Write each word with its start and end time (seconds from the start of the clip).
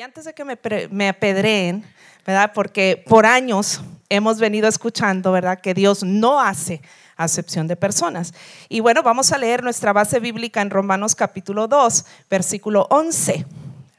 Y 0.00 0.02
antes 0.02 0.24
de 0.24 0.32
que 0.32 0.46
me, 0.46 0.58
me 0.90 1.10
apedreen, 1.10 1.84
¿verdad? 2.26 2.52
Porque 2.54 3.04
por 3.06 3.26
años 3.26 3.82
hemos 4.08 4.38
venido 4.38 4.66
escuchando, 4.66 5.30
¿verdad? 5.30 5.60
Que 5.60 5.74
Dios 5.74 6.02
no 6.02 6.40
hace 6.40 6.80
acepción 7.18 7.66
de 7.66 7.76
personas. 7.76 8.32
Y 8.70 8.80
bueno, 8.80 9.02
vamos 9.02 9.30
a 9.30 9.36
leer 9.36 9.62
nuestra 9.62 9.92
base 9.92 10.18
bíblica 10.18 10.62
en 10.62 10.70
Romanos 10.70 11.14
capítulo 11.14 11.68
2, 11.68 12.06
versículo 12.30 12.86
11. 12.88 13.44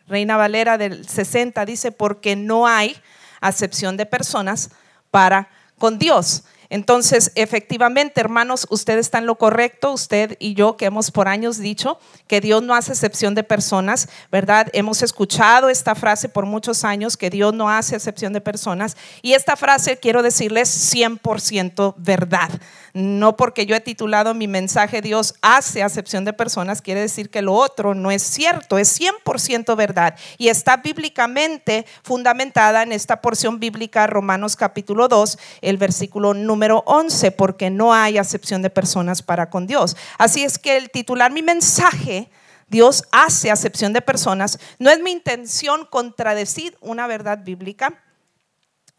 Reina 0.08 0.38
Valera 0.38 0.80
del 0.80 1.08
60 1.08 1.64
dice, 1.66 1.92
porque 1.92 2.36
no 2.36 2.66
hay 2.66 2.98
acepción 3.40 3.96
de 3.96 4.08
personas 4.08 4.72
para 5.12 5.50
con 5.78 6.00
Dios. 6.00 6.46
Entonces, 6.72 7.34
efectivamente, 7.36 8.22
hermanos, 8.22 8.66
usted 8.70 8.98
está 8.98 9.18
en 9.18 9.26
lo 9.26 9.36
correcto, 9.36 9.92
usted 9.92 10.38
y 10.40 10.54
yo 10.54 10.78
que 10.78 10.86
hemos 10.86 11.12
por 11.12 11.28
años 11.28 11.58
dicho 11.58 12.00
que 12.28 12.40
Dios 12.40 12.64
no 12.64 12.74
hace 12.74 12.94
excepción 12.94 13.36
de 13.36 13.44
personas, 13.44 14.08
¿verdad? 14.32 14.70
Hemos 14.72 15.04
escuchado 15.04 15.68
esta 15.68 15.96
frase 15.96 16.30
por 16.30 16.46
muchos 16.46 16.86
años, 16.86 17.18
que 17.18 17.30
Dios 17.30 17.54
no 17.54 17.70
hace 17.70 17.98
excepción 17.98 18.32
de 18.32 18.40
personas, 18.40 18.96
y 19.22 19.34
esta 19.34 19.58
frase 19.58 19.98
quiero 19.98 20.24
decirles 20.24 20.96
100% 20.96 21.94
verdad. 21.98 22.50
No 22.94 23.38
porque 23.38 23.66
yo 23.66 23.76
he 23.76 23.80
titulado 23.80 24.34
mi 24.34 24.48
mensaje 24.48 25.02
Dios 25.02 25.36
hace 25.42 25.84
acepción 25.84 26.26
de 26.26 26.34
personas, 26.34 26.82
quiere 26.82 27.02
decir 27.02 27.30
que 27.30 27.42
lo 27.42 27.54
otro 27.54 27.96
no 27.96 28.12
es 28.12 28.22
cierto, 28.22 28.78
es 28.78 29.00
100% 29.00 29.76
verdad 29.76 30.16
y 30.38 30.50
está 30.50 30.78
bíblicamente 30.78 31.86
fundamentada 32.04 32.84
en 32.84 32.92
esta 32.92 33.22
porción 33.22 33.60
bíblica 33.60 34.08
Romanos 34.08 34.56
capítulo 34.56 35.08
2, 35.08 35.38
el 35.62 35.78
versículo 35.78 36.34
número 36.34 36.84
11, 36.86 37.32
porque 37.32 37.70
no 37.70 37.94
hay 37.94 38.18
acepción 38.18 38.62
de 38.62 38.70
personas 38.70 39.22
para 39.22 39.50
con 39.50 39.68
Dios. 39.68 39.96
Así 40.18 40.44
es 40.44 40.58
que 40.58 40.78
el 40.78 40.90
titular 40.90 41.32
mi 41.32 41.42
mensaje 41.42 42.30
Dios 42.72 43.04
hace 43.12 43.52
acepción 43.52 43.92
de 43.92 44.02
personas. 44.02 44.58
No 44.80 44.90
es 44.90 45.02
mi 45.02 45.12
intención 45.12 45.86
contradecir 45.86 46.78
una 46.80 47.06
verdad 47.06 47.40
bíblica, 47.44 48.02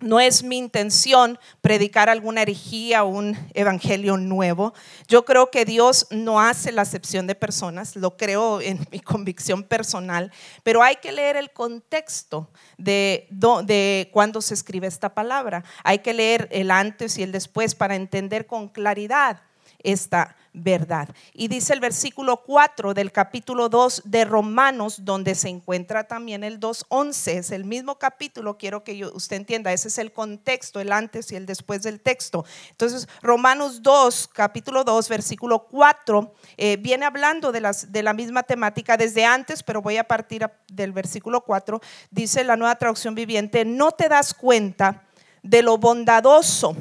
no 0.02 0.20
es 0.20 0.42
mi 0.42 0.58
intención 0.58 1.38
predicar 1.60 2.08
alguna 2.08 2.42
herejía 2.42 3.04
o 3.04 3.08
un 3.08 3.36
evangelio 3.54 4.16
nuevo. 4.16 4.74
Yo 5.08 5.24
creo 5.24 5.50
que 5.50 5.64
Dios 5.64 6.06
no 6.10 6.40
hace 6.40 6.72
la 6.72 6.82
acepción 6.82 7.26
de 7.26 7.34
personas, 7.34 7.96
lo 7.96 8.16
creo 8.16 8.60
en 8.60 8.86
mi 8.90 9.00
convicción 9.00 9.62
personal, 9.62 10.32
pero 10.62 10.82
hay 10.82 10.96
que 10.96 11.12
leer 11.12 11.36
el 11.36 11.52
contexto 11.52 12.50
de, 12.76 13.28
de 13.30 14.10
cuando 14.12 14.42
se 14.42 14.54
escribe 14.54 14.86
esta 14.86 15.14
palabra. 15.14 15.64
Hay 15.84 16.00
que 16.00 16.14
leer 16.14 16.48
el 16.52 16.70
antes 16.70 17.18
y 17.18 17.22
el 17.22 17.32
después 17.32 17.74
para 17.74 17.96
entender 17.96 18.46
con 18.46 18.68
claridad 18.68 19.42
esta 19.82 20.36
verdad. 20.52 21.08
Y 21.32 21.48
dice 21.48 21.72
el 21.72 21.80
versículo 21.80 22.38
4 22.38 22.94
del 22.94 23.10
capítulo 23.10 23.68
2 23.68 24.02
de 24.04 24.24
Romanos, 24.24 25.04
donde 25.04 25.34
se 25.34 25.48
encuentra 25.48 26.04
también 26.04 26.44
el 26.44 26.60
2.11, 26.60 27.38
es 27.38 27.50
el 27.50 27.64
mismo 27.64 27.98
capítulo, 27.98 28.58
quiero 28.58 28.84
que 28.84 29.04
usted 29.06 29.36
entienda, 29.36 29.72
ese 29.72 29.88
es 29.88 29.98
el 29.98 30.12
contexto, 30.12 30.80
el 30.80 30.92
antes 30.92 31.32
y 31.32 31.36
el 31.36 31.46
después 31.46 31.82
del 31.82 32.00
texto. 32.00 32.44
Entonces, 32.70 33.08
Romanos 33.22 33.82
2, 33.82 34.28
capítulo 34.32 34.84
2, 34.84 35.08
versículo 35.08 35.66
4, 35.70 36.34
eh, 36.58 36.76
viene 36.76 37.06
hablando 37.06 37.50
de, 37.50 37.60
las, 37.60 37.90
de 37.90 38.02
la 38.02 38.12
misma 38.12 38.42
temática 38.42 38.96
desde 38.96 39.24
antes, 39.24 39.62
pero 39.62 39.80
voy 39.80 39.96
a 39.96 40.04
partir 40.04 40.50
del 40.68 40.92
versículo 40.92 41.42
4, 41.42 41.80
dice 42.10 42.44
la 42.44 42.56
nueva 42.56 42.76
traducción 42.76 43.14
viviente, 43.14 43.64
no 43.64 43.92
te 43.92 44.08
das 44.08 44.34
cuenta 44.34 45.04
de 45.42 45.62
lo 45.62 45.78
bondadoso, 45.78 46.76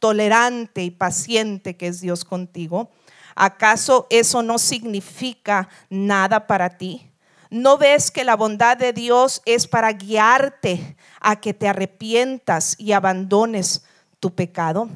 tolerante 0.00 0.82
y 0.82 0.90
paciente 0.90 1.76
que 1.76 1.86
es 1.86 2.00
Dios 2.00 2.24
contigo 2.24 2.90
¿Acaso 3.34 4.06
eso 4.10 4.42
no 4.42 4.58
significa 4.58 5.68
nada 5.88 6.46
para 6.46 6.76
ti? 6.76 7.10
¿No 7.50 7.76
ves 7.76 8.10
que 8.10 8.24
la 8.24 8.34
bondad 8.34 8.78
de 8.78 8.94
Dios 8.94 9.42
es 9.44 9.66
para 9.66 9.92
guiarte 9.92 10.96
a 11.20 11.38
que 11.38 11.52
te 11.52 11.68
arrepientas 11.68 12.74
y 12.78 12.92
abandones 12.92 13.84
tu 14.20 14.34
pecado? 14.34 14.88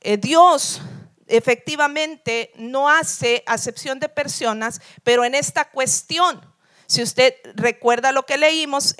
Eh, 0.00 0.18
Dios 0.18 0.82
efectivamente 1.26 2.52
no 2.56 2.88
hace 2.88 3.42
acepción 3.46 3.98
de 3.98 4.08
personas, 4.08 4.80
pero 5.02 5.24
en 5.24 5.34
esta 5.34 5.70
cuestión, 5.70 6.40
si 6.86 7.02
usted 7.02 7.34
recuerda 7.54 8.12
lo 8.12 8.24
que 8.24 8.38
leímos 8.38 8.94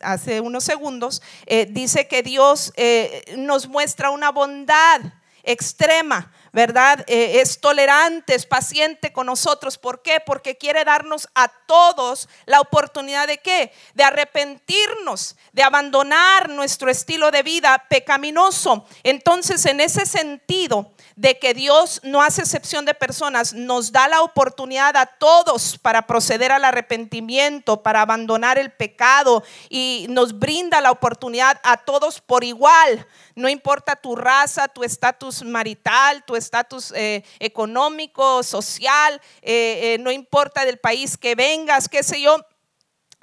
hace 0.00 0.40
unos 0.40 0.64
segundos, 0.64 1.22
eh, 1.46 1.66
dice 1.70 2.08
que 2.08 2.22
Dios 2.22 2.72
eh, 2.76 3.34
nos 3.36 3.68
muestra 3.68 4.10
una 4.10 4.30
bondad 4.30 5.00
extrema 5.42 6.32
¿verdad? 6.52 7.04
Eh, 7.06 7.40
es 7.40 7.60
tolerante, 7.60 8.34
es 8.34 8.46
paciente 8.46 9.12
con 9.12 9.26
nosotros. 9.26 9.78
¿Por 9.78 10.02
qué? 10.02 10.20
Porque 10.24 10.56
quiere 10.56 10.84
darnos 10.84 11.28
a 11.34 11.48
todos 11.48 12.28
la 12.46 12.60
oportunidad 12.60 13.26
de 13.26 13.38
qué? 13.38 13.72
De 13.94 14.04
arrepentirnos, 14.04 15.36
de 15.52 15.62
abandonar 15.62 16.48
nuestro 16.48 16.90
estilo 16.90 17.30
de 17.30 17.42
vida 17.42 17.86
pecaminoso. 17.88 18.86
Entonces, 19.02 19.64
en 19.66 19.80
ese 19.80 20.06
sentido 20.06 20.92
de 21.20 21.38
que 21.38 21.52
Dios 21.52 22.00
no 22.02 22.22
hace 22.22 22.40
excepción 22.40 22.86
de 22.86 22.94
personas, 22.94 23.52
nos 23.52 23.92
da 23.92 24.08
la 24.08 24.22
oportunidad 24.22 24.96
a 24.96 25.04
todos 25.04 25.76
para 25.76 26.06
proceder 26.06 26.50
al 26.50 26.64
arrepentimiento, 26.64 27.82
para 27.82 28.00
abandonar 28.00 28.56
el 28.56 28.72
pecado 28.72 29.44
y 29.68 30.06
nos 30.08 30.38
brinda 30.38 30.80
la 30.80 30.90
oportunidad 30.90 31.60
a 31.62 31.76
todos 31.76 32.22
por 32.22 32.42
igual. 32.42 33.06
No 33.34 33.50
importa 33.50 33.96
tu 33.96 34.16
raza, 34.16 34.66
tu 34.66 34.82
estatus 34.82 35.42
marital, 35.42 36.24
tu 36.24 36.36
estatus 36.36 36.90
eh, 36.96 37.22
económico, 37.38 38.42
social, 38.42 39.20
eh, 39.42 39.94
eh, 39.94 39.98
no 40.00 40.10
importa 40.10 40.64
del 40.64 40.78
país 40.78 41.18
que 41.18 41.34
vengas, 41.34 41.86
qué 41.86 42.02
sé 42.02 42.22
yo, 42.22 42.38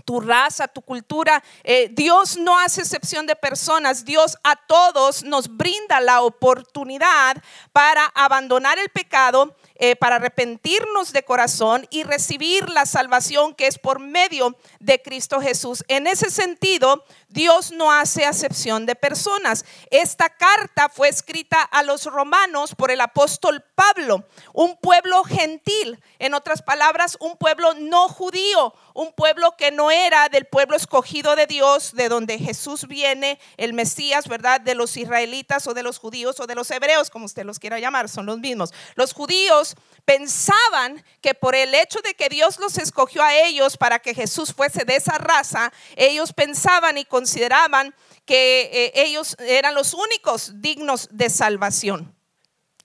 tu 0.08 0.22
raza, 0.22 0.70
tu 0.70 0.82
cultura. 0.82 1.44
Dios 1.92 2.38
no 2.38 2.58
hace 2.58 2.80
excepción 2.80 3.28
de 3.28 3.36
personas. 3.36 4.06
Dios 4.06 4.38
a 4.42 4.56
todos 4.56 5.22
nos 5.24 5.50
brinda 5.50 6.00
la 6.00 6.22
oportunidad 6.22 7.36
para 7.74 8.06
abandonar 8.16 8.80
el 8.80 8.88
pecado, 8.88 9.54
para 10.00 10.16
arrepentirnos 10.16 11.14
de 11.14 11.24
corazón 11.24 11.88
y 11.90 12.04
recibir 12.04 12.70
la 12.70 12.86
salvación 12.86 13.54
que 13.54 13.68
es 13.68 13.78
por 13.78 14.00
medio 14.00 14.58
de 14.80 15.02
Cristo 15.02 15.40
Jesús. 15.40 15.84
En 15.88 16.08
ese 16.08 16.30
sentido, 16.30 17.04
Dios 17.30 17.72
no 17.72 17.92
hace 17.92 18.26
acepción 18.26 18.86
de 18.86 18.96
personas. 18.96 19.66
Esta 19.92 20.30
carta 20.30 20.90
fue 20.90 21.10
escrita 21.10 21.62
a 21.62 21.84
los 21.84 22.06
romanos 22.06 22.74
por 22.76 22.90
el 22.92 23.02
apóstol 23.02 23.64
Pablo, 23.76 24.26
un 24.54 24.78
pueblo 24.78 25.24
gentil, 25.24 26.00
en 26.20 26.34
otras 26.34 26.62
palabras, 26.62 27.18
un 27.20 27.38
pueblo 27.38 27.74
no 27.76 28.08
judío, 28.08 28.74
un 28.94 29.14
pueblo 29.14 29.56
que 29.58 29.72
no 29.72 29.92
era 29.92 30.30
del 30.30 30.46
pueblo 30.46 30.76
escogido 30.76 31.36
de 31.36 31.46
Dios, 31.46 31.94
de 31.94 32.10
donde 32.10 32.40
Jesús 32.40 32.88
viene, 32.88 33.40
el 33.58 33.74
Mesías, 33.74 34.28
¿verdad? 34.28 34.62
De 34.62 34.74
los 34.74 34.98
israelitas 34.98 35.68
o 35.68 35.74
de 35.74 35.84
los 35.84 36.00
judíos 36.00 36.40
o 36.40 36.48
de 36.48 36.56
los 36.56 36.72
hebreos, 36.72 37.10
como 37.10 37.26
usted 37.26 37.46
los 37.46 37.60
quiera 37.60 37.80
llamar, 37.80 38.10
son 38.10 38.26
los 38.26 38.40
mismos. 38.40 38.74
Los 38.96 39.14
judíos 39.14 39.67
pensaban 40.06 41.04
que 41.22 41.34
por 41.34 41.54
el 41.54 41.76
hecho 41.76 42.00
de 42.00 42.14
que 42.14 42.30
Dios 42.30 42.60
los 42.60 42.78
escogió 42.78 43.22
a 43.24 43.36
ellos 43.36 43.76
para 43.76 44.00
que 44.00 44.14
Jesús 44.14 44.54
fuese 44.54 44.86
de 44.86 44.96
esa 44.96 45.18
raza, 45.18 45.74
ellos 45.96 46.32
pensaban 46.32 46.98
y 46.98 47.04
consideraban 47.04 47.94
que 48.26 48.70
eh, 48.72 48.92
ellos 48.96 49.36
eran 49.40 49.76
los 49.76 49.94
únicos 49.94 50.62
dignos 50.62 51.10
de 51.12 51.30
salvación 51.30 52.18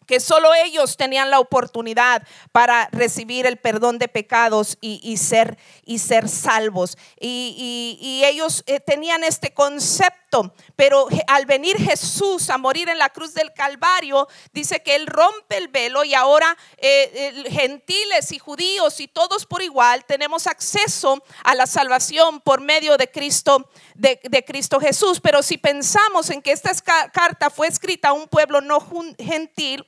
que 0.07 0.21
solo 0.21 0.53
ellos 0.55 0.97
tenían 0.97 1.31
la 1.31 1.41
oportunidad 1.41 2.27
para 2.51 2.89
recibir 2.93 3.47
el 3.47 3.57
perdón 3.57 3.99
de 3.99 4.09
pecados 4.09 4.77
y, 4.81 5.17
ser, 5.17 5.57
y 5.85 6.01
ser 6.01 6.29
salvos. 6.29 6.99
Y, 7.19 8.23
ellos 8.25 8.63
eh, 8.67 8.81
tenían 8.81 9.25
este 9.25 9.55
concepto, 9.55 10.22
pero 10.77 11.09
al 11.27 11.47
venir 11.47 11.77
Jesús 11.77 12.49
a 12.51 12.59
morir 12.59 12.89
en 12.89 12.99
la 12.99 13.11
cruz 13.11 13.35
del 13.35 13.53
Calvario, 13.53 14.29
dice 14.53 14.83
que 14.83 14.95
Él 14.95 15.07
rompe 15.07 15.59
el 15.59 15.69
velo 15.69 16.05
y 16.05 16.15
ahora 16.15 16.57
eh, 16.79 17.45
gentiles 17.51 18.33
y 18.33 18.39
judíos 18.39 19.01
y 19.01 19.09
todos 19.09 19.47
por 19.47 19.63
igual 19.63 20.05
tenemos 20.05 20.47
acceso 20.47 21.23
a 21.45 21.55
la 21.55 21.67
salvación 21.67 22.41
por 22.41 22.61
medio 22.61 22.97
de 22.97 23.11
Cristo, 23.11 23.69
de, 23.95 24.21
de 24.23 24.45
Cristo 24.45 24.81
Jesús. 24.81 25.21
Pero 25.21 25.43
si 25.43 25.59
pensamos 25.59 26.31
en 26.31 26.41
que 26.41 26.53
esta 26.53 26.73
carta 27.11 27.51
fue 27.51 27.69
escrita 27.69 28.09
a 28.09 28.13
un 28.13 28.29
pueblo 28.29 28.61
no 28.61 28.81
gentil, 29.19 29.87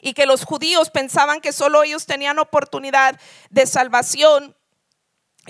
y 0.00 0.12
que 0.12 0.26
los 0.26 0.44
judíos 0.44 0.90
pensaban 0.90 1.40
que 1.40 1.52
solo 1.52 1.82
ellos 1.82 2.06
tenían 2.06 2.38
oportunidad 2.38 3.18
de 3.50 3.66
salvación, 3.66 4.54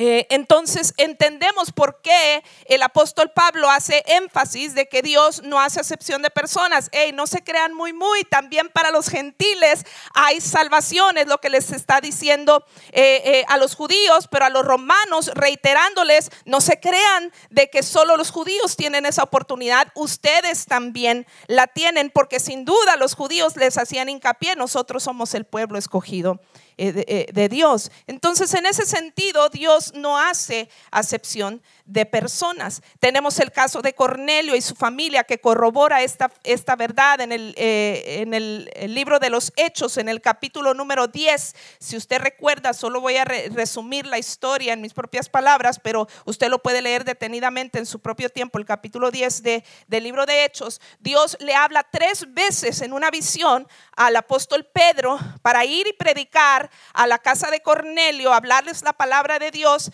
eh, 0.00 0.28
entonces 0.30 0.94
entendemos 0.96 1.72
por 1.72 2.00
qué 2.02 2.44
el 2.66 2.84
apóstol 2.84 3.32
Pablo 3.34 3.68
hace 3.68 4.04
énfasis 4.06 4.76
de 4.76 4.88
que 4.88 5.02
Dios 5.02 5.42
no 5.42 5.60
hace 5.60 5.80
excepción 5.80 6.22
de 6.22 6.30
personas. 6.30 6.88
Hey, 6.92 7.10
no 7.12 7.26
se 7.26 7.42
crean 7.42 7.74
muy, 7.74 7.92
muy. 7.92 8.22
También 8.22 8.68
para 8.68 8.92
los 8.92 9.08
gentiles 9.08 9.84
hay 10.14 10.40
salvación, 10.40 11.18
es 11.18 11.26
lo 11.26 11.38
que 11.38 11.50
les 11.50 11.72
está 11.72 12.00
diciendo 12.00 12.64
eh, 12.92 13.22
eh, 13.24 13.44
a 13.48 13.56
los 13.56 13.74
judíos, 13.74 14.28
pero 14.30 14.44
a 14.44 14.50
los 14.50 14.64
romanos, 14.64 15.32
reiterándoles, 15.34 16.30
no 16.44 16.60
se 16.60 16.78
crean 16.78 17.32
de 17.50 17.68
que 17.68 17.82
solo 17.82 18.16
los 18.16 18.30
judíos 18.30 18.76
tienen 18.76 19.04
esa 19.04 19.24
oportunidad. 19.24 19.88
Ustedes 19.96 20.66
también 20.66 21.26
la 21.48 21.66
tienen, 21.66 22.10
porque 22.10 22.38
sin 22.38 22.64
duda 22.64 22.94
los 22.94 23.16
judíos 23.16 23.56
les 23.56 23.76
hacían 23.76 24.08
hincapié, 24.08 24.54
nosotros 24.54 25.02
somos 25.02 25.34
el 25.34 25.44
pueblo 25.44 25.76
escogido 25.76 26.38
eh, 26.78 27.26
de, 27.32 27.48
Dios. 27.48 27.90
Entonces, 28.06 28.54
en 28.54 28.64
ese 28.64 28.86
sentido, 28.86 29.48
Dios 29.48 29.92
no 29.94 30.16
hace 30.16 30.70
acepción 30.92 31.60
de 31.88 32.04
personas. 32.04 32.82
Tenemos 33.00 33.40
el 33.40 33.50
caso 33.50 33.80
de 33.80 33.94
Cornelio 33.94 34.54
y 34.54 34.60
su 34.60 34.74
familia 34.74 35.24
que 35.24 35.40
corrobora 35.40 36.02
esta, 36.02 36.30
esta 36.44 36.76
verdad 36.76 37.22
en, 37.22 37.32
el, 37.32 37.54
eh, 37.56 38.18
en 38.20 38.34
el, 38.34 38.70
libro 38.94 39.18
de 39.18 39.30
los 39.30 39.52
Hechos, 39.56 39.96
en 39.96 40.08
el 40.08 40.20
capítulo 40.20 40.74
número 40.74 41.08
10. 41.08 41.56
Si 41.78 41.96
usted 41.96 42.20
recuerda, 42.20 42.74
solo 42.74 43.00
voy 43.00 43.16
a 43.16 43.24
resumir 43.24 44.06
la 44.06 44.18
historia 44.18 44.74
en 44.74 44.82
mis 44.82 44.92
propias 44.92 45.30
palabras, 45.30 45.80
pero 45.82 46.06
usted 46.26 46.48
lo 46.48 46.62
puede 46.62 46.82
leer 46.82 47.04
detenidamente 47.04 47.78
en 47.78 47.86
su 47.86 48.00
propio 48.00 48.28
tiempo, 48.28 48.58
el 48.58 48.66
capítulo 48.66 49.10
10 49.10 49.42
de, 49.42 49.64
del 49.86 50.04
libro 50.04 50.26
de 50.26 50.44
Hechos. 50.44 50.82
Dios 51.00 51.38
le 51.40 51.54
habla 51.54 51.86
tres 51.90 52.32
veces 52.34 52.82
en 52.82 52.92
una 52.92 53.10
visión 53.10 53.66
al 53.96 54.14
apóstol 54.16 54.66
Pedro 54.66 55.18
para 55.40 55.64
ir 55.64 55.86
y 55.86 55.94
predicar 55.94 56.70
a 56.92 57.06
la 57.06 57.18
casa 57.18 57.50
de 57.50 57.62
Cornelio, 57.62 58.34
hablarles 58.34 58.82
la 58.82 58.92
palabra 58.92 59.38
de 59.38 59.50
Dios. 59.50 59.90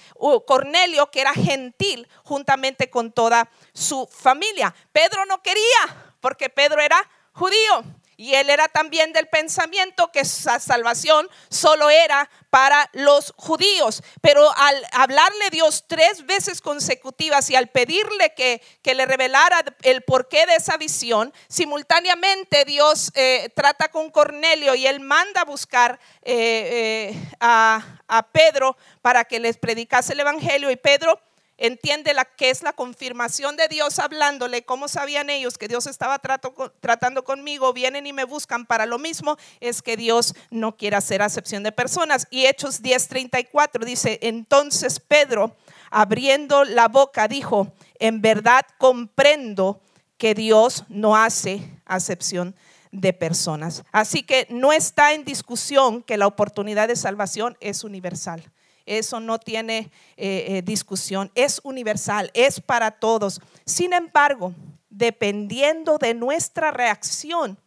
Cornelio, 0.46 1.10
que 1.10 1.20
era 1.20 1.34
gentil, 1.34 1.83
juntamente 2.22 2.90
con 2.90 3.12
toda 3.12 3.50
su 3.72 4.08
familia. 4.10 4.74
Pedro 4.92 5.24
no 5.26 5.42
quería 5.42 6.14
porque 6.20 6.48
Pedro 6.48 6.80
era 6.80 7.08
judío. 7.32 7.84
Y 8.16 8.34
él 8.34 8.48
era 8.48 8.68
también 8.68 9.12
del 9.12 9.26
pensamiento 9.26 10.12
que 10.12 10.20
esa 10.20 10.60
salvación 10.60 11.28
solo 11.48 11.90
era 11.90 12.30
para 12.50 12.88
los 12.92 13.34
judíos. 13.36 14.02
Pero 14.20 14.52
al 14.56 14.86
hablarle 14.92 15.50
Dios 15.50 15.84
tres 15.86 16.24
veces 16.24 16.60
consecutivas 16.60 17.50
y 17.50 17.56
al 17.56 17.68
pedirle 17.68 18.32
que, 18.36 18.62
que 18.82 18.94
le 18.94 19.06
revelara 19.06 19.64
el 19.82 20.02
porqué 20.02 20.46
de 20.46 20.54
esa 20.54 20.76
visión, 20.76 21.32
simultáneamente 21.48 22.64
Dios 22.64 23.10
eh, 23.14 23.50
trata 23.54 23.88
con 23.88 24.10
Cornelio 24.10 24.74
y 24.74 24.86
él 24.86 25.00
manda 25.00 25.40
a 25.40 25.44
buscar 25.44 25.98
eh, 26.22 27.10
eh, 27.12 27.32
a, 27.40 28.00
a 28.06 28.22
Pedro 28.30 28.76
para 29.02 29.24
que 29.24 29.40
les 29.40 29.56
predicase 29.56 30.12
el 30.12 30.20
Evangelio. 30.20 30.70
Y 30.70 30.76
Pedro 30.76 31.20
entiende 31.56 32.14
la 32.14 32.24
que 32.24 32.50
es 32.50 32.62
la 32.62 32.72
confirmación 32.72 33.56
de 33.56 33.68
Dios 33.68 33.98
hablándole, 33.98 34.64
cómo 34.64 34.88
sabían 34.88 35.30
ellos 35.30 35.58
que 35.58 35.68
Dios 35.68 35.86
estaba 35.86 36.18
tratando 36.18 37.24
conmigo, 37.24 37.72
vienen 37.72 38.06
y 38.06 38.12
me 38.12 38.24
buscan 38.24 38.66
para 38.66 38.86
lo 38.86 38.98
mismo, 38.98 39.36
es 39.60 39.82
que 39.82 39.96
Dios 39.96 40.34
no 40.50 40.76
quiere 40.76 40.96
hacer 40.96 41.22
acepción 41.22 41.62
de 41.62 41.72
personas. 41.72 42.26
Y 42.30 42.46
Hechos 42.46 42.82
10:34 42.82 43.84
dice, 43.84 44.18
entonces 44.22 45.00
Pedro, 45.00 45.56
abriendo 45.90 46.64
la 46.64 46.88
boca, 46.88 47.28
dijo, 47.28 47.72
en 47.98 48.20
verdad 48.20 48.66
comprendo 48.78 49.80
que 50.16 50.34
Dios 50.34 50.84
no 50.88 51.16
hace 51.16 51.70
acepción 51.84 52.54
de 52.90 53.12
personas. 53.12 53.82
Así 53.90 54.22
que 54.22 54.46
no 54.50 54.72
está 54.72 55.12
en 55.12 55.24
discusión 55.24 56.02
que 56.02 56.16
la 56.16 56.26
oportunidad 56.26 56.88
de 56.88 56.96
salvación 56.96 57.56
es 57.60 57.82
universal. 57.84 58.42
Eso 58.86 59.18
no 59.20 59.38
tiene 59.38 59.90
eh, 60.16 60.46
eh, 60.48 60.62
discusión, 60.62 61.30
es 61.34 61.60
universal, 61.64 62.30
es 62.34 62.60
para 62.60 62.90
todos. 62.90 63.40
Sin 63.64 63.92
embargo, 63.92 64.54
dependiendo 64.90 65.96
de 65.98 66.14
nuestra 66.14 66.70
reacción 66.70 67.58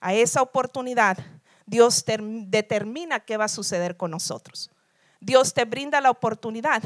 a 0.00 0.14
esa 0.14 0.42
oportunidad, 0.42 1.18
Dios 1.66 2.04
determina 2.06 3.20
qué 3.20 3.36
va 3.36 3.44
a 3.44 3.48
suceder 3.48 3.96
con 3.96 4.10
nosotros. 4.10 4.70
Dios 5.20 5.54
te 5.54 5.64
brinda 5.64 6.00
la 6.00 6.10
oportunidad, 6.10 6.82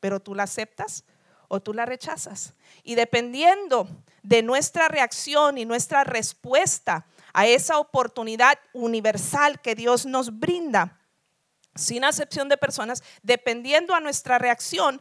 pero 0.00 0.20
tú 0.20 0.34
la 0.34 0.44
aceptas 0.44 1.04
o 1.48 1.60
tú 1.60 1.72
la 1.72 1.86
rechazas. 1.86 2.54
Y 2.82 2.94
dependiendo 2.94 3.88
de 4.22 4.42
nuestra 4.42 4.88
reacción 4.88 5.58
y 5.58 5.64
nuestra 5.64 6.04
respuesta 6.04 7.06
a 7.32 7.46
esa 7.46 7.78
oportunidad 7.78 8.58
universal 8.72 9.60
que 9.60 9.74
Dios 9.74 10.06
nos 10.06 10.38
brinda, 10.38 10.98
sin 11.74 12.04
acepción 12.04 12.48
de 12.48 12.56
personas, 12.56 13.02
dependiendo 13.22 13.94
a 13.94 14.00
nuestra 14.00 14.38
reacción, 14.38 15.00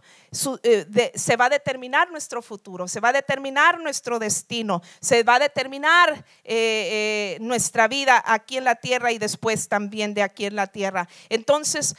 eh, 0.64 1.12
se 1.16 1.36
va 1.36 1.46
a 1.46 1.50
determinar 1.50 2.10
nuestro 2.12 2.42
futuro, 2.42 2.88
se 2.88 3.00
va 3.00 3.10
a 3.10 3.14
determinar 3.14 3.80
nuestro 3.80 4.20
destino, 4.20 4.82
se 5.00 5.24
va 5.24 5.36
a 5.36 5.40
determinar 5.40 6.26
eh, 6.44 7.36
eh, 7.36 7.38
nuestra 7.42 7.88
vida 7.88 8.24
aquí 8.26 8.58
en 8.58 8.64
la 8.64 8.76
tierra 8.76 9.12
y 9.12 9.20
después 9.20 9.68
también 9.68 10.14
de 10.14 10.24
aquí 10.24 10.46
en 10.46 10.56
la 10.56 10.68
tierra. 10.68 11.08
Entonces, 11.30 11.96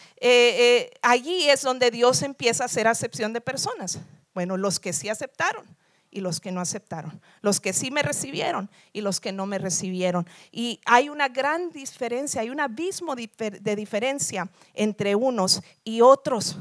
allí 1.03 1.49
es 1.49 1.63
donde 1.63 1.91
Dios 1.91 2.23
empieza 2.23 2.65
a 2.65 2.67
hacer 2.67 2.89
acepción 2.89 3.33
de 3.33 3.41
personas. 3.41 3.99
Bueno, 4.35 4.57
los 4.57 4.81
que 4.81 4.93
sí 4.93 5.09
aceptaron 5.09 5.65
y 6.15 6.21
los 6.21 6.41
que 6.41 6.53
no 6.53 6.61
aceptaron, 6.61 7.21
los 7.43 7.61
que 7.61 7.73
sí 7.73 7.91
me 7.91 8.03
recibieron 8.03 8.71
y 8.93 9.01
los 9.01 9.21
que 9.21 9.33
no 9.33 9.47
me 9.47 9.59
recibieron. 9.59 10.27
Y 10.53 10.81
hay 10.87 11.09
una 11.09 11.29
gran 11.29 11.71
diferencia, 11.71 12.41
hay 12.41 12.51
un 12.51 12.61
abismo 12.61 13.17
de 13.17 13.77
diferencia 13.77 14.49
entre 14.75 15.17
unos 15.17 15.63
y 15.83 16.01
otros. 16.01 16.57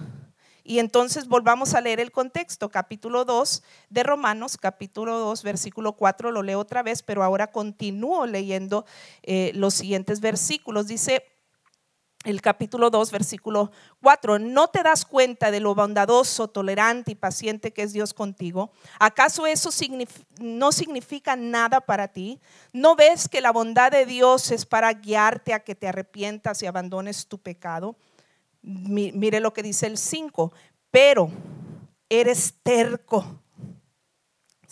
Y 0.65 0.79
entonces 0.79 1.27
volvamos 1.27 1.73
a 1.73 1.81
leer 1.81 1.99
el 1.99 2.11
contexto, 2.11 2.69
capítulo 2.69 3.25
2 3.25 3.63
de 3.89 4.03
Romanos, 4.03 4.57
capítulo 4.57 5.19
2, 5.19 5.43
versículo 5.43 5.93
4, 5.93 6.31
lo 6.31 6.41
leo 6.41 6.59
otra 6.59 6.81
vez, 6.81 7.03
pero 7.03 7.21
ahora 7.21 7.51
continúo 7.51 8.25
leyendo 8.25 8.85
eh, 9.23 9.51
los 9.55 9.73
siguientes 9.73 10.21
versículos. 10.21 10.87
Dice, 10.87 11.32
el 12.23 12.41
capítulo 12.41 12.89
2, 12.89 13.11
versículo 13.11 13.71
4, 14.01 14.39
¿no 14.39 14.69
te 14.69 14.81
das 14.81 15.05
cuenta 15.05 15.51
de 15.51 15.59
lo 15.59 15.75
bondadoso, 15.75 16.47
tolerante 16.47 17.11
y 17.11 17.15
paciente 17.15 17.73
que 17.73 17.83
es 17.83 17.93
Dios 17.93 18.13
contigo? 18.13 18.71
¿Acaso 18.99 19.45
eso 19.45 19.69
no 20.39 20.71
significa 20.71 21.35
nada 21.35 21.81
para 21.81 22.07
ti? 22.07 22.39
¿No 22.71 22.95
ves 22.95 23.27
que 23.27 23.41
la 23.41 23.51
bondad 23.51 23.91
de 23.91 24.05
Dios 24.05 24.51
es 24.51 24.65
para 24.65 24.93
guiarte 24.93 25.53
a 25.53 25.59
que 25.59 25.75
te 25.75 25.87
arrepientas 25.87 26.63
y 26.63 26.65
abandones 26.65 27.27
tu 27.27 27.37
pecado? 27.37 27.95
Mire 28.61 29.41
lo 29.41 29.51
que 29.51 29.63
dice 29.63 29.87
el 29.87 29.97
5, 29.97 30.53
pero 30.89 31.29
eres 32.07 32.53
terco 32.63 33.42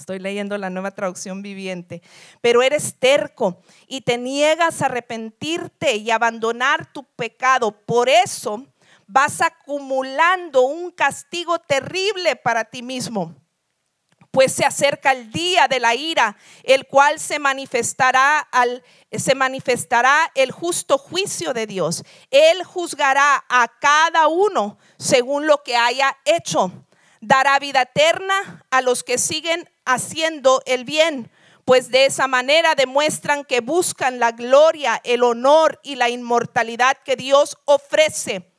Estoy 0.02 0.18
leyendo 0.18 0.58
la 0.58 0.72
nueva 0.72 0.90
traducción 0.90 1.44
viviente. 1.44 2.02
Pero 2.42 2.64
eres 2.64 2.96
terco 2.98 3.62
y 3.88 4.02
te 4.02 4.18
niegas 4.18 4.82
a 4.82 4.88
arrepentirte 4.88 5.96
y 5.96 6.10
abandonar 6.10 6.92
tu 6.92 7.04
pecado. 7.04 7.72
Por 7.72 8.10
eso 8.10 8.66
vas 9.06 9.42
acumulando 9.42 10.62
un 10.62 10.90
castigo 10.90 11.60
terrible 11.60 12.36
para 12.36 12.66
ti 12.66 12.82
mismo. 12.82 13.36
Pues 14.32 14.54
se 14.54 14.66
acerca 14.66 15.12
el 15.12 15.32
día 15.32 15.68
de 15.68 15.80
la 15.80 15.94
ira, 15.94 16.36
el 16.64 16.88
cual 16.88 17.20
se 17.20 17.38
manifestará 17.38 18.40
al 18.40 18.84
se 19.12 19.36
manifestará 19.36 20.32
el 20.34 20.52
justo 20.52 20.98
juicio 20.98 21.54
de 21.54 21.68
Dios. 21.68 22.04
Él 22.32 22.64
juzgará 22.64 23.46
a 23.50 23.68
cada 23.80 24.30
uno 24.30 24.80
según 24.98 25.46
lo 25.46 25.62
que 25.62 25.76
haya 25.76 26.18
hecho 26.26 26.72
dará 27.22 27.60
vida 27.60 27.84
eterna 27.84 28.66
a 28.72 28.82
los 28.82 29.04
que 29.04 29.18
siguen 29.18 29.70
haciendo 29.94 30.62
el 30.66 30.86
bien, 30.86 31.32
pues 31.66 31.90
de 31.90 32.06
esa 32.06 32.28
manera 32.28 32.76
demuestran 32.76 33.46
que 33.46 33.62
buscan 33.62 34.20
la 34.20 34.32
gloria, 34.32 35.00
el 35.04 35.24
honor 35.24 35.80
y 35.84 35.96
la 35.96 36.10
inmortalidad 36.10 36.98
que 37.06 37.16
Dios 37.16 37.58
ofrece. 37.66 38.52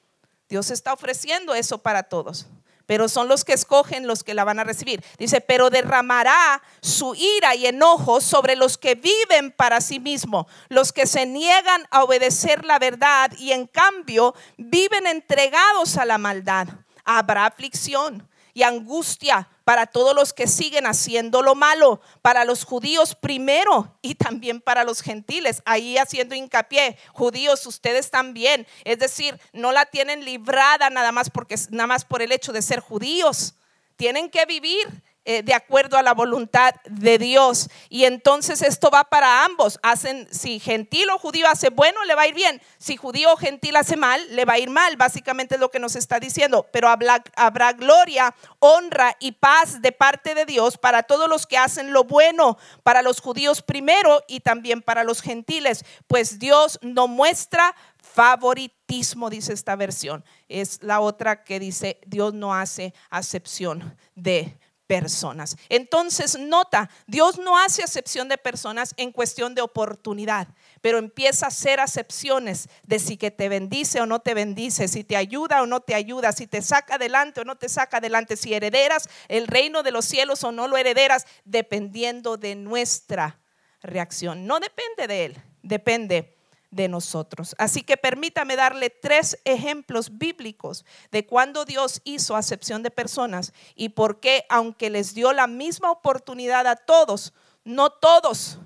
Dios 0.49 0.71
está 0.71 0.93
ofreciendo 0.93 1.55
eso 1.55 1.79
para 1.79 2.05
todos, 2.05 2.47
pero 2.87 3.09
son 3.09 3.27
los 3.29 3.45
que 3.45 3.55
escogen 3.55 4.07
los 4.07 4.23
que 4.23 4.35
la 4.35 4.45
van 4.45 4.59
a 4.59 4.65
recibir. 4.65 5.03
Dice, 5.19 5.41
pero 5.41 5.71
derramará 5.71 6.62
su 6.81 7.15
ira 7.15 7.55
y 7.55 7.67
enojo 7.67 8.21
sobre 8.21 8.55
los 8.55 8.77
que 8.77 8.95
viven 8.95 9.51
para 9.51 9.81
sí 9.81 9.99
mismos, 9.99 10.47
los 10.69 10.93
que 10.93 11.07
se 11.07 11.27
niegan 11.27 11.87
a 11.91 12.05
obedecer 12.05 12.65
la 12.65 12.79
verdad 12.79 13.33
y 13.39 13.53
en 13.53 13.67
cambio 13.67 14.35
viven 14.59 15.07
entregados 15.07 15.97
a 15.97 16.05
la 16.05 16.19
maldad. 16.19 16.69
Habrá 17.05 17.47
aflicción 17.47 18.29
y 18.55 18.62
angustia 18.62 19.49
para 19.64 19.87
todos 19.87 20.14
los 20.14 20.33
que 20.33 20.47
siguen 20.47 20.87
haciendo 20.87 21.42
lo 21.42 21.54
malo, 21.54 22.00
para 22.21 22.45
los 22.45 22.64
judíos 22.64 23.14
primero 23.14 23.97
y 24.02 24.14
también 24.14 24.61
para 24.61 24.85
los 24.85 25.00
gentiles. 25.00 25.62
Ahí 25.64 25.99
haciendo 25.99 26.35
hincapié, 26.35 26.97
judíos, 27.12 27.66
ustedes 27.66 28.11
también. 28.11 28.66
Es 28.85 28.99
decir, 28.99 29.38
no 29.52 29.73
la 29.73 29.87
tienen 29.87 30.25
librada 30.25 30.90
nada 30.90 31.12
más 31.12 31.31
porque 31.31 31.57
nada 31.71 31.87
más 31.87 32.04
por 32.04 32.23
el 32.23 32.33
hecho 32.33 32.52
de 32.52 32.62
ser 32.62 32.81
judíos. 32.81 33.54
Tienen 33.97 34.31
que 34.31 34.47
vivir 34.47 35.02
eh, 35.25 35.45
de 35.45 35.55
acuerdo 35.55 35.97
a 35.97 36.02
la 36.02 36.14
voluntad 36.14 36.75
de 36.85 37.17
Dios. 37.17 37.69
Y 37.88 38.07
entonces 38.07 38.61
esto 38.61 38.91
va 38.91 39.05
para 39.05 39.45
ambos. 39.45 39.79
Hacen, 39.83 40.26
si 40.33 40.59
gentil 40.59 41.09
o 41.11 41.19
judío 41.19 41.47
hace 41.49 41.71
bueno, 41.71 42.05
le 42.05 42.17
va 42.17 42.23
a 42.23 42.26
ir 42.26 42.35
bien. 42.35 42.61
Si 42.79 42.97
judío 42.97 43.33
o 43.33 43.37
gentil 43.37 43.76
hace 43.76 43.97
mal, 43.97 44.21
le 44.35 44.45
va 44.45 44.55
a 44.55 44.59
ir 44.59 44.69
mal. 44.69 44.97
Básicamente 44.97 45.55
es 45.55 45.61
lo 45.61 45.71
que 45.71 45.79
nos 45.79 45.95
está 45.95 46.19
diciendo. 46.19 46.67
Pero 46.73 46.88
habrá, 46.88 47.23
habrá 47.37 47.73
gloria, 47.73 48.35
honra 48.59 49.17
y 49.21 49.33
paz 49.33 49.81
de 49.81 49.93
parte 49.93 50.35
de 50.35 50.45
Dios 50.45 50.76
para 50.76 51.05
todos 51.05 51.29
los 51.29 51.47
que 51.47 51.57
hacen 51.57 51.93
lo 51.93 52.02
bueno, 52.02 52.59
para 52.83 53.02
los 53.02 53.21
judíos 53.21 53.62
primero 53.62 54.25
y 54.26 54.41
también 54.41 54.83
para 54.83 55.05
los 55.05 55.23
gentiles. 55.23 55.85
Pues 56.09 56.41
Dios 56.41 56.81
no 56.83 57.07
muestra 57.07 57.76
favoritismo, 58.02 59.31
dice 59.31 59.52
esta 59.52 59.76
versión. 59.76 60.25
Es 60.49 60.83
la 60.83 61.00
otra 61.00 61.45
que 61.45 61.61
dice, 61.61 62.00
Dios 62.07 62.35
no 62.35 62.55
hace 62.55 62.93
acepción 63.09 63.97
de 64.14 64.59
personas. 64.87 65.57
Entonces, 65.69 66.39
nota, 66.39 66.91
Dios 67.07 67.39
no 67.39 67.59
hace 67.59 67.83
acepción 67.83 68.29
de 68.29 68.39
personas 68.39 68.95
en 68.97 69.12
cuestión 69.12 69.55
de 69.55 69.62
oportunidad, 69.62 70.49
pero 70.81 70.99
empieza 70.99 71.47
a 71.47 71.49
hacer 71.49 71.81
acepciones 71.81 72.69
de 72.83 72.99
si 72.99 73.17
que 73.17 73.31
te 73.31 73.49
bendice 73.49 74.01
o 74.01 74.07
no 74.07 74.21
te 74.21 74.35
bendice, 74.35 74.89
si 74.89 75.05
te 75.05 75.17
ayuda 75.17 75.62
o 75.62 75.67
no 75.67 75.81
te 75.81 75.95
ayuda, 75.95 76.33
si 76.33 76.47
te 76.47 76.62
saca 76.62 76.97
adelante 76.97 77.41
o 77.41 77.45
no 77.45 77.57
te 77.57 77.69
saca 77.69 77.99
adelante, 77.99 78.37
si 78.37 78.55
herederas 78.55 79.09
el 79.29 79.47
reino 79.47 79.83
de 79.83 79.93
los 79.93 80.05
cielos 80.05 80.45
o 80.45 80.53
no 80.53 80.69
lo 80.69 80.77
herederas, 80.77 81.27
dependiendo 81.45 82.37
de 82.37 82.55
nuestra 82.55 83.41
reacción. 83.81 84.47
No 84.47 84.61
depende 84.61 85.07
de 85.07 85.25
Él, 85.25 85.43
depende 85.62 86.42
de 86.73 86.88
nosotros. 86.88 87.55
Así 87.59 87.83
que 87.83 87.97
permítame 87.97 88.57
darle 88.57 88.91
tres 88.91 89.38
ejemplos 89.45 90.19
bíblicos 90.19 90.85
de 91.12 91.25
cuando 91.25 91.64
Dios 91.64 92.00
hizo 92.02 92.35
acepción 92.35 92.83
de 92.83 92.91
personas 92.91 93.52
y 93.76 93.91
por 93.91 94.19
qué, 94.19 94.45
aunque 94.49 94.91
les 94.91 95.14
dio 95.14 95.33
la 95.33 95.47
misma 95.47 95.93
oportunidad 95.93 96.67
a 96.67 96.75
todos, 96.75 97.33
no 97.62 97.91
todos 97.91 98.59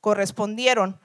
correspondieron 0.00 0.98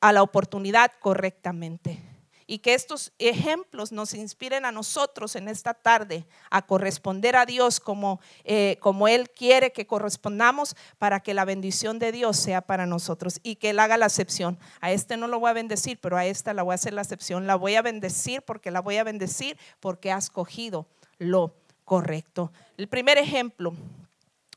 a 0.00 0.12
la 0.12 0.22
oportunidad 0.22 0.90
correctamente 1.00 2.02
y 2.50 2.60
que 2.60 2.72
estos 2.72 3.12
ejemplos 3.18 3.92
nos 3.92 4.14
inspiren 4.14 4.64
a 4.64 4.72
nosotros 4.72 5.36
en 5.36 5.48
esta 5.48 5.74
tarde 5.74 6.26
a 6.50 6.62
corresponder 6.62 7.36
a 7.36 7.44
Dios 7.44 7.78
como, 7.78 8.20
eh, 8.42 8.78
como 8.80 9.06
Él 9.06 9.28
quiere 9.30 9.70
que 9.70 9.86
correspondamos 9.86 10.74
para 10.96 11.20
que 11.20 11.34
la 11.34 11.44
bendición 11.44 11.98
de 11.98 12.10
Dios 12.10 12.38
sea 12.38 12.62
para 12.62 12.86
nosotros 12.86 13.38
y 13.42 13.56
que 13.56 13.70
Él 13.70 13.78
haga 13.78 13.98
la 13.98 14.06
excepción. 14.06 14.58
A 14.80 14.90
este 14.90 15.18
no 15.18 15.28
lo 15.28 15.38
voy 15.38 15.50
a 15.50 15.52
bendecir, 15.52 16.00
pero 16.00 16.16
a 16.16 16.24
esta 16.24 16.54
la 16.54 16.62
voy 16.62 16.72
a 16.72 16.76
hacer 16.76 16.94
la 16.94 17.02
excepción. 17.02 17.46
La 17.46 17.54
voy 17.54 17.74
a 17.74 17.82
bendecir 17.82 18.40
porque 18.40 18.70
la 18.70 18.80
voy 18.80 18.96
a 18.96 19.04
bendecir 19.04 19.58
porque 19.78 20.10
has 20.10 20.30
cogido 20.30 20.86
lo 21.18 21.54
correcto. 21.84 22.50
El 22.78 22.88
primer 22.88 23.18
ejemplo 23.18 23.74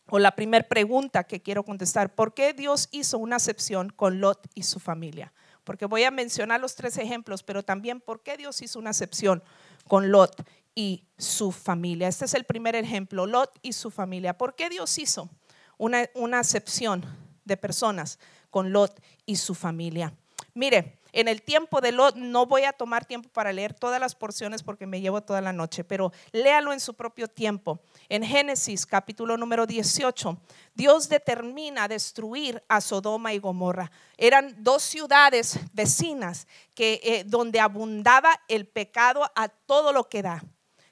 o 0.09 0.17
la 0.17 0.31
primera 0.31 0.65
pregunta 0.65 1.25
que 1.25 1.41
quiero 1.41 1.63
contestar, 1.63 2.15
¿por 2.15 2.33
qué 2.33 2.53
Dios 2.53 2.87
hizo 2.91 3.17
una 3.17 3.35
excepción 3.35 3.89
con 3.89 4.21
Lot 4.21 4.47
y 4.55 4.63
su 4.63 4.79
familia? 4.79 5.33
Porque 5.71 5.85
voy 5.85 6.03
a 6.03 6.11
mencionar 6.11 6.59
los 6.59 6.75
tres 6.75 6.97
ejemplos, 6.97 7.43
pero 7.43 7.63
también 7.63 8.01
por 8.01 8.23
qué 8.23 8.35
Dios 8.35 8.61
hizo 8.61 8.77
una 8.77 8.89
excepción 8.89 9.41
con 9.87 10.11
Lot 10.11 10.45
y 10.75 11.05
su 11.17 11.53
familia. 11.53 12.09
Este 12.09 12.25
es 12.25 12.33
el 12.33 12.43
primer 12.43 12.75
ejemplo, 12.75 13.25
Lot 13.25 13.57
y 13.61 13.71
su 13.71 13.89
familia. 13.89 14.37
¿Por 14.37 14.53
qué 14.55 14.69
Dios 14.69 14.97
hizo 14.97 15.29
una, 15.77 16.09
una 16.13 16.39
excepción 16.39 17.05
de 17.45 17.55
personas 17.55 18.19
con 18.49 18.73
Lot 18.73 19.01
y 19.25 19.37
su 19.37 19.55
familia? 19.55 20.13
Mire, 20.53 20.99
en 21.13 21.27
el 21.27 21.41
tiempo 21.41 21.81
de 21.81 21.91
Lot, 21.91 22.15
no 22.15 22.45
voy 22.45 22.63
a 22.63 22.73
tomar 22.73 23.05
tiempo 23.05 23.29
para 23.29 23.53
leer 23.53 23.73
todas 23.73 23.99
las 23.99 24.15
porciones 24.15 24.63
porque 24.63 24.87
me 24.87 25.01
llevo 25.01 25.21
toda 25.21 25.41
la 25.41 25.53
noche, 25.53 25.83
pero 25.83 26.11
léalo 26.31 26.73
en 26.73 26.79
su 26.79 26.93
propio 26.93 27.27
tiempo. 27.27 27.81
En 28.09 28.23
Génesis 28.23 28.85
capítulo 28.85 29.37
número 29.37 29.65
18, 29.65 30.37
Dios 30.73 31.09
determina 31.09 31.87
destruir 31.87 32.63
a 32.67 32.81
Sodoma 32.81 33.33
y 33.33 33.39
Gomorra. 33.39 33.91
Eran 34.17 34.55
dos 34.63 34.83
ciudades 34.83 35.59
vecinas 35.73 36.47
que, 36.75 37.01
eh, 37.03 37.23
donde 37.25 37.59
abundaba 37.59 38.39
el 38.47 38.67
pecado 38.67 39.29
a 39.35 39.49
todo 39.49 39.93
lo 39.93 40.07
que 40.09 40.21
da. 40.21 40.43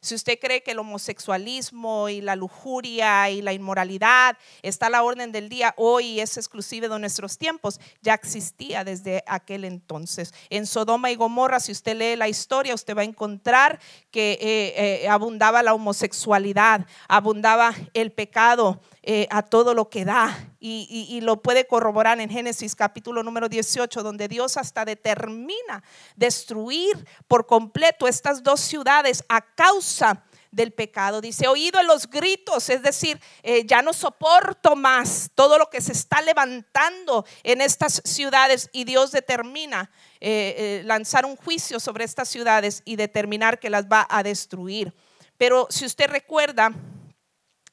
Si 0.02 0.16
usted 0.16 0.40
cree 0.40 0.64
que 0.64 0.72
el 0.72 0.80
homosexualismo 0.80 2.08
y 2.08 2.22
la 2.22 2.38
lujuria 2.38 3.30
y 3.30 3.42
la 3.42 3.52
inmoralidad 3.52 4.38
está 4.62 4.88
a 4.88 4.90
la 4.90 5.04
orden 5.04 5.34
del 5.34 5.50
día 5.50 5.74
hoy 5.76 6.06
y 6.06 6.20
es 6.22 6.38
exclusiva 6.38 6.88
de 6.88 7.00
nuestros 7.00 7.38
tiempos, 7.38 7.82
ya 8.02 8.14
existía 8.14 8.86
desde 8.86 9.24
aquel 9.28 9.66
entonces. 9.66 10.34
En 10.50 10.66
Sodoma 10.66 11.12
y 11.12 11.16
Gomorra, 11.16 11.60
si 11.60 11.74
usted 11.74 11.98
lee 11.98 12.16
la 12.16 12.30
historia, 12.30 12.76
usted 12.76 12.96
va 12.96 13.02
a 13.02 13.06
encontrar 13.06 13.80
que 14.10 14.40
eh, 14.42 15.04
eh, 15.04 15.10
abundaba 15.10 15.64
la 15.64 15.74
homosexualidad, 15.74 16.86
abundaba 17.10 17.76
el 17.94 18.14
pecado, 18.14 18.82
eh, 19.12 19.28
a 19.32 19.42
todo 19.42 19.74
lo 19.74 19.90
que 19.90 20.06
da. 20.06 20.54
Y, 20.60 21.20
lo 21.24 21.42
puede 21.42 21.66
corroborar 21.66 22.20
en 22.20 22.30
Génesis 22.30 22.76
capítulo 22.76 23.24
número 23.24 23.50
18, 23.50 24.04
donde 24.04 24.28
Dios 24.28 24.56
hasta 24.56 24.86
determina 24.86 25.82
destruir 26.16 27.08
por 27.28 27.48
completo 27.48 28.08
estas 28.08 28.44
dos 28.44 28.60
ciudades 28.60 29.24
a 29.28 29.42
causa 29.42 30.24
del 30.52 30.74
pecado. 30.74 31.22
Dice, 31.22 31.48
oído 31.48 31.82
los 31.82 32.08
gritos, 32.08 32.70
es 32.70 32.84
decir, 32.84 33.20
eh, 33.42 33.66
ya 33.66 33.82
no 33.82 33.94
soporto 33.94 34.76
más 34.76 35.32
todo 35.34 35.58
lo 35.58 35.72
que 35.72 35.82
se 35.82 35.94
está 35.94 36.22
levantando 36.22 37.26
en 37.42 37.62
estas 37.62 38.04
ciudades 38.06 38.70
y 38.74 38.84
Dios 38.84 39.12
determina 39.12 39.90
eh, 40.20 40.84
lanzar 40.86 41.26
un 41.26 41.36
juicio 41.36 41.80
sobre 41.80 42.04
estas 42.04 42.30
ciudades 42.30 42.84
y 42.86 42.96
determinar 42.96 43.58
que 43.58 43.72
las 43.72 43.88
va 43.88 44.06
a 44.08 44.22
destruir. 44.22 44.94
Pero 45.36 45.66
si 45.72 45.88
usted 45.88 46.12
recuerda, 46.12 46.72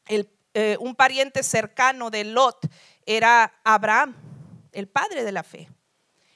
el 0.07 0.36
eh, 0.59 0.79
un 0.81 0.95
pariente 0.95 1.43
cercano 1.43 2.09
de 2.09 2.25
Lot 2.25 2.67
era 3.05 3.61
Abraham, 3.63 4.17
el 4.73 4.89
padre 4.89 5.23
de 5.23 5.31
la 5.31 5.43
fe. 5.43 5.69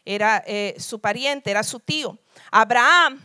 Era 0.05 0.45
eh, 0.47 0.77
su 0.79 1.01
pariente, 1.01 1.51
era 1.51 1.63
su 1.63 1.81
tío. 1.81 2.19
Abraham, 2.51 3.19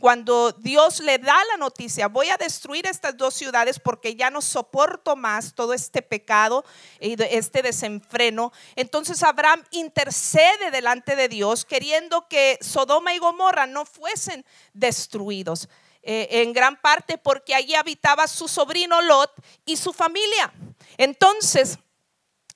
cuando 0.00 0.52
Dios 0.52 1.00
le 1.00 1.18
da 1.18 1.36
la 1.50 1.58
noticia, 1.58 2.08
voy 2.08 2.30
a 2.30 2.38
destruir 2.38 2.86
estas 2.86 3.14
dos 3.14 3.34
ciudades 3.34 3.78
porque 3.78 4.16
ya 4.16 4.30
no 4.30 4.40
soporto 4.40 5.16
más 5.16 5.54
todo 5.54 5.74
este 5.74 6.00
pecado 6.00 6.64
y 6.98 7.22
este 7.24 7.60
desenfreno. 7.60 8.50
Entonces 8.74 9.22
Abraham 9.22 9.62
intercede 9.70 10.70
delante 10.72 11.14
de 11.14 11.28
Dios 11.28 11.66
queriendo 11.66 12.26
que 12.26 12.56
Sodoma 12.62 13.12
y 13.12 13.18
Gomorra 13.18 13.66
no 13.66 13.84
fuesen 13.84 14.46
destruidos. 14.72 15.68
Eh, 16.02 16.42
en 16.42 16.52
gran 16.52 16.80
parte 16.80 17.18
porque 17.18 17.54
allí 17.54 17.74
habitaba 17.74 18.26
su 18.28 18.48
sobrino 18.48 19.02
Lot 19.02 19.32
y 19.66 19.76
su 19.76 19.92
familia. 19.92 20.52
Entonces, 20.96 21.78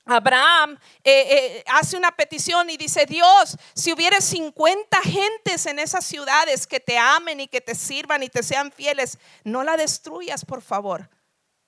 Abraham 0.04 0.78
eh, 1.04 1.26
eh, 1.30 1.64
hace 1.66 1.96
una 1.96 2.12
petición 2.12 2.70
y 2.70 2.76
dice, 2.76 3.06
Dios, 3.06 3.56
si 3.74 3.92
hubiera 3.92 4.20
50 4.20 5.00
gentes 5.02 5.66
en 5.66 5.78
esas 5.78 6.04
ciudades 6.04 6.66
que 6.66 6.80
te 6.80 6.98
amen 6.98 7.40
y 7.40 7.48
que 7.48 7.60
te 7.60 7.74
sirvan 7.74 8.22
y 8.22 8.28
te 8.28 8.42
sean 8.42 8.72
fieles, 8.72 9.18
no 9.44 9.62
la 9.62 9.76
destruyas, 9.76 10.44
por 10.44 10.62
favor. 10.62 11.10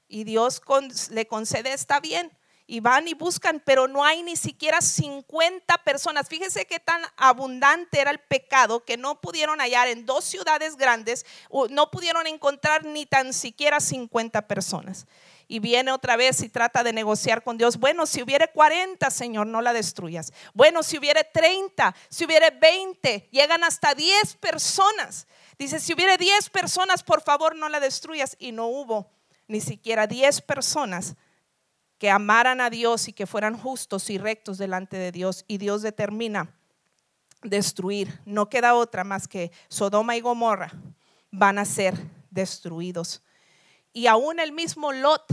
Y 0.08 0.24
Dios 0.24 0.60
le 1.10 1.26
concede, 1.26 1.72
está 1.72 2.00
bien 2.00 2.30
y 2.66 2.80
van 2.80 3.06
y 3.08 3.14
buscan, 3.14 3.62
pero 3.64 3.88
no 3.88 4.04
hay 4.04 4.22
ni 4.22 4.36
siquiera 4.36 4.80
50 4.80 5.78
personas. 5.78 6.28
Fíjese 6.28 6.66
qué 6.66 6.80
tan 6.80 7.02
abundante 7.16 8.00
era 8.00 8.10
el 8.10 8.20
pecado 8.20 8.84
que 8.84 8.96
no 8.96 9.20
pudieron 9.20 9.60
hallar 9.60 9.88
en 9.88 10.06
dos 10.06 10.24
ciudades 10.24 10.76
grandes, 10.76 11.26
no 11.70 11.90
pudieron 11.90 12.26
encontrar 12.26 12.84
ni 12.84 13.04
tan 13.06 13.32
siquiera 13.34 13.80
50 13.80 14.46
personas. 14.48 15.06
Y 15.46 15.58
viene 15.58 15.92
otra 15.92 16.16
vez 16.16 16.42
y 16.42 16.48
trata 16.48 16.82
de 16.82 16.94
negociar 16.94 17.44
con 17.44 17.58
Dios. 17.58 17.76
Bueno, 17.76 18.06
si 18.06 18.22
hubiera 18.22 18.46
40, 18.46 19.10
Señor, 19.10 19.46
no 19.46 19.60
la 19.60 19.74
destruyas. 19.74 20.32
Bueno, 20.54 20.82
si 20.82 20.96
hubiera 20.96 21.22
30, 21.22 21.94
si 22.08 22.24
hubiera 22.24 22.48
20, 22.48 23.28
llegan 23.30 23.62
hasta 23.62 23.94
10 23.94 24.36
personas. 24.36 25.26
Dice, 25.58 25.80
si 25.80 25.92
hubiera 25.92 26.16
10 26.16 26.48
personas, 26.48 27.02
por 27.02 27.20
favor, 27.20 27.54
no 27.54 27.68
la 27.68 27.78
destruyas. 27.78 28.36
Y 28.38 28.52
no 28.52 28.68
hubo 28.68 29.10
ni 29.46 29.60
siquiera 29.60 30.06
10 30.06 30.40
personas 30.40 31.14
que 31.98 32.10
amaran 32.10 32.60
a 32.60 32.70
Dios 32.70 33.08
y 33.08 33.12
que 33.12 33.26
fueran 33.26 33.58
justos 33.58 34.10
y 34.10 34.18
rectos 34.18 34.58
delante 34.58 34.96
de 34.96 35.12
Dios. 35.12 35.44
Y 35.46 35.58
Dios 35.58 35.82
determina 35.82 36.54
destruir. 37.42 38.20
No 38.24 38.48
queda 38.48 38.74
otra 38.74 39.04
más 39.04 39.28
que 39.28 39.52
Sodoma 39.68 40.16
y 40.16 40.20
Gomorra 40.20 40.72
van 41.30 41.58
a 41.58 41.64
ser 41.64 41.94
destruidos. 42.30 43.22
Y 43.92 44.06
aún 44.06 44.40
el 44.40 44.52
mismo 44.52 44.92
Lot, 44.92 45.24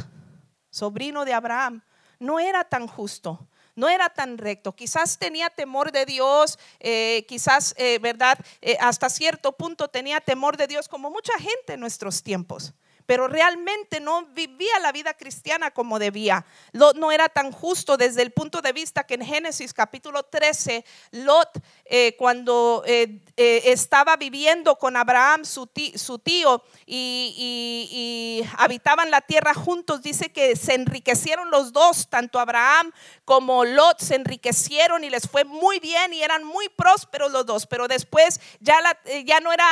sobrino 0.70 1.25
de 1.25 1.34
Abraham, 1.34 1.82
no 2.20 2.39
era 2.39 2.63
tan 2.63 2.88
justo, 2.88 3.48
no 3.75 3.89
era 3.89 4.10
tan 4.10 4.38
recto. 4.38 4.75
Quizás 4.75 5.18
tenía 5.18 5.50
temor 5.50 5.91
de 5.91 6.06
Dios, 6.06 6.60
eh, 6.80 7.25
quizás, 7.27 7.74
eh, 7.77 7.98
¿verdad? 8.00 8.38
Eh, 8.62 8.77
hasta 8.80 9.10
cierto 9.10 9.53
punto 9.53 9.88
tenía 9.88 10.22
temor 10.22 10.58
de 10.58 10.68
Dios 10.68 10.88
como 10.88 11.10
mucha 11.10 11.34
gente 11.39 11.74
en 11.74 11.80
nuestros 11.80 12.22
tiempos 12.22 12.74
pero 13.05 13.27
realmente 13.27 14.00
no 14.00 14.25
vivía 14.27 14.79
la 14.81 14.91
vida 14.91 15.13
cristiana 15.13 15.72
como 15.72 16.00
debía. 16.00 16.46
Lot 16.72 16.98
no 16.98 17.12
era 17.12 17.29
tan 17.29 17.51
justo 17.51 17.98
desde 17.98 18.22
el 18.22 18.31
punto 18.31 18.62
de 18.62 18.74
vista 18.74 19.05
que 19.05 19.15
en 19.15 19.25
Génesis 19.25 19.74
capítulo 19.74 20.24
13, 20.24 20.84
Lot, 21.12 21.50
eh, 21.86 22.15
cuando 22.17 22.84
eh, 22.86 23.22
eh, 23.38 23.62
estaba 23.65 24.15
viviendo 24.17 24.75
con 24.77 24.96
Abraham, 24.96 25.46
su 25.46 25.67
tío, 25.67 26.63
y, 26.86 28.43
habitaban 28.58 29.12
la 29.12 29.22
tierra 29.22 29.53
juntos, 29.53 30.01
dice 30.01 30.31
que 30.31 30.55
se 30.55 30.74
enriquecieron 30.74 31.51
los 31.51 31.74
dos, 31.74 32.08
tanto 32.10 32.39
Abraham 32.39 32.91
como 33.25 33.65
Lot 33.65 34.00
se 34.00 34.15
enriquecieron 34.15 35.03
y 35.03 35.10
les 35.10 35.27
fue 35.27 35.43
muy 35.43 35.79
bien 35.79 36.13
y 36.13 36.22
eran 36.22 36.43
muy 36.43 36.70
prósperos 36.70 37.31
los 37.31 37.46
dos, 37.46 37.67
pero 37.67 37.88
después 37.88 38.39
ya, 38.60 38.79
ya, 39.25 39.39
no, 39.39 39.51
era, 39.51 39.67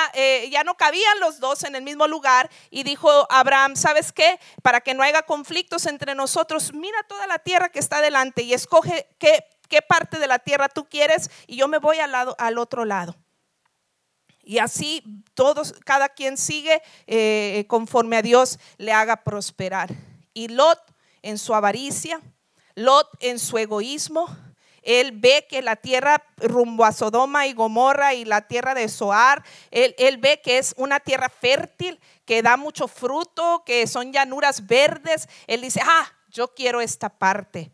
ya 0.49 0.63
no 0.63 0.75
cabían 0.75 1.19
los 1.19 1.39
dos 1.39 1.63
en 1.63 1.75
el 1.75 1.83
mismo 1.83 2.07
lugar 2.07 2.49
y 2.69 2.83
dijo, 2.83 3.18
Abraham, 3.29 3.75
¿sabes 3.75 4.11
qué? 4.11 4.39
Para 4.61 4.81
que 4.81 4.93
no 4.93 5.03
haya 5.03 5.23
conflictos 5.23 5.85
entre 5.85 6.15
nosotros, 6.15 6.73
mira 6.73 6.97
toda 7.07 7.27
la 7.27 7.39
tierra 7.39 7.69
que 7.69 7.79
está 7.79 8.01
delante 8.01 8.43
y 8.43 8.53
escoge 8.53 9.07
qué, 9.19 9.43
qué 9.67 9.81
parte 9.81 10.19
de 10.19 10.27
la 10.27 10.39
tierra 10.39 10.69
tú 10.69 10.87
quieres 10.89 11.29
y 11.47 11.57
yo 11.57 11.67
me 11.67 11.77
voy 11.79 11.99
al, 11.99 12.11
lado, 12.11 12.35
al 12.39 12.57
otro 12.57 12.85
lado. 12.85 13.15
Y 14.49 14.57
así 14.57 15.03
todos, 15.35 15.73
cada 15.85 16.09
quien 16.09 16.35
sigue 16.35 16.81
eh, 17.05 17.65
conforme 17.67 18.17
a 18.17 18.21
Dios 18.21 18.57
le 18.77 18.91
haga 18.91 19.23
prosperar. 19.23 19.91
Y 20.33 20.47
Lot 20.47 20.79
en 21.21 21.37
su 21.37 21.53
avaricia, 21.53 22.19
Lot 22.73 23.07
en 23.19 23.37
su 23.37 23.57
egoísmo. 23.57 24.27
Él 24.83 25.11
ve 25.13 25.45
que 25.49 25.61
la 25.61 25.75
tierra 25.75 26.23
rumbo 26.37 26.85
a 26.85 26.91
Sodoma 26.91 27.47
y 27.47 27.53
Gomorra 27.53 28.13
y 28.13 28.25
la 28.25 28.47
tierra 28.47 28.73
de 28.73 28.87
Zoar, 28.89 29.43
él, 29.71 29.95
él, 29.97 30.17
ve 30.17 30.41
que 30.41 30.57
es 30.57 30.73
una 30.77 30.99
tierra 30.99 31.29
fértil, 31.29 31.99
que 32.25 32.41
da 32.41 32.57
mucho 32.57 32.87
fruto, 32.87 33.63
que 33.65 33.87
son 33.87 34.13
llanuras 34.13 34.67
verdes. 34.67 35.27
Él 35.47 35.61
dice, 35.61 35.81
ah, 35.83 36.11
yo 36.29 36.53
quiero 36.53 36.81
esta 36.81 37.09
parte 37.09 37.71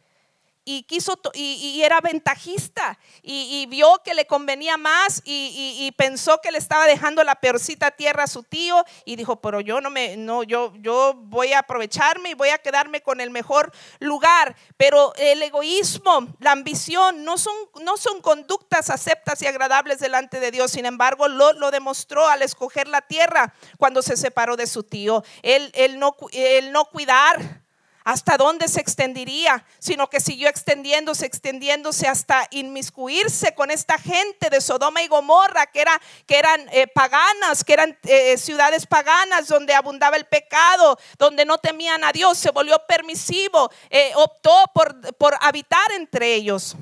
y 0.66 0.84
quiso 0.84 1.20
y, 1.34 1.82
era 1.84 2.02
ventajista 2.02 2.98
y, 3.22 3.66
vio 3.68 4.02
que 4.04 4.14
le 4.14 4.26
convenía 4.26 4.78
más 4.78 5.22
y, 5.24 5.92
pensó 5.98 6.42
que 6.42 6.52
le 6.52 6.58
estaba 6.58 6.88
dejando 6.88 7.24
la 7.24 7.36
peorcita 7.36 7.92
tierra 7.92 8.24
a 8.24 8.28
su 8.28 8.44
tío 8.44 8.84
y 9.06 9.16
dijo 9.16 9.40
pero 9.40 9.62
yo 9.62 9.80
no 9.80 9.90
me 9.90 10.18
no 10.18 10.44
yo 10.44 10.74
yo 10.78 11.14
voy 11.16 11.54
a 11.54 11.60
aprovecharme 11.60 12.32
y 12.32 12.34
voy 12.34 12.50
a 12.50 12.58
quedarme 12.58 13.02
con 13.02 13.22
el 13.22 13.30
mejor 13.30 13.72
lugar 14.00 14.56
pero 14.78 15.14
el 15.16 15.42
egoísmo 15.42 16.28
la 16.40 16.52
ambición 16.52 17.24
no 17.24 17.38
son 17.38 17.56
no 17.82 17.98
son 17.98 18.22
conductas 18.22 18.90
aceptas 18.90 19.42
y 19.42 19.48
agradables 19.48 20.00
delante 20.00 20.40
de 20.40 20.52
Dios. 20.52 20.72
Sin 20.72 20.86
embargo 20.86 21.28
lo, 21.28 21.54
lo 21.54 21.72
demostró 21.72 22.28
al 22.28 22.42
escoger 22.42 22.88
la 22.88 23.02
tierra 23.02 23.54
cuando 23.78 24.02
se 24.02 24.18
separó 24.18 24.56
de 24.56 24.68
su 24.68 24.84
tío. 24.84 25.24
Él, 25.44 25.72
él 25.76 26.00
no 26.00 26.16
el 26.32 26.72
no 26.72 26.86
cuidar 26.86 27.65
hasta 28.06 28.38
dónde 28.38 28.68
se 28.68 28.80
extendería, 28.80 29.66
sino 29.80 30.08
que 30.10 30.20
siguió 30.20 30.48
extendiéndose, 30.48 31.26
extendiéndose 31.26 32.08
hasta 32.08 32.48
inmiscuirse 32.52 33.56
con 33.56 33.72
esta 33.72 33.98
gente 33.98 34.52
de 34.52 34.62
Sodoma 34.62 35.02
y 35.02 35.08
Gomorra, 35.08 35.66
que, 35.66 35.82
era, 35.82 36.00
que 36.28 36.38
eran 36.38 36.70
eh, 36.72 36.86
paganas, 36.86 37.64
que 37.64 37.74
eran 37.74 37.98
eh, 38.04 38.38
ciudades 38.38 38.86
paganas 38.86 39.48
donde 39.48 39.74
abundaba 39.74 40.18
el 40.18 40.26
pecado, 40.26 41.00
donde 41.18 41.46
no 41.46 41.58
temían 41.58 42.04
a 42.04 42.12
Dios, 42.12 42.38
se 42.38 42.52
volvió 42.52 42.78
permisivo, 42.88 43.72
eh, 43.90 44.12
optó 44.16 44.54
por, 44.76 45.16
por 45.16 45.36
habitar 45.42 45.92
entre 45.94 46.36
ellos. 46.36 46.76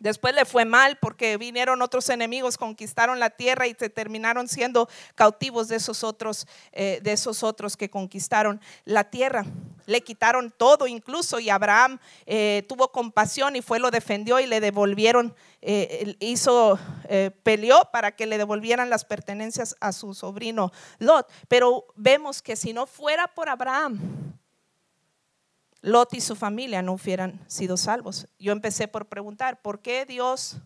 Después 0.00 0.34
le 0.34 0.44
fue 0.44 0.64
mal 0.64 0.98
porque 1.00 1.36
vinieron 1.36 1.80
otros 1.80 2.08
enemigos, 2.08 2.58
conquistaron 2.58 3.20
la 3.20 3.30
tierra 3.30 3.68
y 3.68 3.76
se 3.78 3.88
terminaron 3.88 4.48
siendo 4.48 4.88
cautivos 5.14 5.68
de 5.68 5.76
esos 5.76 6.02
otros, 6.02 6.46
de 6.72 7.00
esos 7.04 7.42
otros 7.42 7.78
que 7.78 7.88
conquistaron 7.88 8.60
la 8.84 9.04
tierra 9.04 9.46
le 9.86 10.02
quitaron 10.02 10.52
todo 10.56 10.86
incluso 10.86 11.38
y 11.38 11.50
Abraham 11.50 11.98
eh, 12.26 12.64
tuvo 12.68 12.90
compasión 12.90 13.56
y 13.56 13.62
fue, 13.62 13.78
lo 13.78 13.90
defendió 13.90 14.40
y 14.40 14.46
le 14.46 14.60
devolvieron, 14.60 15.34
eh, 15.60 16.16
hizo, 16.20 16.78
eh, 17.08 17.30
peleó 17.42 17.88
para 17.92 18.14
que 18.14 18.26
le 18.26 18.38
devolvieran 18.38 18.90
las 18.90 19.04
pertenencias 19.04 19.76
a 19.80 19.92
su 19.92 20.14
sobrino 20.14 20.72
Lot. 20.98 21.30
Pero 21.48 21.86
vemos 21.96 22.42
que 22.42 22.56
si 22.56 22.72
no 22.72 22.86
fuera 22.86 23.28
por 23.28 23.48
Abraham, 23.48 23.98
Lot 25.80 26.14
y 26.14 26.20
su 26.20 26.34
familia 26.34 26.80
no 26.80 26.94
hubieran 26.94 27.44
sido 27.46 27.76
salvos. 27.76 28.26
Yo 28.38 28.52
empecé 28.52 28.88
por 28.88 29.06
preguntar, 29.06 29.60
¿por 29.60 29.80
qué 29.80 30.06
Dios 30.06 30.56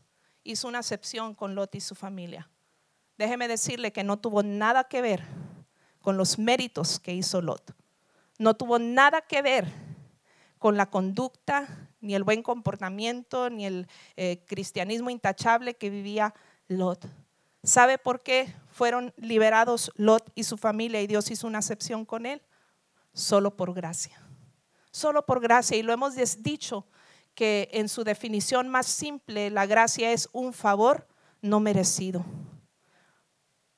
hizo 0.44 0.68
una 0.68 0.78
excepción 0.78 1.34
con 1.34 1.54
Lot 1.56 1.75
y 1.75 1.80
su 1.80 1.94
familia? 1.94 2.48
Déjeme 3.16 3.48
decirle 3.48 3.92
que 3.92 4.04
no 4.04 4.20
tuvo 4.20 4.44
nada 4.44 4.84
que 4.84 5.02
ver 5.02 5.25
con 6.00 6.16
los 6.16 6.38
méritos 6.38 7.00
que 7.00 7.12
hizo 7.12 7.42
Lot 7.42 7.77
no 8.38 8.54
tuvo 8.54 8.78
nada 8.78 9.21
que 9.23 9.42
ver 9.42 9.66
con 10.59 10.76
la 10.76 10.90
conducta, 10.90 11.88
ni 12.00 12.14
el 12.14 12.25
buen 12.25 12.42
comportamiento, 12.42 13.50
ni 13.50 13.66
el 13.66 13.88
eh, 14.16 14.45
cristianismo 14.47 15.11
intachable 15.11 15.75
que 15.75 15.90
vivía 15.90 16.35
Lot. 16.68 17.07
¿Sabe 17.62 17.99
por 17.99 18.23
qué 18.23 18.54
fueron 18.71 19.12
liberados 19.16 19.92
Lot 19.97 20.30
y 20.35 20.45
su 20.45 20.57
familia 20.57 21.02
y 21.02 21.07
Dios 21.07 21.30
hizo 21.30 21.47
una 21.47 21.59
excepción 21.59 22.04
con 22.04 22.26
él? 22.26 22.42
Solo 23.12 23.57
por 23.57 23.75
gracia. 23.75 24.21
Solo 24.90 25.26
por 25.26 25.40
gracia. 25.40 25.76
Y 25.76 25.83
lo 25.83 25.92
hemos 25.92 26.14
dicho 26.42 26.87
que 27.35 27.68
en 27.73 27.88
su 27.88 28.04
definición 28.04 28.68
más 28.68 28.87
simple, 28.87 29.50
la 29.50 29.66
gracia 29.66 30.12
es 30.12 30.28
un 30.33 30.52
favor 30.52 31.07
no 31.40 31.61
merecido. 31.61 32.25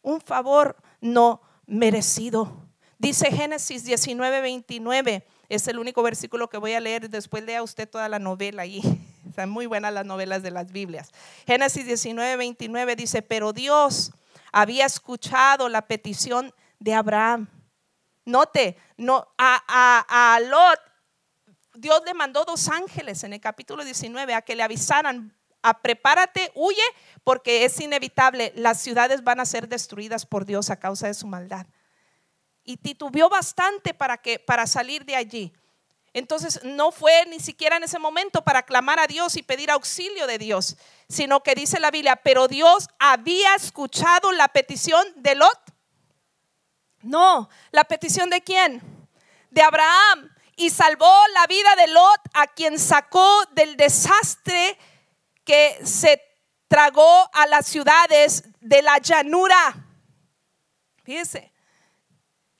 Un 0.02 0.20
favor 0.20 0.76
no 1.00 1.42
merecido. 1.66 2.69
Dice 3.00 3.30
Génesis 3.32 3.84
19, 3.84 4.42
29. 4.42 5.26
Es 5.48 5.66
el 5.68 5.78
único 5.78 6.02
versículo 6.02 6.50
que 6.50 6.58
voy 6.58 6.74
a 6.74 6.80
leer. 6.80 7.08
Después 7.08 7.42
lea 7.42 7.62
usted 7.62 7.88
toda 7.88 8.10
la 8.10 8.18
novela 8.18 8.60
ahí. 8.60 8.82
Están 9.26 9.48
muy 9.48 9.64
buenas 9.64 9.94
las 9.94 10.04
novelas 10.04 10.42
de 10.42 10.50
las 10.50 10.70
Biblias. 10.70 11.10
Génesis 11.46 11.86
19, 11.86 12.36
29 12.36 12.96
dice, 12.96 13.22
pero 13.22 13.54
Dios 13.54 14.12
había 14.52 14.84
escuchado 14.84 15.70
la 15.70 15.86
petición 15.86 16.52
de 16.78 16.92
Abraham. 16.92 17.48
Note, 18.26 18.76
no, 18.98 19.26
a, 19.38 20.34
a 20.36 20.40
Lot, 20.40 20.78
Dios 21.76 22.02
le 22.04 22.12
mandó 22.12 22.44
dos 22.44 22.68
ángeles 22.68 23.24
en 23.24 23.32
el 23.32 23.40
capítulo 23.40 23.82
19 23.82 24.34
a 24.34 24.42
que 24.42 24.54
le 24.54 24.62
avisaran, 24.62 25.34
a 25.62 25.80
prepárate, 25.80 26.52
huye, 26.54 26.82
porque 27.24 27.64
es 27.64 27.80
inevitable, 27.80 28.52
las 28.56 28.78
ciudades 28.78 29.24
van 29.24 29.40
a 29.40 29.46
ser 29.46 29.68
destruidas 29.68 30.26
por 30.26 30.44
Dios 30.44 30.68
a 30.68 30.78
causa 30.78 31.06
de 31.06 31.14
su 31.14 31.26
maldad 31.26 31.66
y 32.64 32.76
titubeó 32.76 33.28
bastante 33.28 33.94
para, 33.94 34.18
que, 34.18 34.38
para 34.38 34.66
salir 34.66 35.04
de 35.04 35.16
allí. 35.16 35.52
Entonces 36.12 36.60
no 36.64 36.90
fue 36.90 37.24
ni 37.26 37.38
siquiera 37.38 37.76
en 37.76 37.84
ese 37.84 37.98
momento 37.98 38.42
para 38.42 38.64
clamar 38.64 38.98
a 38.98 39.06
Dios 39.06 39.36
y 39.36 39.42
pedir 39.42 39.70
auxilio 39.70 40.26
de 40.26 40.38
Dios, 40.38 40.76
sino 41.08 41.42
que 41.42 41.54
dice 41.54 41.78
la 41.78 41.90
Biblia, 41.90 42.16
pero 42.16 42.48
Dios 42.48 42.88
había 42.98 43.54
escuchado 43.54 44.32
la 44.32 44.48
petición 44.48 45.06
de 45.16 45.36
Lot. 45.36 45.60
No, 47.02 47.48
la 47.70 47.84
petición 47.84 48.28
de 48.28 48.42
quién? 48.42 48.82
De 49.50 49.62
Abraham. 49.62 50.34
Y 50.56 50.70
salvó 50.70 51.14
la 51.32 51.46
vida 51.46 51.74
de 51.76 51.86
Lot, 51.86 52.20
a 52.34 52.46
quien 52.48 52.78
sacó 52.78 53.44
del 53.52 53.76
desastre 53.76 54.76
que 55.44 55.78
se 55.84 56.20
tragó 56.68 57.30
a 57.32 57.46
las 57.46 57.66
ciudades 57.66 58.44
de 58.60 58.82
la 58.82 58.98
llanura. 58.98 59.86
Fíjese, 61.02 61.49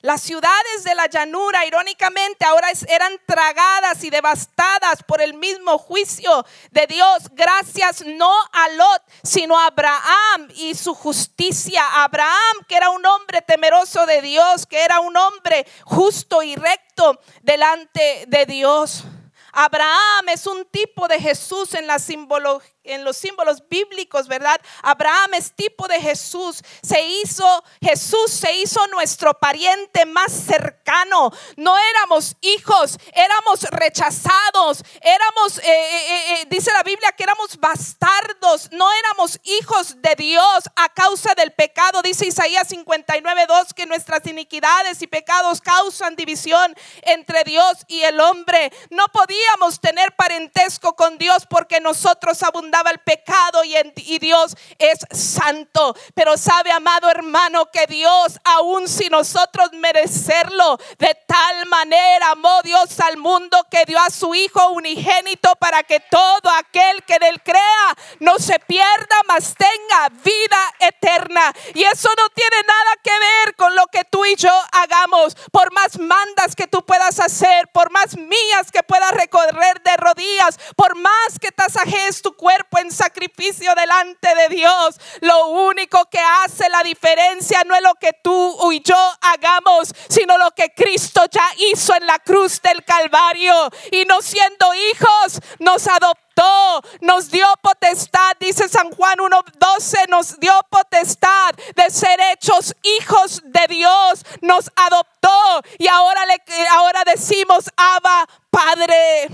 las 0.03 0.23
ciudades 0.23 0.85
de 0.85 0.95
la 0.95 1.07
llanura, 1.09 1.67
irónicamente, 1.67 2.47
ahora 2.47 2.69
eran 2.89 3.13
tragadas 3.27 4.03
y 4.03 4.11
devastadas 4.11 5.03
por 5.07 5.21
el 5.21 5.35
mismo 5.35 5.77
juicio 5.77 6.47
de 6.71 6.87
Dios, 6.87 7.29
gracias 7.33 8.05
no 8.07 8.33
a 8.53 8.69
Lot, 8.71 9.03
sino 9.23 9.59
a 9.59 9.67
Abraham 9.67 10.49
y 10.55 10.75
su 10.75 10.95
justicia. 10.95 11.83
Abraham, 12.03 12.65
que 12.67 12.77
era 12.77 12.89
un 12.91 13.05
hombre 13.05 13.43
temeroso 13.43 14.07
de 14.07 14.23
Dios, 14.23 14.67
que 14.67 14.83
era 14.83 15.01
un 15.01 15.17
hombre 15.17 15.67
justo 15.85 16.43
y 16.43 16.57
recto 16.57 17.21
delante 17.43 18.25
de 18.27 18.47
Dios. 18.47 19.05
Abraham 19.53 20.29
es 20.29 20.47
un 20.47 20.65
tipo 20.67 21.09
de 21.09 21.21
Jesús 21.21 21.75
en 21.75 21.87
la 21.87 21.99
simbología 21.99 22.80
en 22.85 23.05
los 23.05 23.17
símbolos 23.17 23.69
bíblicos, 23.69 24.27
¿verdad? 24.27 24.61
Abraham 24.83 25.35
es 25.35 25.53
tipo 25.53 25.87
de 25.87 26.01
Jesús. 26.01 26.63
Se 26.83 27.03
hizo, 27.03 27.65
Jesús 27.81 28.31
se 28.31 28.53
hizo 28.55 28.87
nuestro 28.89 29.35
pariente 29.35 30.07
más 30.07 30.33
cercano. 30.33 31.31
No 31.57 31.77
éramos 31.79 32.37
hijos, 32.41 32.99
éramos 33.13 33.63
rechazados, 33.71 34.83
éramos, 35.03 35.59
eh, 35.59 35.63
eh, 35.65 36.35
eh, 36.35 36.47
dice 36.49 36.73
la 36.73 36.83
Biblia 36.83 37.13
que 37.13 37.25
éramos 37.25 37.59
bastardos, 37.59 38.71
no 38.73 38.91
éramos 38.93 39.39
hijos 39.45 40.01
de 40.01 40.15
Dios 40.17 40.65
a 40.77 40.89
causa 40.89 41.35
del 41.35 41.53
pecado. 41.53 42.01
Dice 42.03 42.27
Isaías 42.27 42.69
59, 42.69 43.47
2 43.47 43.75
que 43.75 43.87
nuestras 43.87 44.27
iniquidades 44.27 45.03
y 45.03 45.07
pecados 45.07 45.61
causan 45.61 46.17
división 46.17 46.75
entre 47.03 47.45
Dios 47.45 47.77
y 47.89 48.03
el 48.03 48.21
hombre. 48.21 48.73
No 48.89 49.07
podíamos 49.09 49.81
tener 49.81 50.15
parentesco 50.17 50.97
con 50.97 51.19
Dios 51.19 51.47
porque 51.49 51.81
nosotros 51.81 52.43
abundamos 52.43 52.70
el 52.91 52.99
pecado 52.99 53.63
y, 53.65 54.19
Dios 54.19 54.57
es 54.79 54.99
santo. 55.11 55.95
Pero 56.15 56.37
sabe, 56.37 56.71
amado 56.71 57.11
hermano, 57.11 57.67
que 57.71 57.87
Dios, 57.87 58.39
aun 58.45 58.89
si 58.89 59.09
nosotros 59.09 59.73
merecerlo, 59.73 60.79
de 60.99 61.17
tal 61.27 61.67
manera 61.67 62.31
amó 62.31 62.61
Dios 62.63 62.99
al 63.01 63.17
mundo 63.17 63.67
que 63.71 63.85
dio 63.87 63.99
a 63.99 64.11
su 64.11 64.35
Hijo 64.35 64.71
unigénito 64.71 65.55
para 65.57 65.83
que 65.83 66.01
todo 66.01 66.51
aquel 66.59 67.03
que 67.05 67.15
en 67.15 67.23
él 67.25 67.43
crea 67.43 67.95
no 68.21 68.39
se 68.39 68.59
pierda, 68.61 69.17
mas 69.27 69.55
tenga 69.57 70.09
vida 70.23 70.75
eterna. 70.81 71.53
Y 71.75 71.83
eso 71.85 72.09
no 72.17 72.29
tiene 72.31 72.57
nada 72.67 72.97
que 73.03 73.11
ver 73.11 73.57
con 73.57 73.75
lo 73.75 73.87
que 73.89 74.05
tú 74.05 74.25
y 74.25 74.37
yo 74.37 74.53
hagamos. 74.73 75.37
Por 75.51 75.73
más 75.73 75.99
mandas 75.99 76.55
que 76.55 76.67
tú 76.67 76.85
puedas 76.85 77.19
hacer, 77.21 77.69
por 77.73 77.91
más 77.91 78.17
mías 78.17 78.71
que 78.73 78.83
puedas 78.83 79.13
recorrer 79.13 79.83
de 79.83 79.97
rodillas, 79.97 80.59
por 80.77 80.95
más 80.97 81.39
que 81.41 81.53
tasajes 81.53 82.23
tu 82.23 82.35
cuerpo 82.37 82.60
en 82.79 82.91
sacrificio 82.91 83.75
delante 83.75 84.35
de 84.35 84.55
Dios. 84.55 85.01
Lo 85.21 85.49
único 85.49 86.05
que 86.07 86.19
hace 86.19 86.69
la 86.69 86.83
diferencia 86.83 87.63
no 87.67 87.75
es 87.75 87.83
lo 87.83 87.95
que 87.95 88.13
tú 88.23 88.73
y 88.73 88.83
yo 88.83 88.97
hagamos, 89.21 89.93
sino 90.09 90.39
lo 90.39 90.51
que 90.53 90.73
Cristo 90.75 91.23
ya 91.31 91.47
hizo 91.73 91.95
en 91.95 92.07
la 92.07 92.19
cruz 92.19 92.61
del 92.63 92.85
Calvario. 92.85 93.71
Y 93.93 94.05
no 94.05 94.23
siendo 94.23 94.73
hijos, 94.75 95.41
nos 95.59 95.87
adoptó, 95.87 96.83
nos 97.01 97.31
dio 97.31 97.47
potestad, 97.61 98.33
dice 98.41 98.69
San 98.69 98.91
Juan 98.91 99.19
1.12, 99.19 100.09
nos 100.09 100.39
dio 100.41 100.53
potestad 100.71 101.55
de 101.75 101.91
ser 101.91 102.19
hechos 102.33 102.75
hijos 102.83 103.43
de 103.45 103.67
Dios, 103.69 104.25
nos 104.41 104.71
adoptó 104.77 105.31
y 105.79 105.87
ahora, 105.89 106.25
le, 106.27 106.43
ahora 106.71 107.03
decimos, 107.05 107.71
Abba, 107.77 108.27
Padre 108.51 109.29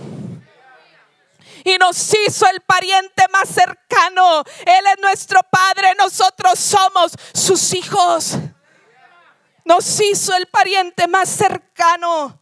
y 1.66 1.76
nos 1.78 2.14
hizo 2.14 2.46
el 2.48 2.60
pariente 2.60 3.24
más 3.32 3.48
cercano. 3.48 4.44
Él 4.60 4.84
es 4.94 5.02
nuestro 5.02 5.40
Padre, 5.50 5.94
nosotros 5.98 6.58
somos 6.58 7.12
sus 7.34 7.74
hijos. 7.74 8.36
Nos 9.64 10.00
hizo 10.00 10.32
el 10.36 10.46
pariente 10.46 11.08
más 11.08 11.28
cercano. 11.28 12.40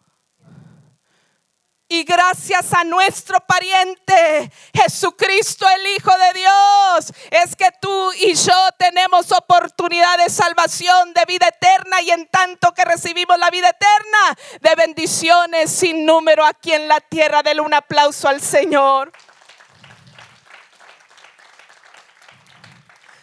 Y 1.86 2.02
gracias 2.04 2.72
a 2.72 2.82
nuestro 2.82 3.38
pariente, 3.40 4.50
Jesucristo 4.72 5.66
el 5.68 5.86
Hijo 5.88 6.10
de 6.16 6.40
Dios, 6.40 7.12
es 7.30 7.54
que 7.54 7.68
tú 7.80 8.12
y 8.20 8.34
yo 8.34 8.68
tenemos 8.78 9.30
oportunidad 9.32 10.16
de 10.16 10.30
salvación, 10.30 11.12
de 11.12 11.24
vida 11.26 11.46
eterna 11.46 12.00
y 12.00 12.10
en 12.10 12.26
tanto 12.28 12.72
que 12.72 12.86
recibimos 12.86 13.38
la 13.38 13.50
vida 13.50 13.68
eterna, 13.68 14.38
de 14.62 14.74
bendiciones 14.76 15.70
sin 15.70 16.06
número 16.06 16.46
aquí 16.46 16.72
en 16.72 16.88
la 16.88 17.00
tierra. 17.00 17.42
Dele 17.42 17.60
un 17.60 17.74
aplauso 17.74 18.28
al 18.28 18.40
Señor. 18.40 19.12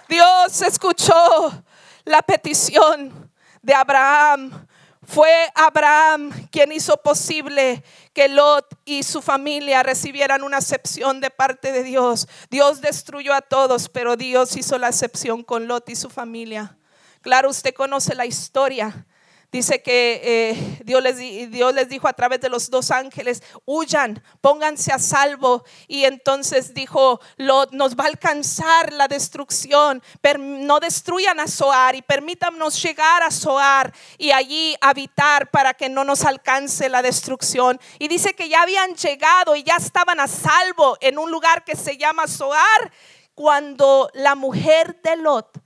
Dios 0.08 0.62
escuchó 0.62 1.64
la 2.04 2.22
petición 2.22 3.32
de 3.64 3.74
Abraham. 3.74 4.68
Fue 5.04 5.52
Abraham 5.56 6.32
quien 6.52 6.72
hizo 6.72 6.96
posible 6.98 7.84
que 8.14 8.28
Lot 8.28 8.78
y 8.86 9.02
su 9.02 9.22
familia 9.22 9.82
recibieran 9.82 10.44
una 10.44 10.60
excepción 10.60 11.22
de 11.22 11.32
parte 11.32 11.72
de 11.72 11.84
Dios. 11.84 12.28
Dios 12.52 12.82
destruyó 12.82 13.34
a 13.34 13.42
todos, 13.42 13.90
pero 13.90 14.16
Dios 14.16 14.56
hizo 14.56 14.78
la 14.78 14.90
excepción 14.90 15.44
con 15.44 15.68
Lot 15.68 15.90
y 15.90 15.96
su 15.96 16.10
familia. 16.10 16.78
Claro, 17.22 17.50
usted 17.50 17.74
conoce 17.74 18.14
la 18.14 18.28
historia. 18.28 19.08
Dice 19.52 19.82
que 19.82 20.22
eh, 20.24 20.80
Dios, 20.86 21.04
les, 21.04 21.90
dijo 21.90 22.08
a 22.08 22.14
través 22.14 22.40
de 22.40 22.48
los 22.48 22.70
dos 22.70 22.90
ángeles, 22.90 23.44
huyan, 23.66 24.24
pónganse 24.40 24.94
a 24.94 25.00
salvo. 25.00 25.66
Y 25.90 26.06
entonces 26.06 26.74
dijo, 26.74 27.20
Lot, 27.36 27.74
nos 27.74 27.98
va 27.98 28.06
a 28.06 28.08
alcanzar 28.08 28.94
la 28.94 29.10
destrucción, 29.10 30.02
no 30.40 30.80
destruyan 30.80 31.42
a 31.42 31.50
Zoar 31.50 31.96
y 31.96 32.02
permítanos 32.02 32.82
llegar 32.82 33.24
a 33.24 33.32
Zoar 33.32 33.94
y 34.18 34.32
allí 34.32 34.78
habitar 34.80 35.52
para 35.52 35.74
que 35.74 35.90
no 35.90 36.06
nos 36.06 36.24
alcance 36.24 36.88
la 36.88 37.02
destrucción. 37.02 37.78
Y 38.00 38.08
dice 38.08 38.34
que 38.34 38.48
ya 38.48 38.62
habían 38.62 38.96
llegado 38.96 39.58
y 39.58 39.64
ya 39.64 39.76
estaban 39.76 40.22
a 40.22 40.30
salvo 40.30 40.98
en 41.02 41.18
un 41.18 41.30
lugar 41.30 41.66
que 41.66 41.76
se 41.76 41.98
llama 41.98 42.26
Zoar 42.26 42.92
cuando 43.36 44.10
la 44.14 44.36
mujer 44.36 45.02
de 45.02 45.18
Lot 45.18 45.62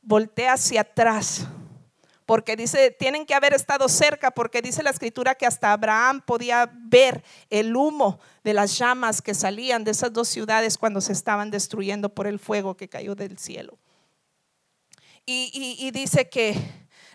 voltea 0.00 0.54
hacia 0.54 0.80
atrás 0.80 1.46
porque 2.26 2.56
dice, 2.56 2.90
tienen 2.90 3.24
que 3.24 3.34
haber 3.34 3.54
estado 3.54 3.88
cerca, 3.88 4.32
porque 4.32 4.60
dice 4.60 4.82
la 4.82 4.90
escritura 4.90 5.36
que 5.36 5.46
hasta 5.46 5.72
Abraham 5.72 6.20
podía 6.20 6.68
ver 6.74 7.22
el 7.50 7.74
humo 7.76 8.18
de 8.42 8.52
las 8.52 8.76
llamas 8.76 9.22
que 9.22 9.32
salían 9.32 9.84
de 9.84 9.92
esas 9.92 10.12
dos 10.12 10.28
ciudades 10.28 10.76
cuando 10.76 11.00
se 11.00 11.12
estaban 11.12 11.52
destruyendo 11.52 12.08
por 12.12 12.26
el 12.26 12.40
fuego 12.40 12.76
que 12.76 12.88
cayó 12.88 13.14
del 13.14 13.38
cielo. 13.38 13.78
Y, 15.24 15.90
dice 15.92 16.28
que 16.28 16.56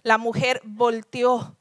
la 0.04 0.18
mujer 0.18 0.62
volteó. 0.66 1.58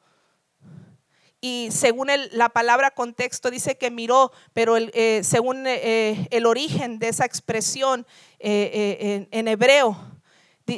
Y 1.40 1.68
según 1.70 2.08
la 2.32 2.48
palabra 2.48 2.90
contexto 2.90 3.50
dice 3.50 3.78
que 3.78 3.90
miró, 3.90 4.32
pero 4.52 4.76
eh, 4.76 5.22
según 5.22 5.64
eh, 5.66 6.26
el 6.30 6.46
origen 6.46 6.98
de 6.98 7.08
esa 7.08 7.24
expresión 7.24 8.04
eh, 8.40 9.28
en 9.30 9.48
hebreo, 9.48 10.19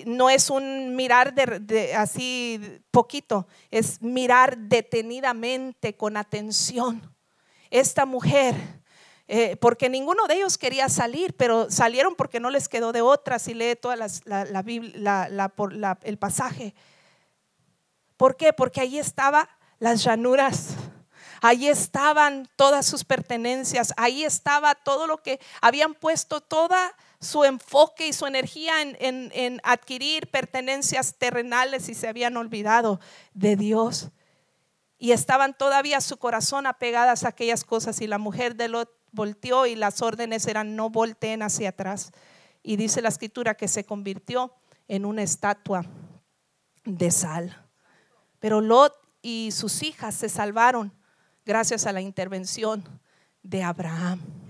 no 0.07 0.31
es 0.31 0.51
un 0.51 0.97
mirar 0.97 1.35
de, 1.35 1.95
así 1.95 2.81
poquito, 2.91 3.47
es 3.71 4.01
mirar 4.03 4.57
detenidamente, 4.57 5.97
con 5.97 6.17
atención. 6.17 7.03
Esta 7.71 8.07
mujer, 8.07 8.55
eh, 9.29 9.57
porque 9.57 9.89
ninguno 9.89 10.27
de 10.27 10.35
ellos 10.35 10.59
quería 10.59 10.89
salir, 10.89 11.35
pero 11.37 11.71
salieron 11.71 12.15
porque 12.15 12.41
no 12.41 12.51
les 12.51 12.69
quedó 12.69 12.93
de 12.93 13.03
otra, 13.03 13.39
si 13.39 13.55
lee 13.55 13.77
toda 13.77 13.97
la, 13.97 15.99
el 16.03 16.19
pasaje. 16.19 16.75
¿Por 18.17 18.37
qué? 18.37 18.53
Porque 18.53 18.81
ahí 18.81 18.99
estaban 18.99 19.47
las 19.79 20.05
llanuras. 20.05 20.77
Ahí 21.45 21.67
estaban 21.67 22.49
todas 22.55 22.87
sus 22.87 23.03
pertenencias, 23.03 23.93
ahí 23.97 24.23
estaba 24.23 24.77
todo 24.77 25.09
lo 25.09 25.25
que 25.25 25.41
habían 25.61 25.93
puesto 25.93 26.41
toda 26.41 26.95
su 27.23 27.45
enfoque 27.45 28.09
y 28.09 28.13
su 28.13 28.27
energía 28.27 28.83
en, 28.83 29.61
adquirir 29.63 30.29
pertenencias 30.29 31.15
terrenales 31.15 31.89
y 31.89 31.95
se 31.95 32.09
habían 32.09 32.37
olvidado 32.37 33.01
de 33.33 33.55
Dios. 33.55 34.11
Y 34.99 35.13
estaban 35.13 35.57
todavía 35.57 36.01
su 36.01 36.17
corazón 36.17 36.67
apegadas 36.67 37.23
a 37.23 37.29
aquellas 37.29 37.63
cosas 37.63 38.01
y 38.01 38.09
la 38.09 38.19
mujer 38.19 38.57
de 38.57 38.69
Lot 38.69 38.91
volteó 39.13 39.67
y 39.67 39.77
las 39.77 40.03
órdenes 40.03 40.47
eran 40.49 40.75
no 40.75 40.91
volteen 40.91 41.43
hacia 41.43 41.69
atrás. 41.69 42.11
Y 42.61 42.77
dice 42.77 43.01
la 43.01 43.09
escritura 43.09 43.55
que 43.55 43.69
se 43.69 43.85
convirtió 43.85 44.53
en 44.89 45.05
una 45.05 45.23
estatua 45.23 45.85
de 46.85 47.11
sal. 47.13 47.69
Pero 48.41 48.61
Lot 48.61 48.95
y 49.23 49.51
sus 49.53 49.85
hijas 49.85 50.17
se 50.17 50.29
salvaron 50.29 50.93
gracias 51.45 51.87
a 51.87 51.93
la 51.93 52.01
intervención 52.01 52.83
de 53.45 53.63
Abraham. 53.63 54.42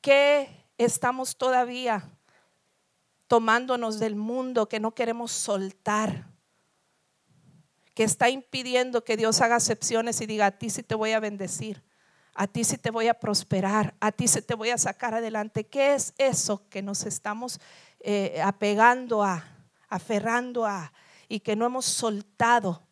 ¿Qué 0.00 0.66
estamos 0.78 1.36
todavía 1.36 2.08
tomándonos 3.26 3.98
del 3.98 4.16
mundo 4.16 4.68
que 4.68 4.80
no 4.80 4.94
queremos 4.94 5.30
soltar? 5.30 6.26
Que 7.94 8.04
está 8.04 8.30
impidiendo 8.30 9.04
que 9.04 9.18
Dios 9.18 9.42
haga 9.42 9.56
excepciones 9.56 10.20
y 10.22 10.26
diga, 10.26 10.46
a 10.46 10.58
ti 10.58 10.70
sí 10.70 10.82
te 10.82 10.94
voy 10.94 11.12
a 11.12 11.20
bendecir, 11.20 11.84
a 12.34 12.46
ti 12.46 12.64
sí 12.64 12.78
te 12.78 12.90
voy 12.90 13.08
a 13.08 13.14
prosperar, 13.14 13.94
a 14.00 14.10
ti 14.10 14.26
sí 14.26 14.40
te 14.40 14.54
voy 14.54 14.70
a 14.70 14.78
sacar 14.78 15.14
adelante. 15.14 15.66
¿Qué 15.66 15.94
es 15.94 16.14
eso 16.16 16.66
que 16.70 16.80
nos 16.80 17.04
estamos 17.04 17.60
eh, 17.98 18.40
apegando 18.42 19.22
a, 19.22 19.44
aferrando 19.88 20.64
a 20.64 20.94
y 21.28 21.40
que 21.40 21.56
no 21.56 21.66
hemos 21.66 21.84
soltado? 21.84 22.89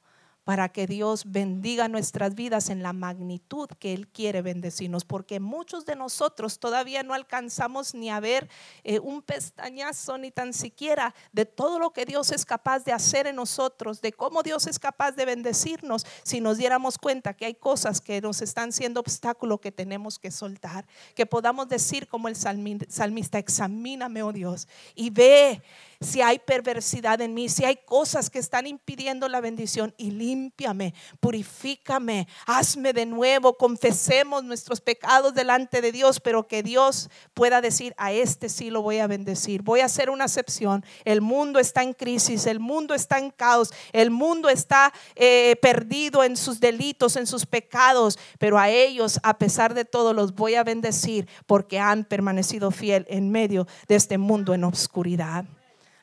Para 0.49 0.71
que 0.71 0.87
Dios 0.87 1.25
bendiga 1.27 1.89
nuestras 1.89 2.35
vidas 2.35 2.71
en 2.71 2.83
la 2.83 2.95
magnitud 2.95 3.69
que 3.79 3.93
Él 3.93 4.09
quiere 4.09 4.41
bendecirnos, 4.41 5.05
porque 5.05 5.41
muchos 5.41 5.85
de 5.85 5.95
nosotros 5.95 6.59
todavía 6.59 7.03
no 7.03 7.13
alcanzamos 7.13 7.93
ni 7.95 8.09
a 8.09 8.19
ver 8.19 8.49
eh, 8.83 8.99
un 8.99 9.21
pestañazo 9.21 10.17
ni 10.17 10.31
tan 10.31 10.55
siquiera 10.55 11.15
de 11.33 11.45
todo 11.45 11.79
lo 11.79 11.93
que 11.93 12.07
Dios 12.07 12.33
es 12.33 12.47
capaz 12.47 12.83
de 12.87 12.93
hacer 12.93 13.27
en 13.27 13.37
nosotros, 13.37 14.01
de 14.01 14.15
cómo 14.15 14.43
Dios 14.43 14.67
es 14.67 14.79
capaz 14.79 15.13
de 15.13 15.27
bendecirnos, 15.27 16.07
si 16.23 16.41
nos 16.41 16.57
diéramos 16.57 16.97
cuenta 16.97 17.35
que 17.35 17.45
hay 17.45 17.55
cosas 17.55 18.01
que 18.01 18.23
nos 18.23 18.41
están 18.41 18.73
siendo 18.73 19.01
obstáculo 19.01 19.61
que 19.61 19.71
tenemos 19.71 20.19
que 20.19 20.31
soltar, 20.31 20.87
que 21.15 21.27
podamos 21.27 21.69
decir 21.69 22.09
como 22.09 22.27
el 22.27 22.37
salmista, 22.37 23.39
examíname, 23.39 24.23
oh 24.23 24.33
Dios, 24.33 24.67
y 24.95 25.11
ve 25.11 25.63
si 26.01 26.23
hay 26.23 26.39
perversidad 26.39 27.21
en 27.21 27.35
mí, 27.35 27.49
si 27.49 27.65
hay 27.65 27.77
cosas 27.85 28.31
que 28.31 28.39
están 28.39 28.67
impidiendo 28.67 29.29
la 29.29 29.41
bendición 29.41 29.95
y 29.99 30.13
límpiame, 30.39 30.95
purifícame, 31.21 32.29
hazme 32.47 32.93
de 32.93 33.07
nuevo, 33.07 33.55
confesemos 33.55 34.45
nuestros 34.45 34.81
pecados 34.81 35.35
delante 35.35 35.81
de 35.81 35.91
Dios, 35.91 36.21
pero 36.21 36.47
que 36.47 36.63
Dios 36.63 37.11
pueda 37.35 37.61
decir, 37.61 37.95
a 37.97 38.13
este 38.13 38.49
sí 38.49 38.71
lo 38.71 38.83
voy 38.83 38.99
a 38.99 39.07
bendecir, 39.07 39.63
voy 39.63 39.81
a 39.81 39.87
hacer 39.87 40.11
una 40.11 40.25
excepción. 40.25 40.85
El 41.05 41.21
mundo 41.21 41.59
está 41.59 41.83
en 41.83 41.93
crisis, 41.93 42.47
el 42.47 42.61
mundo 42.61 42.95
está 42.95 43.19
en 43.19 43.31
caos, 43.31 43.71
el 43.93 44.11
mundo 44.11 44.49
está 44.49 44.93
eh, 45.17 45.57
perdido 45.61 46.23
en 46.23 46.37
sus 46.37 46.61
delitos, 46.61 47.17
en 47.17 47.27
sus 47.27 47.45
pecados, 47.45 48.19
pero 48.39 48.59
a 48.59 48.71
ellos, 48.71 49.19
a 49.23 49.39
pesar 49.39 49.75
de 49.75 49.85
todo, 49.85 50.15
los 50.15 50.35
voy 50.35 50.55
a 50.55 50.65
bendecir 50.65 51.29
porque 51.47 51.79
han 51.79 52.05
permanecido 52.05 52.71
fiel 52.71 53.07
en 53.09 53.31
medio 53.31 53.67
de 53.89 53.97
este 53.97 54.19
mundo 54.19 54.55
en 54.55 54.65
obscuridad. 54.65 55.45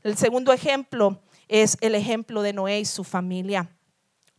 El 0.03 0.17
segundo 0.17 0.51
ejemplo 0.53 1.21
es 1.47 1.77
el 1.81 1.95
ejemplo 1.95 2.41
de 2.41 2.53
Noé 2.53 2.79
y 2.79 2.85
su 2.85 3.03
familia. 3.03 3.69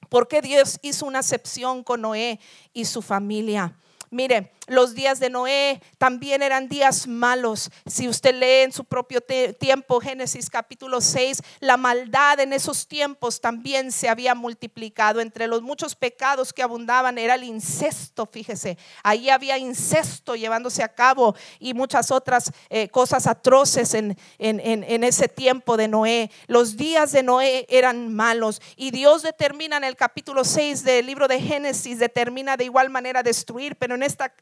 ¿Por 0.09 0.29
qué 0.29 0.41
Dios 0.43 0.79
hizo 0.83 1.07
una 1.07 1.21
excepción 1.21 1.83
con 1.83 2.03
Noé 2.03 2.41
y 2.73 2.85
su 2.85 3.03
familia? 3.03 3.77
Mire, 4.11 4.53
los 4.67 4.95
días 4.95 5.21
de 5.21 5.31
Noé 5.31 5.81
también 5.99 6.43
eran 6.43 6.69
días 6.69 7.07
malos. 7.07 7.71
Si 7.87 8.09
usted 8.09 8.35
lee 8.35 8.65
en 8.65 8.73
su 8.73 8.85
propio 8.85 9.21
tiempo 9.59 10.01
Génesis 10.01 10.51
capítulo 10.51 11.01
6, 11.01 11.43
la 11.61 11.77
maldad 11.77 12.41
en 12.41 12.53
esos 12.53 12.87
tiempos 12.87 13.41
también 13.41 13.93
se 13.93 14.09
había 14.09 14.35
multiplicado. 14.35 15.21
Entre 15.21 15.47
los 15.47 15.63
muchos 15.63 15.95
pecados 15.95 16.53
que 16.53 16.63
abundaban 16.63 17.19
era 17.19 17.35
el 17.35 17.45
incesto, 17.45 18.27
fíjese. 18.27 18.77
Ahí 19.03 19.31
había 19.31 19.59
incesto 19.59 20.35
llevándose 20.37 20.83
a 20.83 20.95
cabo 20.95 21.35
y 21.59 21.75
muchas 21.75 22.11
otras 22.11 22.51
eh, 22.69 22.89
cosas 22.89 23.27
atroces 23.27 23.95
en, 23.95 24.17
en 24.39 25.05
ese 25.05 25.29
tiempo 25.29 25.77
de 25.77 25.89
Noé. 25.89 26.31
Los 26.47 26.77
días 26.77 27.13
de 27.13 27.23
Noé 27.23 27.67
eran 27.69 28.13
malos 28.13 28.61
y 28.77 28.91
Dios 28.91 29.23
determina 29.23 29.77
en 29.77 29.85
el 29.85 29.97
capítulo 29.97 30.45
6 30.45 30.85
del 30.85 31.07
libro 31.07 31.29
de 31.29 31.41
Génesis, 31.41 31.99
determina 31.99 32.57
de 32.57 32.65
igual 32.65 32.91
manera 32.91 33.23
destruir, 33.23 33.77
pero 33.77 33.95
en 33.95 34.03
esta 34.03 34.33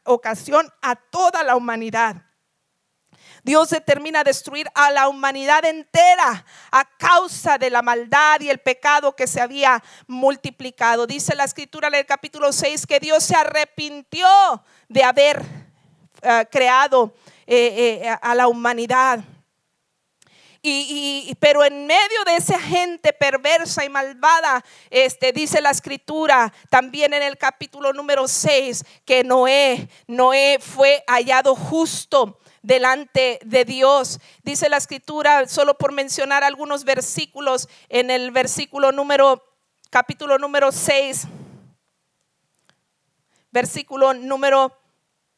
a 0.81 0.95
toda 0.95 1.43
la 1.43 1.55
humanidad. 1.55 2.21
Dios 3.43 3.69
determina 3.69 4.23
destruir 4.23 4.67
a 4.73 4.89
la 4.89 5.07
humanidad 5.07 5.63
entera 5.65 6.43
a 6.71 6.85
causa 6.97 7.59
de 7.59 7.69
la 7.69 7.83
maldad 7.83 8.41
y 8.41 8.49
el 8.49 8.57
pecado 8.57 9.15
que 9.15 9.27
se 9.27 9.39
había 9.39 9.83
multiplicado. 10.07 11.05
Dice 11.05 11.35
la 11.35 11.43
escritura 11.43 11.89
en 11.89 11.95
el 11.95 12.07
capítulo 12.07 12.51
6 12.51 12.87
que 12.87 12.99
Dios 12.99 13.23
se 13.23 13.35
arrepintió 13.35 14.27
de 14.89 15.03
haber 15.03 15.43
eh, 16.23 16.47
creado 16.49 17.13
eh, 17.45 18.01
eh, 18.03 18.17
a 18.19 18.33
la 18.33 18.47
humanidad. 18.47 19.23
Y, 20.67 21.37
pero 21.39 21.63
en 21.63 21.85
medio 21.85 22.23
de 22.25 22.37
esa 22.37 22.59
gente 22.59 23.13
perversa 23.13 23.85
y 23.85 23.89
malvada, 23.89 24.65
este, 24.89 25.31
dice 25.31 25.61
la 25.61 25.69
escritura 25.69 26.51
también 26.69 27.13
en 27.13 27.21
el 27.21 27.37
capítulo 27.37 27.93
número 27.93 28.27
6 28.27 28.83
que 29.05 29.23
Noé, 29.23 29.87
Noé 30.07 30.57
fue 30.59 31.03
hallado 31.05 31.55
justo 31.55 32.39
delante 32.63 33.39
de 33.45 33.63
Dios. 33.63 34.19
Dice 34.41 34.67
la 34.67 34.77
escritura, 34.77 35.47
solo 35.47 35.77
por 35.77 35.91
mencionar 35.91 36.43
algunos 36.43 36.83
versículos, 36.83 37.69
en 37.87 38.09
el 38.09 38.31
versículo 38.31 38.91
número, 38.91 39.43
capítulo 39.91 40.39
número 40.39 40.71
6, 40.71 41.27
versículo 43.51 44.15
número... 44.15 44.75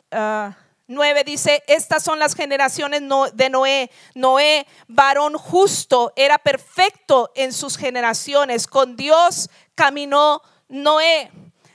Uh, 0.10 0.67
9 0.88 1.24
dice, 1.26 1.64
estas 1.68 2.02
son 2.02 2.18
las 2.18 2.34
generaciones 2.34 3.02
de 3.34 3.50
Noé. 3.50 3.92
Noé, 4.16 4.66
varón 4.88 5.34
justo, 5.34 6.14
era 6.16 6.38
perfecto 6.38 7.32
en 7.36 7.52
sus 7.52 7.78
generaciones. 7.78 8.68
Con 8.68 8.96
Dios 8.96 9.50
caminó 9.76 10.42
Noé. 10.70 11.30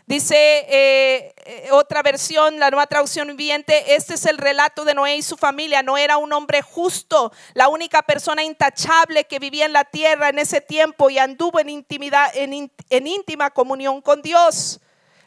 Dice 0.07 0.66
eh, 0.68 1.35
otra 1.70 2.03
versión, 2.03 2.59
la 2.59 2.70
nueva 2.70 2.87
traducción 2.87 3.29
viviente, 3.29 3.94
este 3.94 4.14
es 4.14 4.27
el 4.27 4.37
relato 4.37 4.85
de 4.85 4.94
Noé 4.94 5.16
y 5.16 5.22
su 5.22 5.37
familia. 5.37 5.83
No 5.83 5.96
era 5.96 6.16
un 6.16 6.33
hombre 6.33 6.61
justo, 6.61 7.33
la 7.55 7.68
única 7.68 8.03
persona 8.03 8.42
intachable 8.42 9.25
que 9.25 9.38
vivía 9.38 9.66
en 9.66 9.72
la 9.72 9.85
tierra 9.85 10.31
en 10.31 10.38
ese 10.38 10.61
tiempo 10.61 11.09
y 11.09 11.18
anduvo 11.18 11.61
en, 11.61 11.68
intimidad, 11.68 12.31
en 12.35 13.07
íntima 13.07 13.51
comunión 13.51 14.01
con 14.01 14.22
Dios. 14.22 14.81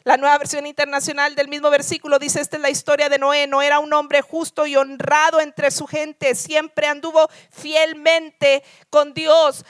La 0.06 0.16
nueva 0.16 0.38
versión 0.38 0.66
internacional 0.66 1.34
del 1.34 1.48
mismo 1.48 1.68
versículo 1.68 2.20
dice, 2.20 2.40
esta 2.40 2.54
es 2.54 2.62
la 2.62 2.70
historia 2.70 3.08
de 3.08 3.18
Noé. 3.18 3.48
No 3.48 3.60
era 3.60 3.80
un 3.80 3.92
hombre 3.92 4.22
justo 4.22 4.64
y 4.64 4.76
honrado 4.76 5.40
entre 5.40 5.72
su 5.72 5.84
gente, 5.84 6.36
siempre 6.36 6.86
anduvo 6.86 7.28
fielmente 7.50 8.62
con 8.88 9.12
Dios. 9.14 9.64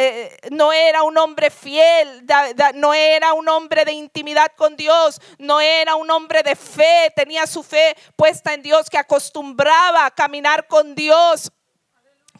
Eh, 0.00 0.36
no 0.50 0.72
era 0.72 1.04
un 1.04 1.16
hombre 1.18 1.52
fiel, 1.52 2.26
no 2.74 2.94
era 2.94 3.32
un 3.32 3.48
hombre 3.48 3.84
de 3.84 3.92
intimidad 3.92 4.50
con 4.56 4.74
Dios, 4.74 5.20
no 5.38 5.60
era 5.60 5.94
un 5.94 6.10
hombre 6.10 6.42
de 6.42 6.56
fe, 6.56 7.12
tenía 7.14 7.46
su 7.46 7.62
fe 7.62 7.96
puesta 8.16 8.54
en 8.54 8.64
Dios, 8.64 8.90
que 8.90 8.98
acostumbraba 8.98 10.04
a 10.04 10.10
caminar 10.10 10.66
con 10.66 10.96
Dios 10.96 11.52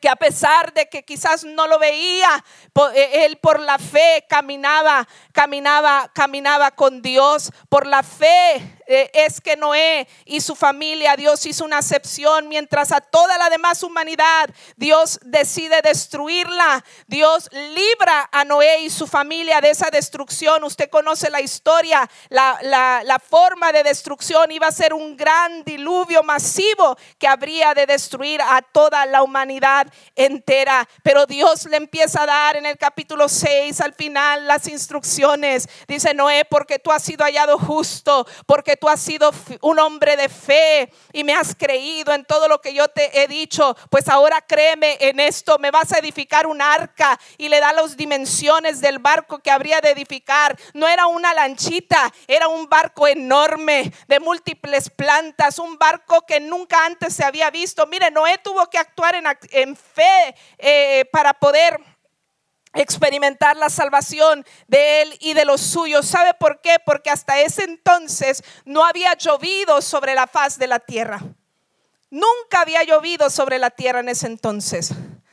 que 0.01 0.09
a 0.09 0.17
pesar 0.17 0.73
de 0.73 0.89
que 0.89 1.05
quizás 1.05 1.45
no 1.45 1.67
lo 1.67 1.79
veía, 1.79 2.45
eh, 2.95 3.25
él 3.25 3.39
por 3.39 3.61
la 3.61 3.79
fe 3.79 4.25
caminaba, 4.29 5.07
caminaba, 5.33 6.11
caminaba 6.15 6.71
con 6.71 7.03
Dios. 7.03 7.53
Por 7.69 7.87
la 7.87 8.03
fe 8.03 8.76
eh, 8.87 9.11
es 9.13 9.41
que 9.41 9.57
Noé 9.57 10.09
y 10.25 10.41
su 10.41 10.55
familia, 10.55 11.17
Dios 11.17 11.45
hizo 11.47 11.65
una 11.65 11.79
excepción, 11.79 12.49
mientras 12.49 12.93
a 12.93 13.01
toda 13.01 13.37
la 13.39 13.51
demás 13.51 13.83
humanidad 13.83 14.51
Dios 14.77 15.19
decide 15.23 15.83
destruirla. 15.83 16.85
Dios 17.07 17.49
libra 17.53 18.29
a 18.33 18.45
Noé 18.45 18.81
y 18.83 18.91
su 18.91 19.07
familia 19.07 19.61
de 19.61 19.71
esa 19.71 19.91
destrucción. 19.91 20.65
Usted 20.65 20.91
conoce 20.91 21.31
la 21.31 21.41
historia, 21.41 22.09
la, 22.29 22.59
la 22.63 23.19
forma 23.19 23.73
de 23.73 23.83
destrucción 23.83 24.51
iba 24.53 24.67
a 24.67 24.73
ser 24.73 24.95
un 24.95 25.17
gran 25.17 25.65
diluvio 25.65 26.23
masivo 26.23 26.97
que 27.19 27.27
habría 27.27 27.75
de 27.75 27.87
destruir 27.87 28.41
a 28.43 28.63
toda 28.63 29.07
la 29.07 29.23
humanidad 29.23 29.87
entera. 30.15 30.89
Pero 31.03 31.27
Dios 31.27 31.67
le 31.67 31.77
empieza 31.77 32.23
a 32.23 32.27
dar 32.27 32.57
en 32.57 32.67
el 32.67 32.77
capítulo 32.77 33.29
6 33.29 33.81
al 33.81 33.95
final 33.95 34.47
las 34.47 34.67
instrucciones. 34.69 35.69
Dice 35.89 36.15
Noé, 36.15 36.45
porque 36.45 36.79
tú 36.79 36.93
has 36.93 37.03
sido 37.03 37.25
hallado 37.25 37.59
justo, 37.59 38.27
porque 38.47 38.76
tú 38.77 38.89
has 38.89 39.01
sido 39.01 39.33
un 39.61 39.79
hombre 39.79 40.17
de 40.17 40.29
fe 40.29 40.93
y 41.13 41.25
me 41.25 41.35
has 41.35 41.55
creído 41.55 42.13
en 42.13 42.25
todo 42.25 42.49
lo 42.49 42.61
que 42.61 42.75
yo 42.75 42.89
te 42.89 43.23
he 43.23 43.29
dicho, 43.29 43.77
pues 43.91 44.09
ahora 44.09 44.41
créeme 44.41 44.97
en 45.01 45.21
esto, 45.21 45.59
me 45.59 45.71
vas 45.71 45.93
a 45.93 45.99
edificar 45.99 46.47
un 46.47 46.61
arca 46.61 47.19
y 47.39 47.49
le 47.49 47.61
da 47.61 47.73
las 47.73 47.97
dimensiones 47.97 48.81
del 48.81 48.99
barco 48.99 49.39
que 49.39 49.51
habría 49.51 49.81
de 49.81 49.91
edificar. 49.91 50.57
No 50.75 50.89
era 50.89 51.07
una 51.07 51.35
lanchita, 51.35 52.13
era 52.27 52.49
un 52.49 52.69
barco 52.69 53.07
enorme 53.07 53.93
de 54.09 54.21
múltiples 54.21 54.91
plantas, 54.91 55.59
un 55.59 55.79
barco 55.79 56.23
que 56.27 56.41
nunca 56.41 56.85
antes 56.85 57.15
se 57.15 57.25
había 57.25 57.51
visto. 57.51 57.87
Mire, 57.87 58.11
Noé 58.11 58.39
tuvo 58.39 58.69
que 58.69 58.79
actuar 58.79 59.15
en, 59.51 59.77
fe 59.77 60.35
eh, 60.59 61.05
para 61.13 61.33
poder 61.35 61.81
experimentar 62.77 63.57
la 63.57 63.69
salvación 63.69 64.45
de 64.69 65.03
él 65.03 65.17
y 65.21 65.35
de 65.35 65.45
los 65.45 65.61
suyos. 65.61 66.07
¿Sabe 66.07 66.35
por 66.35 66.61
qué? 66.61 66.77
Porque 66.85 67.11
hasta 67.11 67.41
ese 67.41 67.65
entonces 67.65 68.43
no 68.65 68.85
había 68.85 69.15
llovido 69.15 69.83
sobre 69.83 70.15
la 70.15 70.27
faz 70.27 70.59
de 70.59 70.67
la 70.67 70.79
tierra. 70.79 71.21
Nunca 72.11 72.61
había 72.61 72.83
llovido 72.85 73.31
sobre 73.31 73.59
la 73.59 73.71
tierra 73.71 74.01
en 74.01 74.09
ese 74.09 74.27
entonces. 74.27 74.93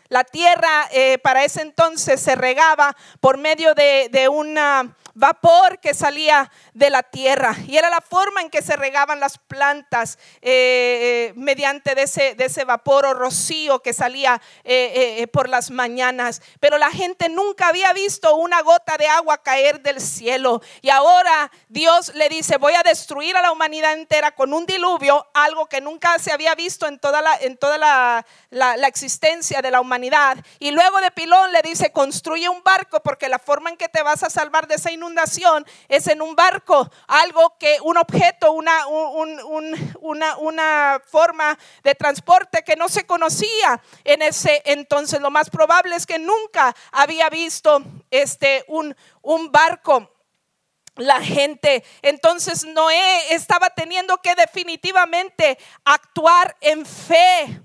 La 0.09 0.23
tierra 0.23 0.87
eh, 0.91 1.17
para 1.19 1.43
ese 1.43 1.61
entonces 1.61 2.19
se 2.19 2.35
regaba 2.35 2.95
por 3.19 3.37
medio 3.37 3.73
de, 3.73 4.09
de 4.11 4.27
una 4.27 4.95
vapor 5.13 5.79
que 5.79 5.93
salía 5.93 6.51
de 6.73 6.89
la 6.89 7.03
tierra. 7.03 7.55
Y 7.67 7.77
era 7.77 7.89
la 7.89 8.01
forma 8.01 8.41
en 8.41 8.49
que 8.49 8.61
se 8.61 8.75
regaban 8.75 9.19
las 9.19 9.37
plantas 9.37 10.17
eh, 10.41 11.29
eh, 11.31 11.33
mediante 11.35 11.99
ese, 12.01 12.35
ese, 12.37 12.65
vapor 12.65 13.05
o 13.05 13.13
rocío 13.13 13.81
que 13.81 13.93
salía 13.93 14.41
eh, 14.63 15.27
por 15.31 15.49
las 15.49 15.69
mañanas. 15.69 16.41
Pero 16.59 16.77
la 16.77 16.89
gente 16.89 17.29
nunca 17.29 17.67
había 17.67 17.93
visto 17.93 18.35
una 18.35 18.61
gota 18.61 18.97
de 18.97 19.07
agua 19.07 19.37
caer 19.43 19.81
del 19.81 20.01
cielo. 20.01 20.61
Y 20.81 20.89
ahora 20.89 21.51
Dios 21.67 22.13
le 22.15 22.29
dice, 22.29 22.57
voy 22.57 22.73
a 22.73 22.83
destruir 22.83 23.35
a 23.37 23.41
la 23.41 23.51
humanidad 23.51 23.93
entera 23.93 24.31
con 24.31 24.53
un 24.53 24.65
diluvio, 24.65 25.27
algo 25.33 25.67
que 25.67 25.81
nunca 25.81 26.17
se 26.19 26.31
había 26.31 26.55
visto 26.55 26.87
en 26.87 26.99
toda 26.99 27.21
la, 27.21 27.35
en 27.35 27.57
toda 27.57 27.77
la, 27.77 28.25
la 28.49 28.87
existencia 28.87 29.61
de 29.61 29.71
la 29.71 29.81
humanidad. 29.81 30.37
Y 30.59 30.71
luego 30.71 30.99
de 31.01 31.11
Pilón 31.11 31.51
le 31.51 31.61
dice, 31.61 31.91
construye 31.91 32.49
un 32.49 32.63
barco 32.63 33.01
porque 33.03 33.29
la 33.29 33.39
forma 33.39 33.69
en 33.69 33.77
que 33.77 33.89
te 33.89 34.01
vas 34.01 34.23
a 34.23 34.29
salvar 34.29 34.67
de 34.67 34.75
esa 34.75 34.91
inundación 34.91 35.02
es 35.87 36.07
en 36.07 36.21
un 36.21 36.35
barco 36.35 36.89
algo 37.07 37.55
que 37.59 37.77
un 37.83 37.97
objeto, 37.97 38.51
una, 38.51 38.87
una, 38.87 40.37
una 40.37 41.01
forma 41.05 41.57
de 41.83 41.95
transporte 41.95 42.63
que 42.63 42.75
no 42.75 42.89
se 42.89 43.05
conocía 43.05 43.81
en 44.03 44.21
ese 44.21 44.61
entonces. 44.65 45.19
Lo 45.21 45.31
más 45.31 45.49
probable 45.49 45.95
es 45.95 46.05
que 46.05 46.19
nunca 46.19 46.75
había 46.91 47.29
visto 47.29 47.83
este, 48.11 48.63
un, 48.67 48.95
un 49.21 49.51
barco 49.51 50.09
la 50.95 51.21
gente. 51.21 51.83
Entonces 52.01 52.65
Noé 52.65 53.33
estaba 53.33 53.69
teniendo 53.69 54.17
que 54.17 54.35
definitivamente 54.35 55.57
actuar 55.83 56.55
en 56.61 56.85
fe. 56.85 57.61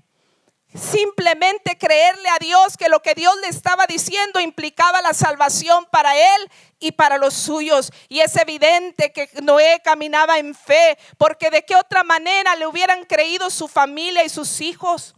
Simplemente 0.73 1.77
creerle 1.79 2.29
a 2.29 2.37
Dios 2.39 2.77
que 2.77 2.89
lo 2.89 3.01
que 3.01 3.15
Dios 3.15 3.35
le 3.41 3.47
estaba 3.47 3.87
diciendo 3.87 4.39
implicaba 4.39 5.01
la 5.01 5.15
salvación 5.15 5.87
para 5.91 6.15
él 6.15 6.51
y 6.79 6.91
para 6.91 7.17
los 7.17 7.33
suyos. 7.33 7.91
Y 8.07 8.21
es 8.21 8.35
evidente 8.35 9.11
que 9.11 9.29
Noé 9.41 9.81
caminaba 9.83 10.39
en 10.39 10.55
fe, 10.55 10.97
porque 11.17 11.49
de 11.49 11.63
qué 11.63 11.75
otra 11.75 12.03
manera 12.03 12.55
le 12.55 12.65
hubieran 12.65 13.05
creído 13.05 13.49
su 13.49 13.67
familia 13.67 14.23
y 14.23 14.29
sus 14.29 14.61
hijos. 14.61 15.15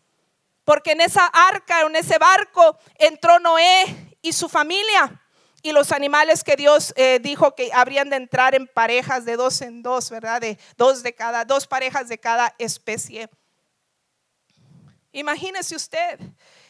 Porque 0.64 0.92
en 0.92 1.02
esa 1.02 1.26
arca, 1.26 1.82
en 1.82 1.96
ese 1.96 2.18
barco, 2.18 2.78
entró 2.96 3.40
Noé 3.40 4.16
y 4.22 4.34
su 4.34 4.50
familia. 4.50 5.22
Y 5.64 5.74
los 5.74 5.92
animales 5.92 6.44
que 6.44 6.56
Dios 6.56 6.92
eh, 6.98 7.20
dijo 7.22 7.54
que 7.54 7.72
habrían 7.72 8.10
de 8.10 8.16
entrar 8.16 8.56
en 8.56 8.68
parejas 8.68 9.26
de 9.26 9.36
dos 9.36 9.62
en 9.62 9.84
dos, 9.84 10.10
¿verdad? 10.10 10.42
De 10.42 10.58
dos 10.76 11.04
de 11.04 11.14
cada, 11.14 11.46
dos 11.46 11.68
parejas 11.68 12.10
de 12.10 12.18
cada 12.18 12.56
especie. 12.58 13.30
Imagínese 15.12 15.76
usted, 15.76 16.20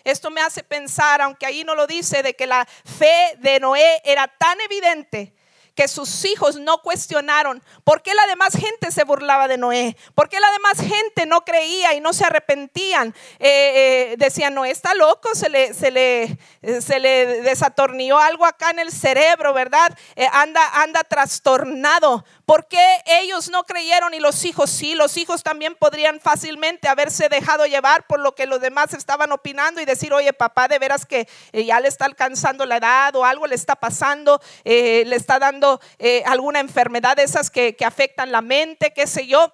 esto 0.04 0.30
me 0.30 0.42
hace 0.42 0.64
pensar, 0.64 1.22
aunque 1.22 1.46
ahí 1.46 1.64
no 1.64 1.76
lo 1.76 1.88
dice, 1.88 2.24
de 2.24 2.36
que 2.36 2.48
la 2.48 2.66
fe 2.66 3.38
de 3.40 3.60
Noé 3.60 4.02
era 4.06 4.28
tan 4.28 4.60
evidente 4.62 5.34
que 5.76 5.88
sus 5.88 6.26
hijos 6.26 6.58
no 6.58 6.82
cuestionaron 6.82 7.64
por 7.84 8.02
qué 8.02 8.14
la 8.14 8.28
demás 8.28 8.54
gente 8.54 8.92
se 8.92 9.04
burlaba 9.04 9.48
de 9.48 9.58
Noé, 9.58 9.96
por 10.16 10.30
qué 10.30 10.40
la 10.40 10.52
demás 10.52 10.78
gente 10.80 11.26
no 11.26 11.42
creía 11.42 11.94
y 11.94 12.02
no 12.02 12.14
se 12.14 12.26
arrepentían. 12.26 13.16
Eh, 13.40 14.12
eh, 14.12 14.16
decían, 14.18 14.54
no, 14.54 14.66
está 14.66 14.94
loco, 14.94 15.34
se 15.34 15.50
le, 15.50 15.74
se, 15.74 15.92
le 15.92 17.42
desatornilló 17.42 18.18
algo 18.18 18.46
acá 18.46 18.72
en 18.72 18.80
el 18.80 18.92
cerebro, 18.92 19.54
¿verdad? 19.54 19.98
Eh, 20.16 20.28
anda, 20.32 20.62
anda 20.82 21.04
trastornado. 21.04 22.26
¿Por 22.52 22.68
qué 22.68 23.02
ellos 23.06 23.48
no 23.48 23.64
creyeron 23.64 24.14
y 24.14 24.20
los 24.20 24.44
hijos 24.44 24.70
sí? 24.70 24.94
Los 24.94 25.16
hijos 25.16 25.42
también 25.42 25.74
podrían 25.74 26.20
fácilmente 26.20 26.90
haberse 26.90 27.30
dejado 27.30 27.66
llevar 27.66 28.06
por 28.08 28.20
lo 28.20 28.36
que 28.36 28.46
los 28.46 28.60
demás 28.60 28.94
estaban 28.94 29.32
opinando 29.32 29.80
y 29.80 29.86
decir, 29.86 30.12
oye, 30.12 30.34
papá, 30.34 30.68
de 30.68 30.78
veras 30.78 31.06
que 31.06 31.30
ya 31.54 31.80
le 31.80 31.88
está 31.88 32.04
alcanzando 32.04 32.66
la 32.66 32.76
edad 32.76 33.16
o 33.16 33.24
algo 33.24 33.48
le 33.48 33.56
está 33.56 33.78
pasando, 33.78 34.42
le 34.66 35.16
está 35.16 35.40
dando 35.40 35.80
eh, 35.98 36.24
alguna 36.26 36.60
enfermedad 36.60 37.16
de 37.16 37.24
esas 37.24 37.50
que, 37.50 37.74
que 37.78 37.86
afectan 37.86 38.34
la 38.34 38.42
mente, 38.42 38.92
qué 38.92 39.08
sé 39.08 39.28
yo. 39.28 39.54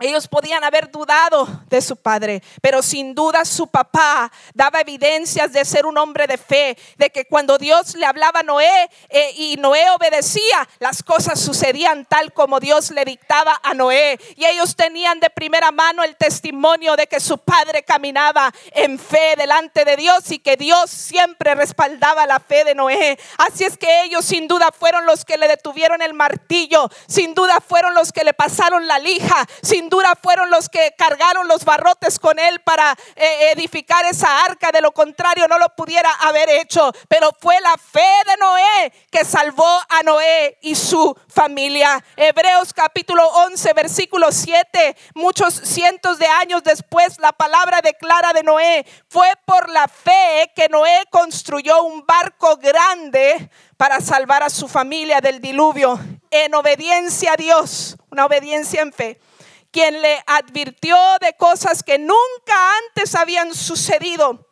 Ellos 0.00 0.26
podían 0.26 0.64
haber 0.64 0.90
dudado 0.90 1.46
de 1.68 1.80
su 1.80 1.96
padre, 1.96 2.42
pero 2.60 2.82
sin 2.82 3.14
duda 3.14 3.44
su 3.44 3.68
papá 3.68 4.32
daba 4.52 4.80
evidencias 4.80 5.52
de 5.52 5.64
ser 5.64 5.86
un 5.86 5.96
hombre 5.96 6.26
de 6.26 6.38
fe, 6.38 6.76
de 6.96 7.10
que 7.10 7.26
cuando 7.26 7.56
Dios 7.56 7.94
le 7.94 8.04
hablaba 8.04 8.40
a 8.40 8.42
Noé 8.42 8.90
eh, 9.08 9.32
y 9.36 9.56
Noé 9.58 9.90
obedecía, 9.90 10.68
las 10.80 11.02
cosas 11.04 11.38
sucedían 11.38 12.04
tal 12.06 12.32
como 12.32 12.58
Dios 12.58 12.90
le 12.90 13.04
dictaba 13.04 13.60
a 13.62 13.74
Noé. 13.74 14.18
Y 14.34 14.44
ellos 14.44 14.74
tenían 14.74 15.20
de 15.20 15.30
primera 15.30 15.70
mano 15.70 16.02
el 16.02 16.16
testimonio 16.16 16.96
de 16.96 17.06
que 17.06 17.20
su 17.20 17.38
padre 17.38 17.84
caminaba 17.84 18.52
en 18.72 18.98
fe 18.98 19.36
delante 19.36 19.84
de 19.84 19.96
Dios 19.96 20.30
y 20.32 20.40
que 20.40 20.56
Dios 20.56 20.90
siempre 20.90 21.54
respaldaba 21.54 22.26
la 22.26 22.40
fe 22.40 22.64
de 22.64 22.74
Noé. 22.74 23.18
Así 23.38 23.62
es 23.64 23.76
que 23.76 24.02
ellos 24.02 24.24
sin 24.24 24.48
duda 24.48 24.70
fueron 24.76 25.06
los 25.06 25.24
que 25.24 25.38
le 25.38 25.46
detuvieron 25.46 26.02
el 26.02 26.14
martillo, 26.14 26.90
sin 27.06 27.34
duda 27.34 27.60
fueron 27.60 27.94
los 27.94 28.12
que 28.12 28.24
le 28.24 28.34
pasaron 28.34 28.88
la 28.88 28.98
lija, 28.98 29.46
sin 29.62 29.91
fueron 30.22 30.50
los 30.50 30.68
que 30.68 30.94
cargaron 30.96 31.48
los 31.48 31.64
barrotes 31.64 32.18
con 32.18 32.38
él 32.38 32.60
para 32.60 32.96
eh, 33.16 33.52
edificar 33.52 34.04
esa 34.06 34.44
arca. 34.44 34.70
De 34.72 34.80
lo 34.80 34.92
contrario, 34.92 35.46
no 35.48 35.58
lo 35.58 35.68
pudiera 35.70 36.10
haber 36.20 36.48
hecho. 36.48 36.92
Pero 37.08 37.30
fue 37.40 37.60
la 37.60 37.74
fe 37.76 38.00
de 38.26 38.36
Noé 38.38 38.92
que 39.10 39.24
salvó 39.24 39.80
a 39.88 40.02
Noé 40.02 40.58
y 40.62 40.74
su 40.74 41.16
familia. 41.28 42.02
Hebreos 42.16 42.72
capítulo 42.72 43.26
11, 43.46 43.72
versículo 43.74 44.32
7. 44.32 44.96
Muchos 45.14 45.54
cientos 45.54 46.18
de 46.18 46.26
años 46.26 46.62
después, 46.62 47.18
la 47.18 47.32
palabra 47.32 47.80
declara 47.82 48.32
de 48.32 48.42
Noé, 48.42 48.86
fue 49.08 49.28
por 49.44 49.68
la 49.68 49.88
fe 49.88 50.52
que 50.54 50.68
Noé 50.68 51.04
construyó 51.10 51.82
un 51.82 52.04
barco 52.06 52.56
grande 52.56 53.50
para 53.76 54.00
salvar 54.00 54.42
a 54.42 54.50
su 54.50 54.68
familia 54.68 55.20
del 55.20 55.40
diluvio 55.40 55.98
en 56.30 56.54
obediencia 56.54 57.32
a 57.32 57.36
Dios, 57.36 57.96
una 58.10 58.24
obediencia 58.26 58.80
en 58.80 58.92
fe 58.92 59.20
quien 59.72 60.00
le 60.00 60.22
advirtió 60.26 60.96
de 61.20 61.34
cosas 61.36 61.82
que 61.82 61.98
nunca 61.98 62.76
antes 62.86 63.14
habían 63.14 63.54
sucedido. 63.54 64.48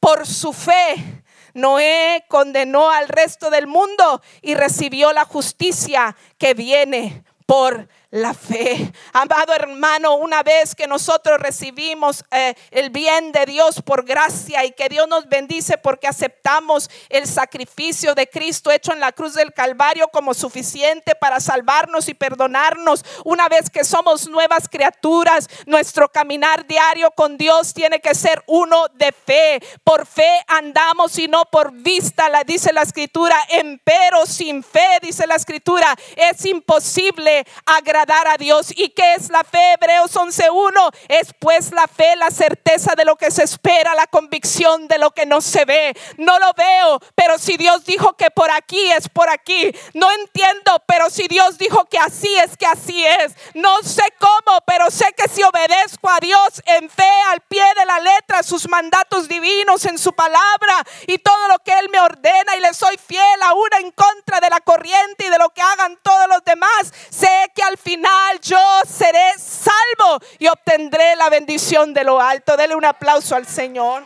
Por 0.00 0.26
su 0.26 0.52
fe, 0.52 1.22
Noé 1.54 2.24
condenó 2.28 2.90
al 2.90 3.08
resto 3.08 3.48
del 3.48 3.66
mundo 3.66 4.20
y 4.42 4.54
recibió 4.54 5.12
la 5.12 5.24
justicia 5.24 6.14
que 6.36 6.52
viene 6.52 7.24
por 7.46 7.88
la 8.14 8.32
fe. 8.32 8.92
Amado 9.12 9.52
hermano, 9.54 10.14
una 10.14 10.44
vez 10.44 10.76
que 10.76 10.86
nosotros 10.86 11.40
recibimos 11.40 12.24
eh, 12.30 12.54
el 12.70 12.90
bien 12.90 13.32
de 13.32 13.44
Dios 13.44 13.82
por 13.82 14.04
gracia 14.04 14.64
y 14.64 14.70
que 14.70 14.88
Dios 14.88 15.08
nos 15.08 15.28
bendice 15.28 15.78
porque 15.78 16.06
aceptamos 16.06 16.88
el 17.08 17.26
sacrificio 17.26 18.14
de 18.14 18.28
Cristo 18.28 18.70
hecho 18.70 18.92
en 18.92 19.00
la 19.00 19.10
cruz 19.10 19.34
del 19.34 19.52
Calvario 19.52 20.06
como 20.12 20.32
suficiente 20.32 21.16
para 21.16 21.40
salvarnos 21.40 22.08
y 22.08 22.14
perdonarnos, 22.14 23.04
una 23.24 23.48
vez 23.48 23.68
que 23.68 23.82
somos 23.82 24.28
nuevas 24.28 24.68
criaturas, 24.68 25.48
nuestro 25.66 26.08
caminar 26.08 26.68
diario 26.68 27.10
con 27.10 27.36
Dios 27.36 27.74
tiene 27.74 28.00
que 28.00 28.14
ser 28.14 28.44
uno 28.46 28.86
de 28.94 29.10
fe. 29.10 29.60
Por 29.82 30.06
fe 30.06 30.30
andamos 30.46 31.18
y 31.18 31.26
no 31.26 31.46
por 31.46 31.72
vista, 31.72 32.28
la 32.28 32.44
dice 32.44 32.72
la 32.72 32.82
escritura, 32.82 33.36
empero 33.48 34.24
sin 34.24 34.62
fe, 34.62 35.00
dice 35.02 35.26
la 35.26 35.34
escritura, 35.34 35.96
es 36.14 36.44
imposible 36.46 37.44
agradar 37.66 38.03
dar 38.04 38.28
a 38.28 38.36
Dios. 38.36 38.72
¿Y 38.76 38.90
qué 38.90 39.14
es 39.14 39.30
la 39.30 39.44
fe? 39.44 39.74
Hebreos 39.74 40.14
11.1 40.14 40.94
es 41.08 41.32
pues 41.38 41.72
la 41.72 41.86
fe, 41.86 42.16
la 42.16 42.30
certeza 42.30 42.94
de 42.96 43.04
lo 43.04 43.16
que 43.16 43.30
se 43.30 43.42
espera, 43.42 43.94
la 43.94 44.06
convicción 44.06 44.88
de 44.88 44.98
lo 44.98 45.10
que 45.10 45.26
no 45.26 45.40
se 45.40 45.64
ve. 45.64 45.96
No 46.18 46.38
lo 46.38 46.52
veo, 46.54 47.00
pero 47.14 47.38
si 47.38 47.56
Dios 47.56 47.84
dijo 47.84 48.14
que 48.14 48.30
por 48.30 48.50
aquí 48.50 48.90
es 48.92 49.08
por 49.08 49.28
aquí. 49.28 49.74
No 49.94 50.10
entiendo, 50.12 50.82
pero 50.86 51.10
si 51.10 51.26
Dios 51.28 51.58
dijo 51.58 51.84
que 51.86 51.98
así 51.98 52.34
es, 52.36 52.56
que 52.56 52.66
así 52.66 53.04
es. 53.04 53.34
No 53.54 53.82
sé 53.82 54.04
cómo, 54.18 54.58
pero 54.66 54.90
sé 54.90 55.12
que 55.16 55.28
si 55.28 55.42
obedezco 55.42 56.08
a 56.10 56.20
Dios 56.20 56.62
en 56.66 56.88
fe, 56.90 57.10
al 57.30 57.40
pie 57.42 57.64
de 57.76 57.84
la 57.84 58.00
letra, 58.00 58.42
sus 58.42 58.68
mandatos 58.68 59.28
divinos 59.28 59.84
en 59.86 59.98
su 59.98 60.12
palabra 60.12 60.84
y 61.06 61.18
todo 61.18 61.48
lo 61.48 61.58
que 61.60 61.72
Él 61.78 61.88
me 61.90 62.00
ordena 62.00 62.56
y 62.56 62.60
le 62.60 62.74
soy 62.74 62.98
fiel 62.98 63.42
aún 63.42 63.68
en 63.80 63.90
contra 63.92 64.40
de 64.40 64.50
la 64.50 64.60
corriente 64.60 65.26
y 65.26 65.30
de 65.30 65.38
lo 65.38 65.50
que 65.50 65.62
hagan 65.62 65.98
todos 66.02 66.28
los 66.28 66.44
demás, 66.44 66.92
sé 67.10 67.50
que 67.54 67.62
al 67.62 67.78
final 67.78 67.93
yo 68.42 68.58
seré 68.86 69.32
salvo 69.38 70.20
y 70.38 70.46
obtendré 70.48 71.16
la 71.16 71.30
bendición 71.30 71.94
de 71.94 72.04
lo 72.04 72.20
alto. 72.20 72.56
Dele 72.56 72.74
un 72.74 72.84
aplauso 72.84 73.34
al 73.34 73.46
Señor. 73.46 74.04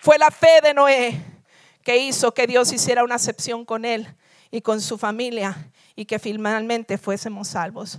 Fue 0.00 0.18
la 0.18 0.30
fe 0.30 0.60
de 0.62 0.74
Noé 0.74 1.24
que 1.82 1.96
hizo 1.96 2.32
que 2.32 2.46
Dios 2.46 2.72
hiciera 2.72 3.04
una 3.04 3.16
acepción 3.16 3.64
con 3.64 3.84
él 3.84 4.14
y 4.50 4.60
con 4.60 4.80
su 4.80 4.98
familia 4.98 5.70
y 5.94 6.04
que 6.04 6.18
finalmente 6.18 6.98
fuésemos 6.98 7.48
salvos. 7.48 7.98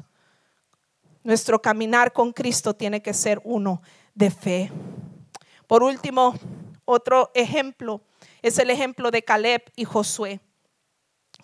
Nuestro 1.24 1.62
caminar 1.62 2.14
con 2.14 2.32
Cristo 2.32 2.74
tiene 2.74 3.02
que 3.02 3.14
ser 3.14 3.42
uno 3.44 3.82
de 4.16 4.32
fe. 4.32 4.72
Por 5.68 5.84
último, 5.84 6.34
otro 6.86 7.32
ejemplo 7.36 8.02
es 8.42 8.58
el 8.58 8.70
ejemplo 8.70 9.12
de 9.12 9.24
Caleb 9.24 9.64
y 9.76 9.86
Josué. 9.86 10.40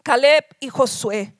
Caleb 0.05 0.45
y 0.59 0.69
Josué 0.69 1.35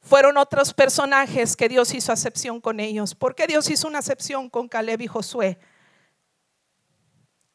fueron 0.00 0.38
otros 0.38 0.72
personajes 0.72 1.54
que 1.54 1.68
Dios 1.68 1.92
hizo 1.92 2.12
acepción 2.12 2.62
con 2.62 2.80
ellos. 2.80 3.14
¿Por 3.14 3.34
qué 3.34 3.46
Dios 3.46 3.68
hizo 3.68 3.86
una 3.86 3.98
acepción 3.98 4.48
con 4.48 4.68
Caleb 4.68 5.02
y 5.02 5.06
Josué? 5.06 5.58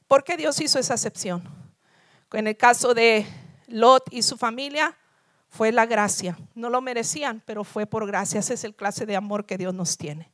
¿Por 0.08 0.24
qué 0.24 0.38
Dios 0.38 0.62
hizo 0.62 0.78
esa 0.78 0.94
acepción? 0.94 1.42
En 2.34 2.46
el 2.46 2.56
caso 2.56 2.94
de 2.94 3.26
Lot 3.70 4.04
y 4.12 4.22
su 4.22 4.38
familia 4.38 4.96
fue 5.50 5.72
la 5.72 5.88
gracia. 5.88 6.38
No 6.54 6.70
lo 6.70 6.80
merecían, 6.80 7.42
pero 7.44 7.64
fue 7.64 7.88
por 7.88 8.06
gracia. 8.06 8.40
Ese 8.40 8.54
es 8.54 8.64
el 8.64 8.76
clase 8.76 9.08
de 9.08 9.16
amor 9.16 9.48
que 9.48 9.58
Dios 9.58 9.74
nos 9.74 9.98
tiene. 9.98 10.32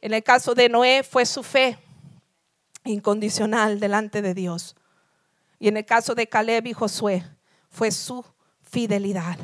En 0.00 0.12
el 0.12 0.24
caso 0.24 0.56
de 0.56 0.68
Noé 0.68 1.04
fue 1.04 1.24
su 1.24 1.44
fe 1.44 1.78
incondicional 2.82 3.78
delante 3.78 4.22
de 4.22 4.34
Dios. 4.34 4.74
Y 5.60 5.68
en 5.68 5.76
el 5.76 5.86
caso 5.86 6.16
de 6.16 6.28
Caleb 6.28 6.66
y 6.66 6.72
Josué 6.72 7.35
fue 7.76 7.90
su 7.90 8.24
fidelidad. 8.62 9.36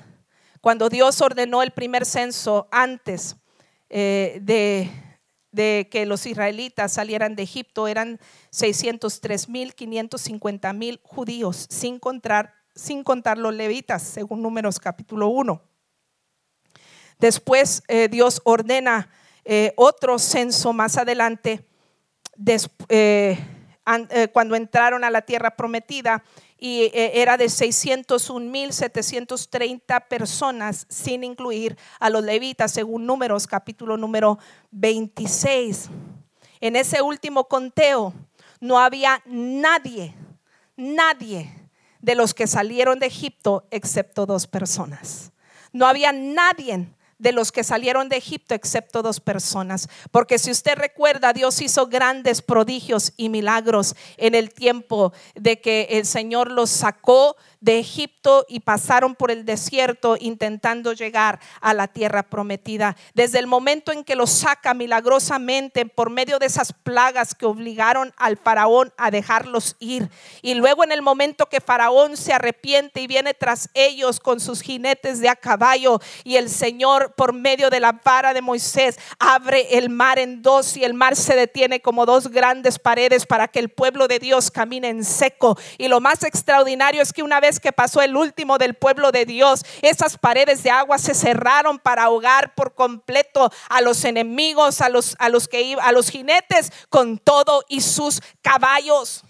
Cuando 0.63 0.89
Dios 0.89 1.21
ordenó 1.21 1.63
el 1.63 1.71
primer 1.73 2.07
censo 2.07 2.67
antes 2.71 3.37
eh, 3.91 4.39
de, 4.41 5.89
que 5.91 6.07
los 6.07 6.25
israelitas 6.25 6.95
salieran 6.95 7.37
de 7.37 7.43
Egipto, 7.43 7.89
eran 7.89 8.19
603 8.51 9.51
mil, 9.51 9.75
550 9.75 10.73
mil 10.73 10.99
judíos, 11.03 11.67
sin 11.69 11.99
contar, 11.99 12.55
sin 12.75 13.05
contar 13.05 13.37
los 13.37 13.53
levitas, 13.53 14.03
según 14.03 14.41
Números 14.41 14.81
capítulo 14.81 15.29
1. 15.29 15.63
Después 17.19 17.83
eh, 17.87 18.09
Dios 18.09 18.41
ordena 18.45 19.11
eh, 19.45 19.75
otro 19.77 20.19
censo 20.19 20.73
más 20.73 20.97
adelante, 20.97 21.67
cuando 24.33 24.57
entraron 24.57 25.05
a 25.05 25.11
la 25.11 25.21
tierra 25.21 25.55
prometida 25.55 26.25
y 26.65 26.83
eh, 26.95 27.21
era 27.21 27.37
de 27.37 27.47
601.730 27.47 30.07
personas, 30.07 30.87
sin 30.89 31.25
incluir 31.25 31.77
a 31.99 32.09
los 32.09 32.23
levitas, 32.23 32.71
según 32.71 33.05
números, 33.05 33.49
capítulo 33.49 33.97
número 33.97 34.39
26. 34.71 35.89
En 36.61 36.77
ese 36.77 37.03
último 37.03 37.49
conteo 37.49 38.15
no 38.61 38.79
había 38.79 39.21
nadie, 39.27 40.15
nadie 40.77 41.53
de 42.01 42.15
los 42.15 42.33
que 42.33 42.47
salieron 42.47 43.01
de 43.01 43.07
Egipto 43.07 43.67
excepto 43.73 44.25
dos 44.25 44.47
personas. 44.47 45.33
No 45.73 45.89
había 45.89 46.13
nadie 46.13 46.87
de 47.23 47.31
los 47.33 47.53
que 47.53 47.63
salieron 47.63 48.09
de 48.09 48.17
Egipto, 48.17 48.55
excepto 48.55 49.01
dos 49.01 49.21
personas. 49.21 49.89
Porque 50.11 50.41
si 50.41 50.51
usted 50.51 50.75
recuerda, 50.75 51.33
Dios 51.33 51.63
hizo 51.63 51.87
grandes 51.87 52.43
prodigios 52.43 53.13
y 53.17 53.29
milagros 53.29 53.95
en 54.17 54.35
el 54.35 54.53
tiempo 54.53 55.13
de 55.37 55.61
que 55.61 55.87
el 55.91 56.05
Señor 56.05 56.51
los 56.51 56.69
sacó 56.69 57.37
de 57.63 57.79
Egipto 57.79 58.45
y 58.49 58.61
pasaron 58.61 59.15
por 59.15 59.31
el 59.31 59.47
desierto 59.47 60.17
intentando 60.21 60.93
llegar 60.93 61.39
a 61.61 61.73
la 61.73 61.87
tierra 61.87 62.25
prometida. 62.25 62.97
Desde 63.15 63.39
el 63.39 63.47
momento 63.47 63.93
en 63.93 64.03
que 64.03 64.17
los 64.17 64.31
saca 64.31 64.75
milagrosamente 64.75 65.87
por 65.87 66.11
medio 66.11 66.41
de 66.41 66.47
esas 66.47 66.73
plagas 66.73 67.35
que 67.35 67.47
obligaron 67.47 68.13
al 68.17 68.37
faraón 68.37 68.93
a 68.97 69.13
dejarlos 69.13 69.77
ir. 69.79 70.11
Y 70.43 70.55
luego 70.55 70.83
en 70.83 70.91
el 70.91 71.03
momento 71.03 71.47
que 71.47 71.61
faraón 71.61 72.17
se 72.17 72.33
arrepiente 72.33 73.01
y 73.01 73.07
viene 73.07 73.33
tras 73.33 73.71
ellos 73.75 74.19
con 74.19 74.41
sus 74.41 74.61
jinetes 74.61 75.21
de 75.21 75.29
a 75.29 75.37
caballo 75.37 76.01
y 76.25 76.37
el 76.37 76.51
Señor 76.51 77.15
por 77.15 77.33
medio 77.33 77.71
de 77.71 77.79
la 77.79 77.93
vara 77.93 78.35
de 78.35 78.43
Moisés 78.43 78.99
abre 79.21 79.79
el 79.79 79.89
mar 79.89 80.19
en 80.19 80.43
dos 80.43 80.77
y 80.77 80.83
el 80.83 80.95
mar 80.95 81.15
se 81.15 81.37
detiene 81.37 81.81
como 81.81 82.07
dos 82.07 82.29
grandes 82.29 82.81
paredes 82.81 83.25
para 83.25 83.47
que 83.47 83.61
el 83.61 83.69
pueblo 83.69 84.09
de 84.09 84.19
Dios 84.19 84.51
camine 84.51 84.89
en 84.89 85.05
seco. 85.05 85.57
Y 85.79 85.87
lo 85.87 86.01
más 86.01 86.25
extraordinario 86.25 87.03
es 87.03 87.13
que 87.13 87.23
una 87.23 87.39
vez 87.39 87.52
que 87.61 87.73
pasó 87.73 88.03
el 88.03 88.17
último 88.17 88.59
del 88.59 88.75
pueblo 88.75 89.13
de 89.13 89.27
Dios, 89.27 89.65
esas 89.83 90.19
paredes 90.19 90.63
de 90.63 90.71
agua 90.71 90.99
se 90.99 91.15
cerraron 91.15 91.79
para 91.79 92.05
ahogar 92.05 92.55
por 92.55 92.75
completo 92.75 93.51
a 93.69 93.81
los 93.81 94.05
enemigos, 94.05 94.81
a 94.81 94.89
los, 94.89 95.17
a 95.19 95.29
los 95.29 95.49
que 95.49 95.77
a 95.81 95.93
los 95.93 96.11
jinetes 96.11 96.73
con 96.89 97.19
todo 97.19 97.65
y 97.69 97.81
sus 97.81 98.21
caballos. 98.43 99.25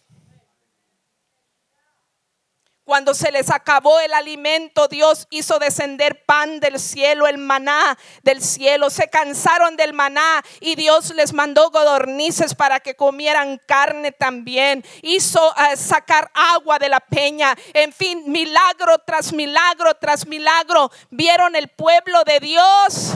Cuando 2.84 3.14
se 3.14 3.30
les 3.30 3.48
acabó 3.48 4.00
el 4.00 4.12
alimento, 4.12 4.88
Dios 4.88 5.28
hizo 5.30 5.60
descender 5.60 6.24
pan 6.24 6.58
del 6.58 6.80
cielo, 6.80 7.28
el 7.28 7.38
maná 7.38 7.96
del 8.24 8.42
cielo. 8.42 8.90
Se 8.90 9.08
cansaron 9.08 9.76
del 9.76 9.92
maná 9.92 10.42
y 10.58 10.74
Dios 10.74 11.14
les 11.14 11.32
mandó 11.32 11.70
godornices 11.70 12.56
para 12.56 12.80
que 12.80 12.96
comieran 12.96 13.60
carne 13.66 14.10
también. 14.10 14.84
Hizo 15.00 15.54
eh, 15.56 15.76
sacar 15.76 16.32
agua 16.34 16.80
de 16.80 16.88
la 16.88 16.98
peña. 16.98 17.56
En 17.72 17.92
fin, 17.92 18.24
milagro 18.26 18.98
tras 19.06 19.32
milagro 19.32 19.94
tras 19.94 20.26
milagro. 20.26 20.90
Vieron 21.10 21.54
el 21.54 21.68
pueblo 21.68 22.24
de 22.24 22.40
Dios, 22.40 23.12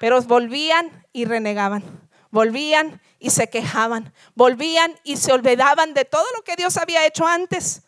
pero 0.00 0.22
volvían 0.22 1.06
y 1.12 1.26
renegaban. 1.26 2.08
Volvían 2.30 3.02
y 3.18 3.28
se 3.28 3.50
quejaban. 3.50 4.14
Volvían 4.34 4.98
y 5.04 5.18
se 5.18 5.32
olvidaban 5.32 5.92
de 5.92 6.06
todo 6.06 6.24
lo 6.34 6.42
que 6.44 6.56
Dios 6.56 6.78
había 6.78 7.04
hecho 7.04 7.26
antes 7.26 7.82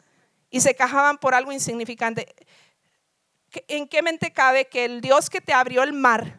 y 0.51 0.61
se 0.61 0.75
quejaban 0.75 1.19
por 1.19 1.35
algo 1.35 1.53
insignificante. 1.53 2.35
¿En 3.69 3.89
qué 3.89 4.03
mente 4.03 4.33
cabe 4.33 4.67
que 4.67 4.85
el 4.85 5.01
Dios 5.01 5.31
que 5.31 5.41
te 5.41 5.53
abrió 5.53 5.83
el 5.83 5.93
mar 5.93 6.39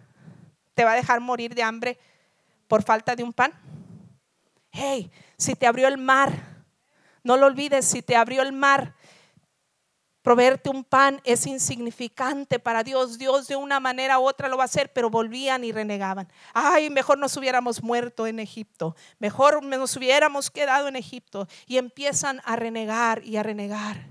te 0.74 0.84
va 0.84 0.91
a 0.91 0.95
dejar 0.95 1.20
morir 1.20 1.55
de 1.55 1.64
hambre 1.64 1.97
por 2.68 2.84
falta 2.84 3.16
de 3.16 3.24
un 3.24 3.34
pan? 3.34 3.53
Hey, 4.72 5.12
si 5.38 5.55
te 5.55 5.68
abrió 5.68 5.88
el 5.88 5.97
mar, 5.97 6.32
no 7.24 7.38
lo 7.38 7.47
olvides, 7.47 7.86
si 7.86 8.01
te 8.01 8.16
abrió 8.16 8.41
el 8.41 8.53
mar, 8.53 8.95
proveerte 10.22 10.70
un 10.70 10.84
pan 10.84 11.22
es 11.24 11.48
insignificante 11.48 12.60
para 12.60 12.84
Dios. 12.84 13.18
Dios 13.18 13.48
de 13.48 13.56
una 13.56 13.80
manera 13.80 14.20
u 14.20 14.28
otra 14.28 14.48
lo 14.48 14.58
va 14.58 14.64
a 14.64 14.66
hacer, 14.66 14.92
pero 14.94 15.10
volvían 15.10 15.64
y 15.64 15.72
renegaban. 15.72 16.32
Ay, 16.54 16.90
mejor 16.90 17.18
nos 17.18 17.36
hubiéramos 17.38 17.82
muerto 17.82 18.28
en 18.28 18.40
Egipto, 18.40 18.96
mejor 19.20 19.64
nos 19.64 19.96
hubiéramos 19.96 20.52
quedado 20.52 20.88
en 20.88 20.96
Egipto. 20.96 21.48
Y 21.66 21.78
empiezan 21.78 22.42
a 22.46 22.56
renegar 22.56 23.24
y 23.26 23.38
a 23.38 23.44
renegar. 23.44 24.08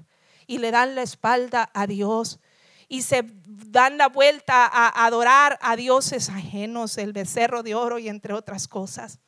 Y 0.47 0.59
le 0.59 0.71
dan 0.71 0.95
la 0.95 1.03
espalda 1.03 1.71
a 1.75 1.87
Dios. 1.87 2.41
Y 2.89 3.03
se 3.03 3.25
dan 3.47 3.99
la 3.99 4.09
vuelta 4.09 4.67
a 4.67 5.07
adorar 5.07 5.59
a 5.63 5.77
dioses 5.77 6.29
ajenos, 6.29 6.99
el 6.99 7.13
becerro 7.13 7.63
de 7.63 7.77
oro 7.77 8.01
y 8.01 8.09
entre 8.09 8.35
otras 8.35 8.67
cosas. 8.67 9.21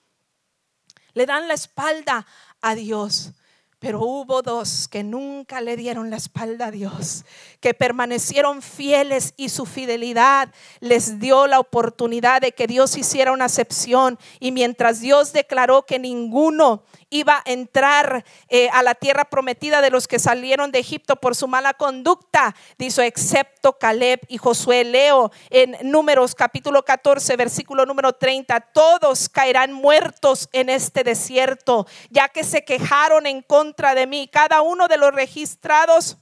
Le 1.15 1.27
dan 1.27 1.47
la 1.47 1.55
espalda 1.55 2.27
a 2.61 2.75
Dios. 2.75 3.35
Pero 3.83 3.99
hubo 3.99 4.43
dos 4.43 4.87
que 4.87 5.03
nunca 5.03 5.61
le 5.61 5.77
dieron 5.77 6.09
la 6.09 6.17
espalda 6.17 6.67
a 6.67 6.71
Dios, 6.71 7.25
que 7.59 7.75
permanecieron 7.75 8.63
fieles 8.63 9.35
y 9.37 9.49
su 9.49 9.67
fidelidad 9.67 10.51
les 10.79 11.19
dio 11.19 11.49
la 11.49 11.59
oportunidad 11.59 12.41
de 12.41 12.53
que 12.53 12.69
Dios 12.69 12.97
hiciera 12.97 13.33
una 13.33 13.47
acepción. 13.47 14.21
Y 14.39 14.53
mientras 14.53 15.01
Dios 15.01 15.33
declaró 15.33 15.85
que 15.85 15.99
ninguno 15.99 16.85
iba 17.13 17.37
a 17.45 17.51
entrar 17.51 18.25
eh, 18.49 18.69
a 18.73 18.83
la 18.83 18.95
tierra 18.95 19.27
prometida 19.27 19.81
de 19.81 19.91
los 19.91 20.09
que 20.09 20.19
salieron 20.19 20.73
de 20.73 20.79
Egipto 20.79 21.17
por 21.17 21.37
su 21.37 21.47
mala 21.47 21.75
conducta, 21.75 22.57
dice, 22.79 23.07
excepto 23.07 23.79
Caleb 23.79 24.21
y 24.29 24.39
Josué. 24.39 24.83
Leo 24.85 25.31
en 25.51 25.77
Números 25.83 26.35
capítulo 26.35 26.85
14, 26.85 27.37
versículo 27.37 27.87
número 27.87 28.15
30, 28.15 28.61
todos 28.73 29.29
caerán 29.29 29.73
muertos 29.73 30.49
en 30.53 30.71
este 30.71 31.05
desierto, 31.05 31.87
ya 32.11 32.29
que 32.29 32.43
se 32.45 32.65
quejaron 32.65 33.27
en 33.27 33.43
contra 33.43 33.95
de 33.95 34.07
mí. 34.07 34.29
Cada 34.33 34.63
uno 34.63 34.89
de 34.89 34.97
los 34.97 35.13
registrados 35.13 36.17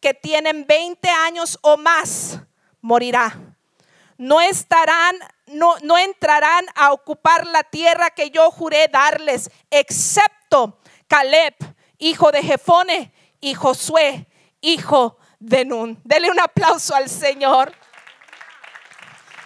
que 0.00 0.14
tienen 0.14 0.66
20 0.66 1.08
años 1.08 1.58
o 1.62 1.76
más 1.76 2.40
morirá. 2.80 3.56
No 4.16 4.40
estarán 4.40 5.16
no, 5.46 5.76
no 5.82 5.96
entrarán 5.98 6.66
a 6.74 6.92
ocupar 6.92 7.46
la 7.46 7.62
tierra 7.62 8.10
que 8.10 8.30
yo 8.30 8.50
juré 8.50 8.88
darles, 8.88 9.50
excepto 9.70 10.78
Caleb, 11.06 11.54
hijo 11.98 12.32
de 12.32 12.42
Jefone, 12.42 13.12
y 13.40 13.54
Josué, 13.54 14.26
hijo 14.60 15.18
de 15.38 15.64
Nun. 15.64 16.00
Dele 16.04 16.30
un 16.30 16.40
aplauso 16.40 16.94
al 16.94 17.08
Señor. 17.08 17.72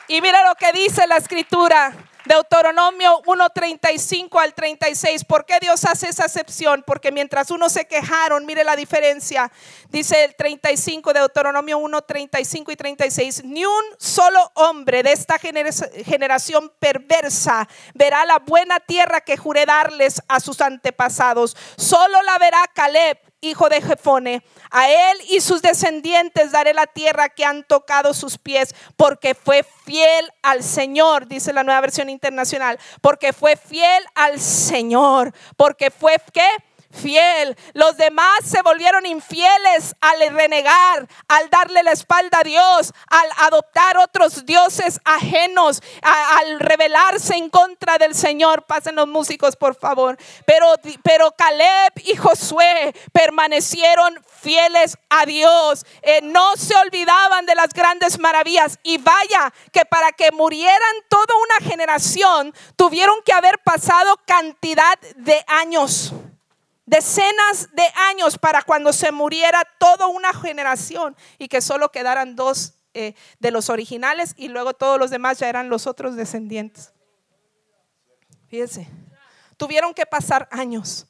Y 0.08 0.20
mira 0.20 0.46
lo 0.48 0.54
que 0.54 0.72
dice 0.72 1.06
la 1.06 1.16
escritura. 1.16 1.92
Deuteronomio 2.30 3.22
1.35 3.24 4.40
al 4.40 4.54
36. 4.54 5.24
¿Por 5.24 5.44
qué 5.44 5.58
Dios 5.60 5.84
hace 5.84 6.08
esa 6.08 6.26
excepción? 6.26 6.84
Porque 6.86 7.10
mientras 7.10 7.50
unos 7.50 7.72
se 7.72 7.86
quejaron, 7.86 8.46
mire 8.46 8.62
la 8.62 8.76
diferencia. 8.76 9.50
Dice 9.88 10.22
el 10.22 10.36
35, 10.36 11.12
Deuteronomio 11.12 11.80
1.35 11.80 12.72
y 12.72 12.76
36. 12.76 13.42
Ni 13.46 13.64
un 13.64 13.82
solo 13.98 14.38
hombre 14.54 15.02
de 15.02 15.10
esta 15.10 15.38
generación 15.40 16.72
perversa 16.78 17.68
verá 17.94 18.24
la 18.24 18.38
buena 18.38 18.78
tierra 18.78 19.22
que 19.22 19.36
juré 19.36 19.66
darles 19.66 20.22
a 20.28 20.38
sus 20.38 20.60
antepasados. 20.60 21.56
Solo 21.76 22.22
la 22.22 22.38
verá 22.38 22.62
Caleb 22.72 23.29
hijo 23.40 23.68
de 23.68 23.80
Jefone. 23.80 24.42
A 24.70 24.88
él 24.88 25.18
y 25.28 25.40
sus 25.40 25.62
descendientes 25.62 26.52
daré 26.52 26.74
la 26.74 26.86
tierra 26.86 27.28
que 27.28 27.44
han 27.44 27.64
tocado 27.64 28.14
sus 28.14 28.38
pies, 28.38 28.74
porque 28.96 29.34
fue 29.34 29.64
fiel 29.84 30.30
al 30.42 30.62
Señor, 30.62 31.26
dice 31.26 31.52
la 31.52 31.64
nueva 31.64 31.80
versión 31.80 32.08
internacional, 32.10 32.78
porque 33.00 33.32
fue 33.32 33.56
fiel 33.56 34.04
al 34.14 34.40
Señor, 34.40 35.32
porque 35.56 35.90
fue 35.90 36.16
que 36.32 36.46
fiel. 36.90 37.56
Los 37.72 37.96
demás 37.96 38.40
se 38.44 38.62
volvieron 38.62 39.06
infieles 39.06 39.94
al 40.00 40.34
renegar, 40.34 41.08
al 41.28 41.50
darle 41.50 41.82
la 41.82 41.92
espalda 41.92 42.40
a 42.40 42.44
Dios, 42.44 42.92
al 43.08 43.28
adoptar 43.38 43.98
otros 43.98 44.44
dioses 44.44 45.00
ajenos, 45.04 45.82
al 46.02 46.60
rebelarse 46.60 47.34
en 47.34 47.50
contra 47.50 47.98
del 47.98 48.14
Señor. 48.14 48.64
Pasen 48.64 48.96
los 48.96 49.08
músicos, 49.08 49.56
por 49.56 49.74
favor. 49.74 50.16
Pero, 50.44 50.74
pero 51.02 51.32
Caleb 51.32 51.92
y 52.04 52.16
Josué 52.16 52.94
permanecieron 53.12 54.22
fieles 54.40 54.96
a 55.08 55.26
Dios. 55.26 55.84
Eh, 56.02 56.20
no 56.22 56.56
se 56.56 56.74
olvidaban 56.76 57.46
de 57.46 57.54
las 57.54 57.72
grandes 57.72 58.18
maravillas. 58.18 58.78
Y 58.82 58.98
vaya 58.98 59.52
que 59.72 59.84
para 59.84 60.12
que 60.12 60.30
murieran 60.32 60.96
toda 61.08 61.34
una 61.36 61.70
generación, 61.70 62.54
tuvieron 62.76 63.22
que 63.24 63.32
haber 63.32 63.58
pasado 63.58 64.18
cantidad 64.26 64.98
de 65.16 65.44
años 65.46 66.12
decenas 66.90 67.68
de 67.72 67.84
años 68.10 68.36
para 68.36 68.62
cuando 68.62 68.92
se 68.92 69.12
muriera 69.12 69.62
toda 69.78 70.08
una 70.08 70.32
generación 70.32 71.16
y 71.38 71.46
que 71.46 71.60
solo 71.60 71.92
quedaran 71.92 72.34
dos 72.34 72.74
eh, 72.94 73.14
de 73.38 73.52
los 73.52 73.70
originales 73.70 74.34
y 74.36 74.48
luego 74.48 74.74
todos 74.74 74.98
los 74.98 75.10
demás 75.10 75.38
ya 75.38 75.48
eran 75.48 75.68
los 75.68 75.86
otros 75.86 76.16
descendientes. 76.16 76.92
Fíjense, 78.48 78.88
tuvieron 79.56 79.94
que 79.94 80.04
pasar 80.04 80.48
años. 80.50 81.06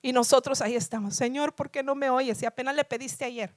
Y 0.00 0.12
nosotros 0.12 0.62
ahí 0.62 0.76
estamos. 0.76 1.16
Señor, 1.16 1.52
¿por 1.52 1.68
qué 1.68 1.82
no 1.82 1.96
me 1.96 2.08
oyes? 2.08 2.40
Y 2.40 2.46
apenas 2.46 2.76
le 2.76 2.84
pediste 2.84 3.24
ayer. 3.24 3.52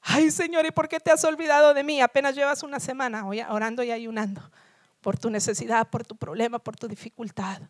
Ay, 0.00 0.30
Señor, 0.30 0.64
¿y 0.64 0.70
por 0.70 0.88
qué 0.88 0.98
te 1.00 1.10
has 1.10 1.22
olvidado 1.22 1.74
de 1.74 1.84
mí? 1.84 2.00
Apenas 2.00 2.34
llevas 2.34 2.62
una 2.62 2.80
semana 2.80 3.26
orando 3.26 3.82
y 3.82 3.90
ayunando 3.90 4.40
por 5.00 5.18
tu 5.18 5.30
necesidad, 5.30 5.88
por 5.88 6.06
tu 6.06 6.16
problema, 6.16 6.58
por 6.58 6.76
tu 6.76 6.88
dificultad. 6.88 7.62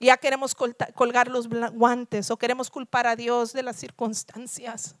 Ya 0.00 0.16
queremos 0.16 0.54
colgar 0.54 1.28
los 1.28 1.48
guantes 1.48 2.30
o 2.30 2.36
queremos 2.36 2.70
culpar 2.70 3.06
a 3.06 3.16
Dios 3.16 3.52
de 3.52 3.62
las 3.62 3.76
circunstancias. 3.76 4.94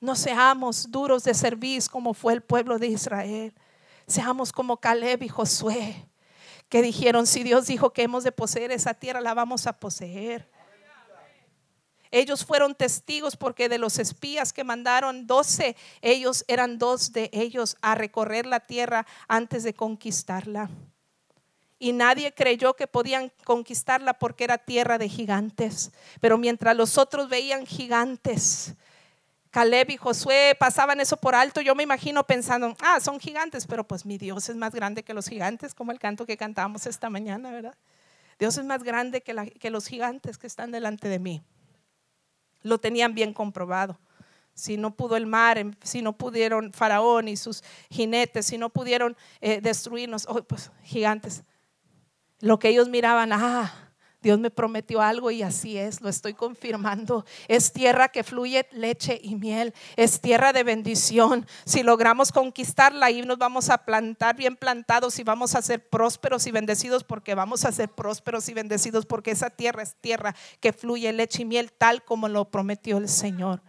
No 0.00 0.14
seamos 0.14 0.90
duros 0.90 1.24
de 1.24 1.34
servir 1.34 1.82
como 1.90 2.14
fue 2.14 2.34
el 2.34 2.42
pueblo 2.42 2.78
de 2.78 2.88
Israel. 2.88 3.52
Seamos 4.06 4.52
como 4.52 4.76
Caleb 4.76 5.24
y 5.24 5.28
Josué, 5.28 6.08
que 6.68 6.82
dijeron, 6.82 7.26
si 7.26 7.42
Dios 7.42 7.66
dijo 7.66 7.92
que 7.92 8.02
hemos 8.02 8.22
de 8.22 8.30
poseer 8.30 8.70
esa 8.70 8.94
tierra, 8.94 9.20
la 9.20 9.34
vamos 9.34 9.66
a 9.66 9.72
poseer. 9.72 10.48
Ellos 12.10 12.44
fueron 12.44 12.74
testigos 12.74 13.36
porque 13.36 13.68
de 13.68 13.78
los 13.78 13.98
espías 13.98 14.52
que 14.52 14.64
mandaron 14.64 15.26
12, 15.26 15.76
ellos 16.02 16.44
eran 16.48 16.78
dos 16.78 17.12
de 17.12 17.30
ellos 17.32 17.76
a 17.82 17.94
recorrer 17.94 18.46
la 18.46 18.60
tierra 18.60 19.06
antes 19.28 19.62
de 19.62 19.74
conquistarla. 19.74 20.70
y 21.78 21.92
nadie 21.92 22.32
creyó 22.32 22.74
que 22.74 22.86
podían 22.86 23.30
conquistarla 23.44 24.14
porque 24.14 24.44
era 24.44 24.56
tierra 24.56 24.96
de 24.96 25.10
gigantes. 25.10 25.90
Pero 26.20 26.38
mientras 26.38 26.74
los 26.74 26.96
otros 26.96 27.28
veían 27.28 27.66
gigantes, 27.66 28.74
Caleb 29.56 29.90
y 29.90 29.96
Josué 29.96 30.54
pasaban 30.58 31.00
eso 31.00 31.16
por 31.16 31.34
alto, 31.34 31.62
yo 31.62 31.74
me 31.74 31.82
imagino 31.82 32.24
pensando, 32.24 32.76
ah, 32.80 33.00
son 33.00 33.18
gigantes, 33.18 33.66
pero 33.66 33.84
pues 33.88 34.04
mi 34.04 34.18
Dios 34.18 34.50
es 34.50 34.56
más 34.56 34.74
grande 34.74 35.02
que 35.02 35.14
los 35.14 35.28
gigantes, 35.28 35.72
como 35.72 35.92
el 35.92 35.98
canto 35.98 36.26
que 36.26 36.36
cantamos 36.36 36.86
esta 36.86 37.08
mañana, 37.08 37.50
¿verdad? 37.50 37.74
Dios 38.38 38.58
es 38.58 38.66
más 38.66 38.82
grande 38.82 39.22
que, 39.22 39.34
que 39.58 39.70
los 39.70 39.86
gigantes 39.86 40.36
que 40.36 40.46
están 40.46 40.72
delante 40.72 41.08
de 41.08 41.18
mí. 41.18 41.42
Lo 42.66 42.78
tenían 42.78 43.14
bien 43.14 43.32
comprobado 43.32 43.98
si 44.56 44.78
no 44.78 44.96
pudo 44.96 45.16
el 45.16 45.26
mar, 45.26 45.62
si 45.82 46.00
no 46.00 46.14
pudieron 46.14 46.72
Faraón 46.72 47.28
y 47.28 47.36
sus 47.36 47.62
jinetes, 47.90 48.46
si 48.46 48.56
no 48.56 48.70
pudieron 48.70 49.14
eh, 49.42 49.60
destruirnos, 49.60 50.26
oh, 50.28 50.42
pues 50.42 50.72
gigantes. 50.82 51.44
Lo 52.40 52.58
que 52.58 52.70
ellos 52.70 52.88
miraban, 52.88 53.32
ah, 53.34 53.85
Dios 54.26 54.40
me 54.40 54.50
prometió 54.50 55.00
algo 55.00 55.30
y 55.30 55.44
así 55.44 55.78
es, 55.78 56.00
lo 56.00 56.08
estoy 56.08 56.34
confirmando. 56.34 57.24
Es 57.46 57.72
tierra 57.72 58.08
que 58.08 58.24
fluye 58.24 58.66
leche 58.72 59.20
y 59.22 59.36
miel, 59.36 59.72
es 59.94 60.20
tierra 60.20 60.52
de 60.52 60.64
bendición. 60.64 61.46
Si 61.64 61.84
logramos 61.84 62.32
conquistarla, 62.32 63.06
ahí 63.06 63.22
nos 63.22 63.38
vamos 63.38 63.70
a 63.70 63.84
plantar 63.84 64.34
bien 64.34 64.56
plantados 64.56 65.20
y 65.20 65.22
vamos 65.22 65.54
a 65.54 65.62
ser 65.62 65.88
prósperos 65.88 66.44
y 66.48 66.50
bendecidos 66.50 67.04
porque 67.04 67.36
vamos 67.36 67.64
a 67.64 67.70
ser 67.70 67.88
prósperos 67.88 68.48
y 68.48 68.54
bendecidos 68.54 69.06
porque 69.06 69.30
esa 69.30 69.48
tierra 69.48 69.84
es 69.84 69.94
tierra 69.94 70.34
que 70.58 70.72
fluye 70.72 71.12
leche 71.12 71.42
y 71.42 71.44
miel 71.44 71.70
tal 71.70 72.02
como 72.02 72.26
lo 72.26 72.50
prometió 72.50 72.98
el 72.98 73.08
Señor. 73.08 73.62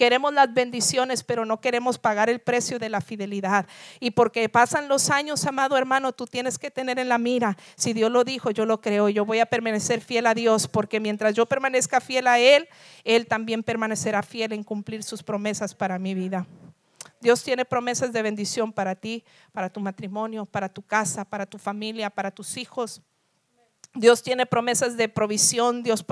Queremos 0.00 0.32
las 0.32 0.54
bendiciones, 0.54 1.22
pero 1.22 1.44
no 1.44 1.60
queremos 1.60 1.98
pagar 1.98 2.30
el 2.30 2.38
precio 2.38 2.78
de 2.78 2.88
la 2.88 3.02
fidelidad. 3.02 3.66
Y 4.00 4.12
porque 4.12 4.48
pasan 4.48 4.88
los 4.88 5.10
años, 5.10 5.44
amado 5.44 5.76
hermano, 5.76 6.12
tú 6.12 6.24
tienes 6.24 6.58
que 6.58 6.70
tener 6.70 6.98
en 6.98 7.10
la 7.10 7.18
mira, 7.18 7.58
si 7.76 7.92
Dios 7.92 8.10
lo 8.10 8.24
dijo, 8.24 8.50
yo 8.50 8.64
lo 8.64 8.80
creo, 8.80 9.10
yo 9.10 9.26
voy 9.26 9.40
a 9.40 9.44
permanecer 9.44 10.00
fiel 10.00 10.26
a 10.26 10.32
Dios, 10.32 10.68
porque 10.68 11.00
mientras 11.00 11.34
yo 11.34 11.44
permanezca 11.44 12.00
fiel 12.00 12.28
a 12.28 12.38
Él, 12.38 12.66
Él 13.04 13.26
también 13.26 13.62
permanecerá 13.62 14.22
fiel 14.22 14.54
en 14.54 14.64
cumplir 14.64 15.02
sus 15.02 15.22
promesas 15.22 15.74
para 15.74 15.98
mi 15.98 16.14
vida. 16.14 16.46
Dios 17.20 17.44
tiene 17.44 17.66
promesas 17.66 18.10
de 18.10 18.22
bendición 18.22 18.72
para 18.72 18.94
ti, 18.94 19.22
para 19.52 19.68
tu 19.68 19.80
matrimonio, 19.80 20.46
para 20.46 20.70
tu 20.70 20.80
casa, 20.80 21.26
para 21.26 21.44
tu 21.44 21.58
familia, 21.58 22.08
para 22.08 22.30
tus 22.30 22.56
hijos. 22.56 23.02
Dios 23.94 24.22
tiene 24.22 24.46
promesas 24.46 24.96
de 24.96 25.08
provisión, 25.08 25.82
Dios, 25.82 26.06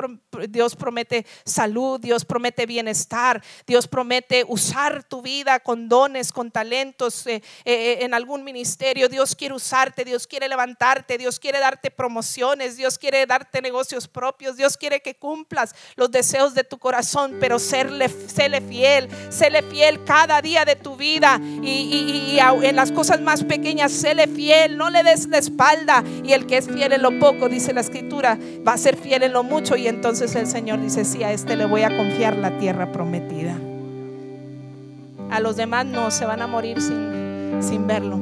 Dios, 0.49 0.75
promete 0.75 1.25
salud, 1.45 2.01
Dios 2.01 2.25
promete 2.25 2.67
bienestar, 2.67 3.41
Dios 3.69 3.87
promete 3.87 4.45
usar 4.49 5.05
tu 5.05 5.23
vida 5.23 5.61
con 5.61 5.89
dones, 5.89 6.33
con 6.33 6.51
talentos 6.51 7.25
eh, 7.29 7.41
eh, 7.65 7.99
en 8.01 8.15
algún 8.15 8.43
ministerio. 8.43 9.09
Dios 9.09 9.37
quiere 9.37 9.55
usarte, 9.55 10.05
Dios 10.05 10.27
quiere 10.27 10.49
levantarte, 10.49 11.19
Dios 11.19 11.39
quiere 11.39 11.61
darte 11.61 11.93
promociones, 11.93 12.77
Dios 12.77 12.99
quiere 12.99 13.25
darte 13.27 13.63
negocios 13.63 14.09
propios, 14.09 14.57
Dios 14.57 14.77
quiere 14.77 15.01
que 15.01 15.15
cumplas 15.15 15.73
los 15.95 16.11
deseos 16.11 16.55
de 16.55 16.65
tu 16.65 16.79
corazón, 16.79 17.37
pero 17.39 17.61
serle, 17.61 18.09
séle 18.09 18.61
fiel, 18.61 19.09
séle 19.31 19.63
fiel 19.63 20.03
cada 20.03 20.43
día 20.43 20.65
de 20.65 20.75
tu 20.75 20.97
vida 20.97 21.41
y, 21.63 22.35
y 22.35 22.39
en 22.41 22.75
las 22.75 22.91
cosas 22.91 23.21
más 23.21 23.45
pequeñas, 23.45 23.93
séle 23.93 24.27
fiel, 24.27 24.77
no 24.77 24.91
le 24.91 25.05
des 25.05 25.29
la 25.29 25.39
espalda 25.39 26.03
y 26.25 26.33
el 26.33 26.45
que 26.45 26.57
es 26.57 26.67
fiel 26.67 26.93
en 26.93 27.03
lo 27.03 27.17
poco, 27.21 27.49
dice 27.49 27.68
la 27.73 27.81
escritura, 27.81 28.39
va 28.67 28.73
a 28.73 28.79
ser 28.79 28.97
fiel 28.97 29.23
en 29.23 29.33
lo 29.33 29.43
mucho 29.43 29.77
y 29.77 29.87
entonces 29.87 30.35
el 30.35 30.47
Señor 30.47 30.81
dice, 30.81 31.05
sí, 31.05 31.23
a 31.23 31.33
este 31.33 31.57
le 31.57 31.67
voy 31.67 31.83
a 31.83 31.97
confiar 31.97 32.37
la 32.37 32.59
tierra 32.59 32.93
prometida. 32.93 33.57
A 35.31 35.41
los 35.41 35.57
demás 35.57 35.87
no, 35.87 36.11
se 36.11 36.25
van 36.25 36.43
a 36.43 36.47
morir 36.47 36.81
sin, 36.81 37.59
sin 37.61 37.87
verlo. 37.87 38.19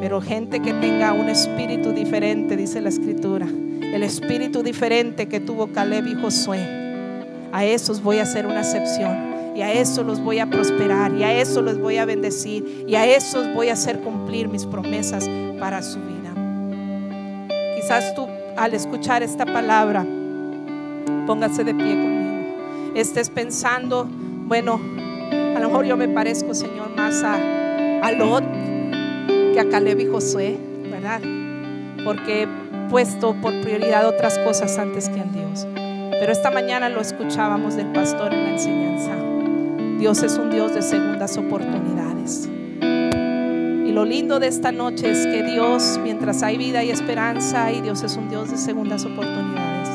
Pero 0.00 0.20
gente 0.20 0.60
que 0.60 0.72
tenga 0.74 1.12
un 1.12 1.28
espíritu 1.28 1.92
diferente, 1.92 2.56
dice 2.56 2.80
la 2.80 2.88
escritura, 2.88 3.46
el 3.46 4.02
espíritu 4.02 4.62
diferente 4.62 5.26
que 5.26 5.40
tuvo 5.40 5.72
Caleb 5.72 6.06
y 6.06 6.14
Josué, 6.14 6.88
a 7.52 7.64
esos 7.64 8.02
voy 8.02 8.18
a 8.18 8.22
hacer 8.22 8.46
una 8.46 8.60
excepción 8.60 9.28
y 9.58 9.62
a 9.62 9.72
esos 9.72 10.06
los 10.06 10.20
voy 10.20 10.38
a 10.38 10.46
prosperar 10.46 11.12
y 11.14 11.24
a 11.24 11.36
esos 11.40 11.64
los 11.64 11.80
voy 11.80 11.96
a 11.96 12.04
bendecir 12.04 12.84
y 12.86 12.94
a 12.94 13.06
esos 13.06 13.52
voy 13.54 13.70
a 13.70 13.72
hacer 13.72 13.98
cumplir 14.00 14.48
mis 14.48 14.64
promesas 14.66 15.28
para 15.58 15.82
su 15.82 15.98
vida. 15.98 16.32
Quizás 17.74 18.14
tú 18.14 18.28
al 18.58 18.74
escuchar 18.74 19.22
esta 19.22 19.46
palabra, 19.46 20.04
póngase 21.26 21.62
de 21.64 21.74
pie 21.74 21.94
conmigo. 21.94 22.92
Estés 22.94 23.30
pensando, 23.30 24.06
bueno, 24.46 24.80
a 25.56 25.60
lo 25.60 25.68
mejor 25.68 25.84
yo 25.86 25.96
me 25.96 26.08
parezco, 26.08 26.54
Señor, 26.54 26.90
más 26.96 27.22
a, 27.22 27.34
a 28.02 28.12
Lot 28.12 28.44
que 29.52 29.60
a 29.60 29.68
Caleb 29.68 30.00
y 30.00 30.06
Josué, 30.06 30.58
¿verdad? 30.90 31.20
Porque 32.04 32.42
he 32.42 32.48
puesto 32.90 33.34
por 33.40 33.60
prioridad 33.60 34.08
otras 34.08 34.38
cosas 34.40 34.76
antes 34.78 35.08
que 35.08 35.20
a 35.20 35.24
Dios. 35.24 35.66
Pero 35.74 36.32
esta 36.32 36.50
mañana 36.50 36.88
lo 36.88 37.00
escuchábamos 37.00 37.76
del 37.76 37.92
pastor 37.92 38.34
en 38.34 38.44
la 38.44 38.50
enseñanza. 38.50 39.12
Dios 39.98 40.22
es 40.22 40.36
un 40.36 40.50
Dios 40.50 40.74
de 40.74 40.82
segundas 40.82 41.36
oportunidades. 41.36 42.48
Lo 43.98 44.04
lindo 44.04 44.38
de 44.38 44.46
esta 44.46 44.70
noche 44.70 45.10
es 45.10 45.26
que 45.26 45.42
Dios, 45.42 45.98
mientras 46.00 46.44
hay 46.44 46.56
vida 46.56 46.84
y 46.84 46.90
esperanza, 46.90 47.72
y 47.72 47.80
Dios 47.80 48.04
es 48.04 48.16
un 48.16 48.28
Dios 48.28 48.48
de 48.48 48.56
segundas 48.56 49.04
oportunidades. 49.04 49.88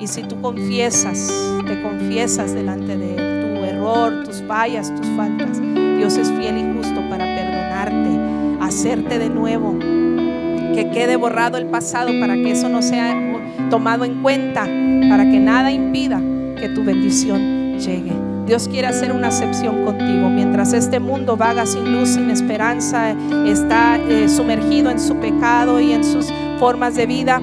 Y 0.00 0.06
si 0.06 0.22
tú 0.22 0.40
confiesas, 0.40 1.30
te 1.66 1.82
confiesas 1.82 2.54
delante 2.54 2.96
de 2.96 3.10
Él, 3.10 3.58
tu 3.58 3.62
error, 3.62 4.24
tus 4.24 4.42
fallas, 4.44 4.94
tus 4.94 5.06
faltas, 5.08 5.60
Dios 5.60 6.16
es 6.16 6.32
fiel 6.32 6.56
y 6.56 6.74
justo 6.74 7.02
para 7.10 7.26
perdonarte, 7.26 8.64
hacerte 8.64 9.18
de 9.18 9.28
nuevo, 9.28 9.78
que 9.78 10.88
quede 10.90 11.16
borrado 11.16 11.58
el 11.58 11.66
pasado 11.66 12.18
para 12.18 12.36
que 12.36 12.52
eso 12.52 12.70
no 12.70 12.80
sea 12.80 13.14
tomado 13.68 14.06
en 14.06 14.22
cuenta, 14.22 14.62
para 14.62 15.30
que 15.30 15.38
nada 15.38 15.70
impida 15.70 16.18
que 16.58 16.70
tu 16.70 16.82
bendición 16.82 17.78
llegue. 17.78 18.33
Dios 18.46 18.68
quiere 18.68 18.88
hacer 18.88 19.12
una 19.12 19.28
excepción 19.28 19.84
contigo. 19.84 20.28
Mientras 20.28 20.72
este 20.72 21.00
mundo 21.00 21.36
vaga 21.36 21.64
sin 21.64 21.92
luz, 21.92 22.10
sin 22.10 22.30
esperanza, 22.30 23.14
está 23.46 23.96
eh, 23.96 24.28
sumergido 24.28 24.90
en 24.90 25.00
su 25.00 25.16
pecado 25.16 25.80
y 25.80 25.92
en 25.92 26.04
sus 26.04 26.32
formas 26.58 26.94
de 26.94 27.06
vida. 27.06 27.40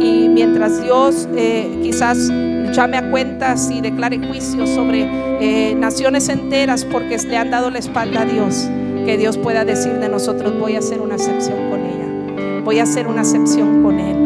Y 0.00 0.28
mientras 0.28 0.82
Dios 0.82 1.28
eh, 1.36 1.78
quizás 1.82 2.30
llame 2.72 2.96
a 2.96 3.10
cuentas 3.10 3.70
y 3.70 3.80
declare 3.80 4.18
juicio 4.26 4.66
sobre 4.66 5.06
eh, 5.40 5.74
naciones 5.74 6.28
enteras 6.28 6.84
porque 6.84 7.18
le 7.18 7.36
han 7.36 7.50
dado 7.50 7.70
la 7.70 7.78
espalda 7.78 8.22
a 8.22 8.24
Dios, 8.24 8.68
que 9.04 9.18
Dios 9.18 9.36
pueda 9.36 9.64
decir 9.64 9.92
de 9.94 10.08
nosotros, 10.08 10.58
voy 10.58 10.76
a 10.76 10.78
hacer 10.78 11.00
una 11.00 11.16
excepción 11.16 11.70
con 11.70 11.80
ella. 11.80 12.62
Voy 12.64 12.78
a 12.78 12.84
hacer 12.84 13.06
una 13.06 13.20
excepción 13.20 13.82
con 13.82 13.98
Él, 13.98 14.16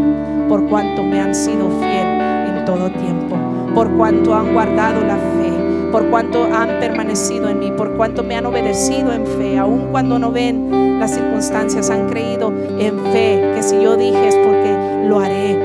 por 0.48 0.68
cuanto 0.68 1.02
me 1.02 1.20
han 1.20 1.34
sido 1.34 1.68
fiel 1.80 2.06
en 2.20 2.64
todo 2.64 2.90
tiempo, 2.90 3.36
por 3.74 3.90
cuanto 3.96 4.34
han 4.34 4.52
guardado 4.52 5.00
la 5.04 5.16
fe 5.16 5.55
por 5.92 6.08
cuanto 6.10 6.44
han 6.44 6.80
permanecido 6.80 7.48
en 7.48 7.58
mí, 7.58 7.72
por 7.76 7.96
cuanto 7.96 8.22
me 8.22 8.36
han 8.36 8.46
obedecido 8.46 9.12
en 9.12 9.26
fe, 9.26 9.58
aun 9.58 9.88
cuando 9.90 10.18
no 10.18 10.32
ven 10.32 10.98
las 10.98 11.12
circunstancias, 11.12 11.90
han 11.90 12.08
creído 12.08 12.52
en 12.78 12.98
fe, 13.12 13.52
que 13.54 13.62
si 13.62 13.80
yo 13.80 13.96
dije 13.96 14.28
es 14.28 14.36
porque 14.36 15.06
lo 15.06 15.20
haré. 15.20 15.56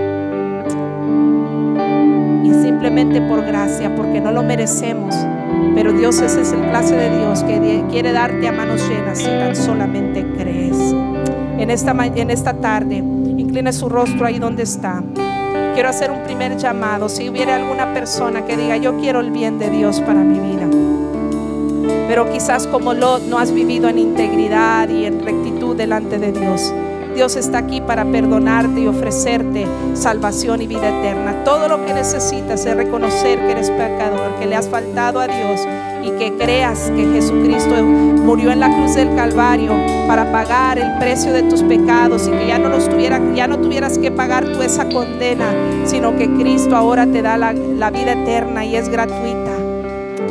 Y 2.43 2.53
simplemente 2.61 3.21
por 3.21 3.45
gracia, 3.45 3.95
porque 3.95 4.19
no 4.19 4.31
lo 4.31 4.43
merecemos. 4.43 5.15
Pero 5.75 5.93
Dios 5.93 6.19
ese 6.21 6.41
es 6.41 6.51
el 6.53 6.61
clase 6.69 6.95
de 6.95 7.17
Dios 7.17 7.43
que 7.43 7.83
quiere 7.89 8.11
darte 8.11 8.47
a 8.47 8.51
manos 8.51 8.87
llenas 8.89 9.17
si 9.17 9.25
tan 9.25 9.55
solamente 9.55 10.25
crees. 10.37 10.77
En 11.57 11.69
esta, 11.69 11.91
en 11.91 12.29
esta 12.29 12.53
tarde, 12.53 12.97
incline 12.97 13.71
su 13.71 13.87
rostro 13.87 14.25
ahí 14.25 14.39
donde 14.39 14.63
está 14.63 15.03
quiero 15.73 15.89
hacer 15.89 16.11
un 16.11 16.23
primer 16.23 16.57
llamado. 16.57 17.09
Si 17.09 17.29
hubiera 17.29 17.55
alguna 17.55 17.93
persona 17.93 18.45
que 18.45 18.57
diga, 18.57 18.77
yo 18.77 18.97
quiero 18.97 19.19
el 19.19 19.31
bien 19.31 19.59
de 19.59 19.69
Dios 19.69 19.99
para 20.01 20.21
mi 20.21 20.39
vida. 20.39 20.67
Pero 22.07 22.29
quizás 22.29 22.67
como 22.67 22.93
Lot 22.93 23.23
no 23.23 23.37
has 23.37 23.53
vivido 23.53 23.87
en 23.89 23.97
integridad 23.97 24.89
y 24.89 25.05
en 25.05 25.23
rectitud 25.23 25.75
delante 25.75 26.19
de 26.19 26.31
Dios. 26.31 26.73
Dios 27.15 27.35
está 27.35 27.59
aquí 27.59 27.81
para 27.81 28.05
perdonarte 28.05 28.81
y 28.81 28.87
ofrecerte 28.87 29.65
salvación 29.93 30.61
y 30.61 30.67
vida 30.67 30.89
eterna. 30.89 31.43
Todo 31.43 31.67
lo 31.67 31.85
que 31.85 31.93
necesitas 31.93 32.65
es 32.65 32.75
reconocer 32.75 33.39
que 33.39 33.51
eres 33.51 33.69
pecador, 33.69 34.35
que 34.39 34.45
le 34.45 34.55
has 34.55 34.69
faltado 34.69 35.19
a 35.19 35.27
Dios 35.27 35.61
y 36.03 36.11
que 36.11 36.33
creas 36.37 36.91
que 36.95 37.05
Jesucristo 37.13 37.83
murió 37.83 38.51
en 38.51 38.59
la 38.59 38.73
cruz 38.75 38.95
del 38.95 39.15
Calvario 39.15 39.73
para 40.07 40.31
pagar 40.31 40.77
el 40.77 40.97
precio 40.99 41.33
de 41.33 41.43
tus 41.43 41.63
pecados 41.63 42.27
y 42.27 42.31
que 42.31 42.47
ya 42.47 42.57
no 42.57 42.69
los 42.69 42.89
ya 43.35 43.47
no 43.47 43.59
tuvieras 43.59 43.97
que 43.97 44.11
pagar 44.11 44.45
tú 44.45 44.61
esa 44.61 44.87
condena, 44.89 45.53
sino 45.85 46.15
que 46.17 46.29
Cristo 46.29 46.75
ahora 46.75 47.05
te 47.05 47.21
da 47.21 47.37
la, 47.37 47.53
la 47.53 47.91
vida 47.91 48.13
eterna 48.13 48.65
y 48.65 48.75
es 48.75 48.89
gratuita 48.89 49.51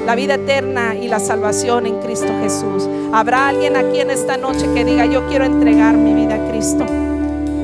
la 0.07 0.17
vida 0.17 0.35
eterna 0.35 0.97
y 0.97 1.07
la 1.07 1.21
salvación 1.21 1.87
en 1.87 2.01
Cristo 2.01 2.33
Jesús. 2.43 2.89
Habrá 3.13 3.49
alguien 3.49 3.77
aquí 3.77 4.01
en 4.01 4.11
esta 4.11 4.37
noche 4.37 4.67
que 4.75 4.85
diga, 4.85 5.07
yo 5.07 5.27
quiero 5.29 5.45
entregar 5.45 5.95
mi 5.95 6.15
vida 6.15 6.35
a 6.35 6.51
Cristo. 6.51 6.85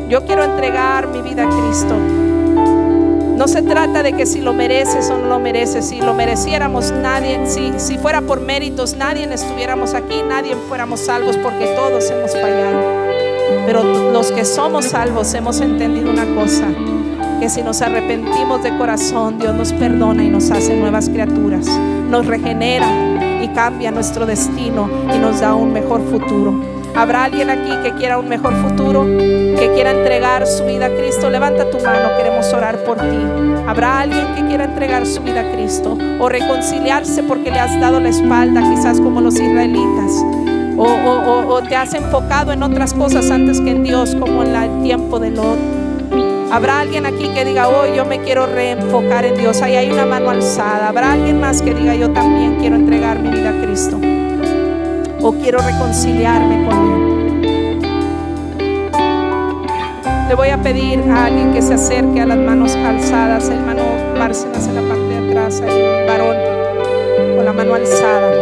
Yo 0.09 0.25
quiero 0.25 0.45
entregar 0.45 1.09
mi 1.09 1.23
vida 1.23 1.45
a 1.45 1.49
Cristo. 1.49 1.97
No 3.37 3.49
se 3.49 3.61
trata 3.61 4.03
de 4.03 4.15
que 4.15 4.25
si 4.25 4.41
lo 4.41 4.55
mereces 4.55 5.11
o 5.11 5.19
no 5.19 5.27
lo 5.27 5.39
mereces. 5.39 5.87
Si 5.87 6.01
lo 6.01 6.15
mereciéramos, 6.15 6.91
nadie, 6.91 7.47
si, 7.47 7.73
si 7.77 7.99
fuera 7.99 8.23
por 8.23 8.41
méritos, 8.41 8.97
nadie 8.97 9.25
estuviéramos 9.33 9.93
aquí, 9.93 10.23
nadie 10.27 10.57
fuéramos 10.69 11.01
salvos 11.01 11.37
porque 11.37 11.67
todos 11.77 12.11
hemos 12.11 12.33
fallado. 12.33 12.81
Pero 13.67 13.83
los 14.13 14.33
que 14.33 14.45
somos 14.45 14.87
salvos 14.87 15.35
hemos 15.35 15.61
entendido 15.61 16.11
una 16.11 16.25
cosa, 16.35 16.67
que 17.39 17.51
si 17.51 17.63
nos 17.63 17.83
arrepentimos 17.83 18.63
de 18.63 18.77
corazón, 18.79 19.39
Dios 19.39 19.55
nos 19.55 19.73
perdona 19.75 20.25
y 20.25 20.31
nos 20.31 20.51
hace 20.51 20.75
nuevas 20.75 21.11
criaturas, 21.11 21.67
nos 22.09 22.27
regenera 22.27 22.89
y 23.43 23.49
cambia 23.49 23.91
nuestro 23.91 24.25
destino 24.25 24.89
y 25.15 25.19
nos 25.19 25.41
da 25.41 25.55
un 25.55 25.73
mejor 25.73 26.01
futuro. 26.11 26.76
¿Habrá 26.97 27.25
alguien 27.25 27.51
aquí 27.51 27.77
que 27.83 27.93
quiera 27.93 28.19
un 28.19 28.27
mejor 28.27 28.55
futuro? 28.55 29.05
Que 29.05 29.71
quiera 29.75 29.91
entregar 29.91 30.47
su 30.47 30.65
vida 30.65 30.87
a 30.87 30.89
Cristo. 30.89 31.29
Levanta 31.29 31.71
tu 31.71 31.79
mano, 31.81 32.17
queremos 32.17 32.51
orar 32.55 32.83
por 32.85 32.97
ti. 32.97 33.19
¿Habrá 33.67 34.01
alguien 34.01 34.35
que 34.35 34.47
quiera 34.47 34.65
entregar 34.65 35.05
su 35.07 35.23
vida 35.23 35.43
a 35.43 35.53
Cristo? 35.53 35.99
O 36.19 36.31
reconciliarse 36.31 37.23
porque 37.23 37.51
le 37.51 37.61
has 37.61 37.79
dado 37.81 38.01
la 38.01 38.09
espalda, 38.09 38.63
quizás 38.63 38.99
como 38.99 39.21
los 39.21 39.35
israelitas. 39.35 40.11
O, 40.79 41.61
te 41.69 41.77
has 41.77 41.93
enfocado 41.93 42.53
en 42.53 42.63
otras 42.63 42.95
cosas 42.95 43.31
antes 43.31 43.61
que 43.61 43.73
en 43.73 43.83
Dios, 43.83 44.17
como 44.19 44.43
en 44.43 44.57
el 44.57 44.83
tiempo 44.83 45.19
de 45.19 45.33
Lot. 45.33 45.59
Habrá 46.51 46.81
alguien 46.81 47.05
aquí 47.05 47.29
que 47.29 47.45
diga, 47.45 47.69
hoy 47.69 47.95
yo 47.95 48.07
me 48.07 48.21
quiero 48.21 48.47
reenfocar 48.47 49.27
en 49.27 49.37
Dios. 49.37 49.61
Ahí 49.61 49.77
hay 49.77 49.91
una 49.91 50.07
mano 50.07 50.31
alzada. 50.31 50.89
Habrá 50.89 51.13
alguien 51.13 51.41
más 51.41 51.61
que 51.61 51.75
diga, 51.75 51.95
yo 51.95 52.11
también 52.13 52.57
quiero 52.59 52.77
entregar 52.77 53.19
mi 53.19 53.29
vida 53.29 53.51
a 53.51 53.63
Cristo 53.63 54.01
o 55.23 55.33
quiero 55.33 55.59
reconciliarme 55.59 56.67
con 56.69 56.77
Él. 56.93 57.07
Le 60.29 60.35
voy 60.35 60.49
a 60.49 60.61
pedir 60.61 61.01
a 61.11 61.27
alguien 61.27 61.53
que 61.53 61.63
se 61.63 61.75
acerque 61.75 62.21
a 62.21 62.27
las 62.27 62.39
manos 62.39 62.75
alzadas, 62.75 63.49
el 63.49 63.59
hermano 63.59 63.83
Bárcenas 64.19 64.67
en 64.67 64.75
la 64.75 64.83
parte 64.83 65.07
de 65.07 65.31
atrás, 65.31 65.61
el 65.61 66.07
varón 66.07 66.37
con 67.37 67.45
la 67.45 67.53
mano 67.53 67.75
alzada. 67.75 68.33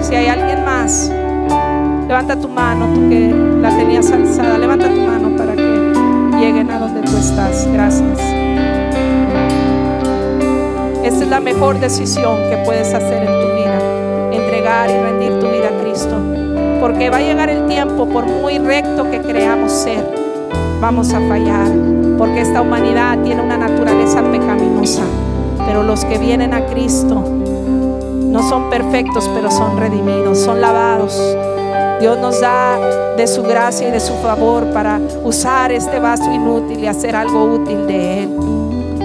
Si 0.00 0.14
hay 0.14 0.28
alguien 0.28 0.64
más, 0.64 1.10
levanta 2.06 2.36
tu 2.36 2.48
mano, 2.48 2.86
tú 2.94 3.08
que 3.08 3.34
la 3.60 3.76
tenías 3.76 4.10
alzada, 4.12 4.58
levanta 4.58 4.88
tu 4.88 5.00
mano 5.00 5.36
para 5.36 5.54
que 5.54 5.92
lleguen 6.38 6.70
a 6.70 6.78
donde 6.78 7.00
tú 7.00 7.16
estás. 7.16 7.66
Gracias. 7.72 8.20
Esta 11.02 11.24
es 11.24 11.28
la 11.28 11.40
mejor 11.40 11.80
decisión 11.80 12.38
que 12.50 12.56
puedes 12.64 12.94
hacer 12.94 13.24
en 13.24 13.40
tu 13.40 13.53
y 14.64 14.98
rendir 14.98 15.38
tu 15.40 15.46
vida 15.50 15.68
a 15.68 15.82
Cristo. 15.82 16.16
Porque 16.80 17.10
va 17.10 17.18
a 17.18 17.20
llegar 17.20 17.50
el 17.50 17.66
tiempo, 17.66 18.06
por 18.06 18.24
muy 18.24 18.58
recto 18.58 19.10
que 19.10 19.20
creamos 19.20 19.70
ser, 19.70 20.08
vamos 20.80 21.12
a 21.12 21.20
fallar. 21.28 21.68
Porque 22.16 22.40
esta 22.40 22.62
humanidad 22.62 23.18
tiene 23.22 23.42
una 23.42 23.58
naturaleza 23.58 24.22
pecaminosa. 24.22 25.02
Pero 25.66 25.82
los 25.82 26.06
que 26.06 26.16
vienen 26.16 26.54
a 26.54 26.64
Cristo 26.64 27.22
no 28.26 28.48
son 28.48 28.70
perfectos, 28.70 29.30
pero 29.34 29.50
son 29.50 29.76
redimidos, 29.76 30.38
son 30.38 30.62
lavados. 30.62 31.20
Dios 32.00 32.18
nos 32.18 32.40
da 32.40 32.78
de 33.16 33.26
su 33.26 33.42
gracia 33.42 33.88
y 33.88 33.90
de 33.90 34.00
su 34.00 34.14
favor 34.14 34.72
para 34.72 34.98
usar 35.24 35.72
este 35.72 35.98
vaso 35.98 36.32
inútil 36.32 36.78
y 36.80 36.86
hacer 36.86 37.14
algo 37.16 37.44
útil 37.44 37.86
de 37.86 38.22
él. 38.22 38.63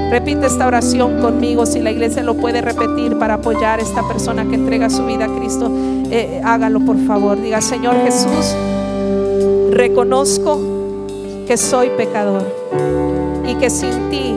Repite 0.10 0.48
esta 0.48 0.66
oración 0.66 1.22
conmigo. 1.22 1.66
Si 1.68 1.80
la 1.80 1.92
iglesia 1.92 2.24
lo 2.24 2.36
puede 2.36 2.62
repetir 2.62 3.18
para 3.20 3.36
apoyar 3.36 3.80
a 3.80 3.84
esta 3.84 4.08
persona 4.08 4.44
que 4.46 4.56
entrega 4.56 4.90
su 4.90 5.06
vida 5.06 5.26
a 5.26 5.28
Cristo, 5.28 5.72
eh, 6.10 6.42
hágalo 6.44 6.80
por 6.80 6.98
favor. 7.06 7.40
Diga, 7.40 7.62
Señor 7.62 7.96
Jesús, 8.04 8.56
reconozco 9.72 10.60
que 11.46 11.58
soy 11.58 11.90
pecador 11.92 12.44
y 13.48 13.54
que 13.56 13.70
sin 13.70 14.10
ti 14.10 14.36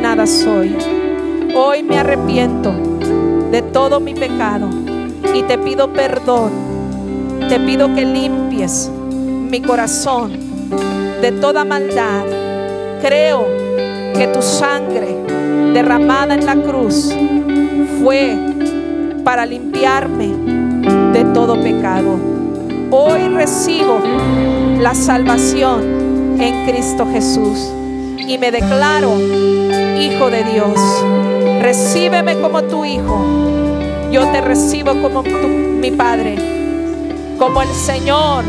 nada 0.00 0.26
soy. 0.26 0.76
Hoy 1.54 1.82
me 1.82 1.98
arrepiento 1.98 2.72
de 3.50 3.60
todo 3.60 4.00
mi 4.00 4.14
pecado 4.14 4.68
y 5.34 5.42
te 5.42 5.58
pido 5.58 5.92
perdón. 5.92 6.52
Te 7.50 7.60
pido 7.60 7.94
que 7.94 8.04
limpies 8.06 8.90
mi 8.94 9.60
corazón 9.60 10.32
de 11.20 11.32
toda 11.32 11.64
maldad. 11.64 12.24
Creo 13.02 13.69
que 14.14 14.26
tu 14.28 14.42
sangre 14.42 15.16
derramada 15.72 16.34
en 16.34 16.46
la 16.46 16.56
cruz 16.56 17.14
fue 18.02 18.36
para 19.24 19.46
limpiarme 19.46 20.28
de 21.12 21.24
todo 21.32 21.60
pecado. 21.60 22.18
Hoy 22.90 23.28
recibo 23.28 24.00
la 24.78 24.94
salvación 24.94 26.36
en 26.40 26.66
Cristo 26.66 27.06
Jesús 27.10 27.72
y 28.18 28.38
me 28.38 28.50
declaro 28.50 29.16
hijo 30.00 30.30
de 30.30 30.44
Dios. 30.44 30.78
Recíbeme 31.60 32.40
como 32.40 32.62
tu 32.62 32.84
hijo. 32.84 33.24
Yo 34.10 34.22
te 34.32 34.40
recibo 34.40 34.92
como 35.00 35.22
mi 35.22 35.90
Padre, 35.92 36.36
como 37.38 37.62
el 37.62 37.68
Señor 37.68 38.44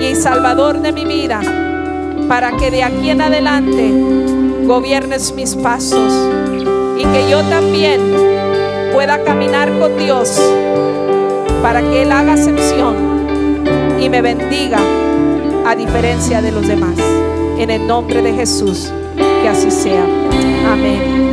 y 0.00 0.14
Salvador 0.14 0.80
de 0.80 0.92
mi 0.92 1.04
vida, 1.04 1.40
para 2.28 2.56
que 2.56 2.70
de 2.70 2.82
aquí 2.82 3.10
en 3.10 3.20
adelante 3.20 3.92
gobiernes 4.66 5.32
mis 5.32 5.54
pasos 5.54 6.12
y 6.98 7.04
que 7.04 7.30
yo 7.30 7.42
también 7.44 8.00
pueda 8.92 9.22
caminar 9.22 9.70
con 9.78 9.96
Dios 9.96 10.40
para 11.62 11.80
que 11.80 12.02
Él 12.02 12.12
haga 12.12 12.34
excepción 12.34 12.96
y 14.00 14.08
me 14.08 14.22
bendiga 14.22 14.78
a 15.66 15.74
diferencia 15.74 16.42
de 16.42 16.52
los 16.52 16.66
demás. 16.66 16.96
En 17.58 17.70
el 17.70 17.86
nombre 17.86 18.20
de 18.22 18.32
Jesús, 18.34 18.92
que 19.16 19.48
así 19.48 19.70
sea. 19.70 20.04
Amén. 20.70 21.25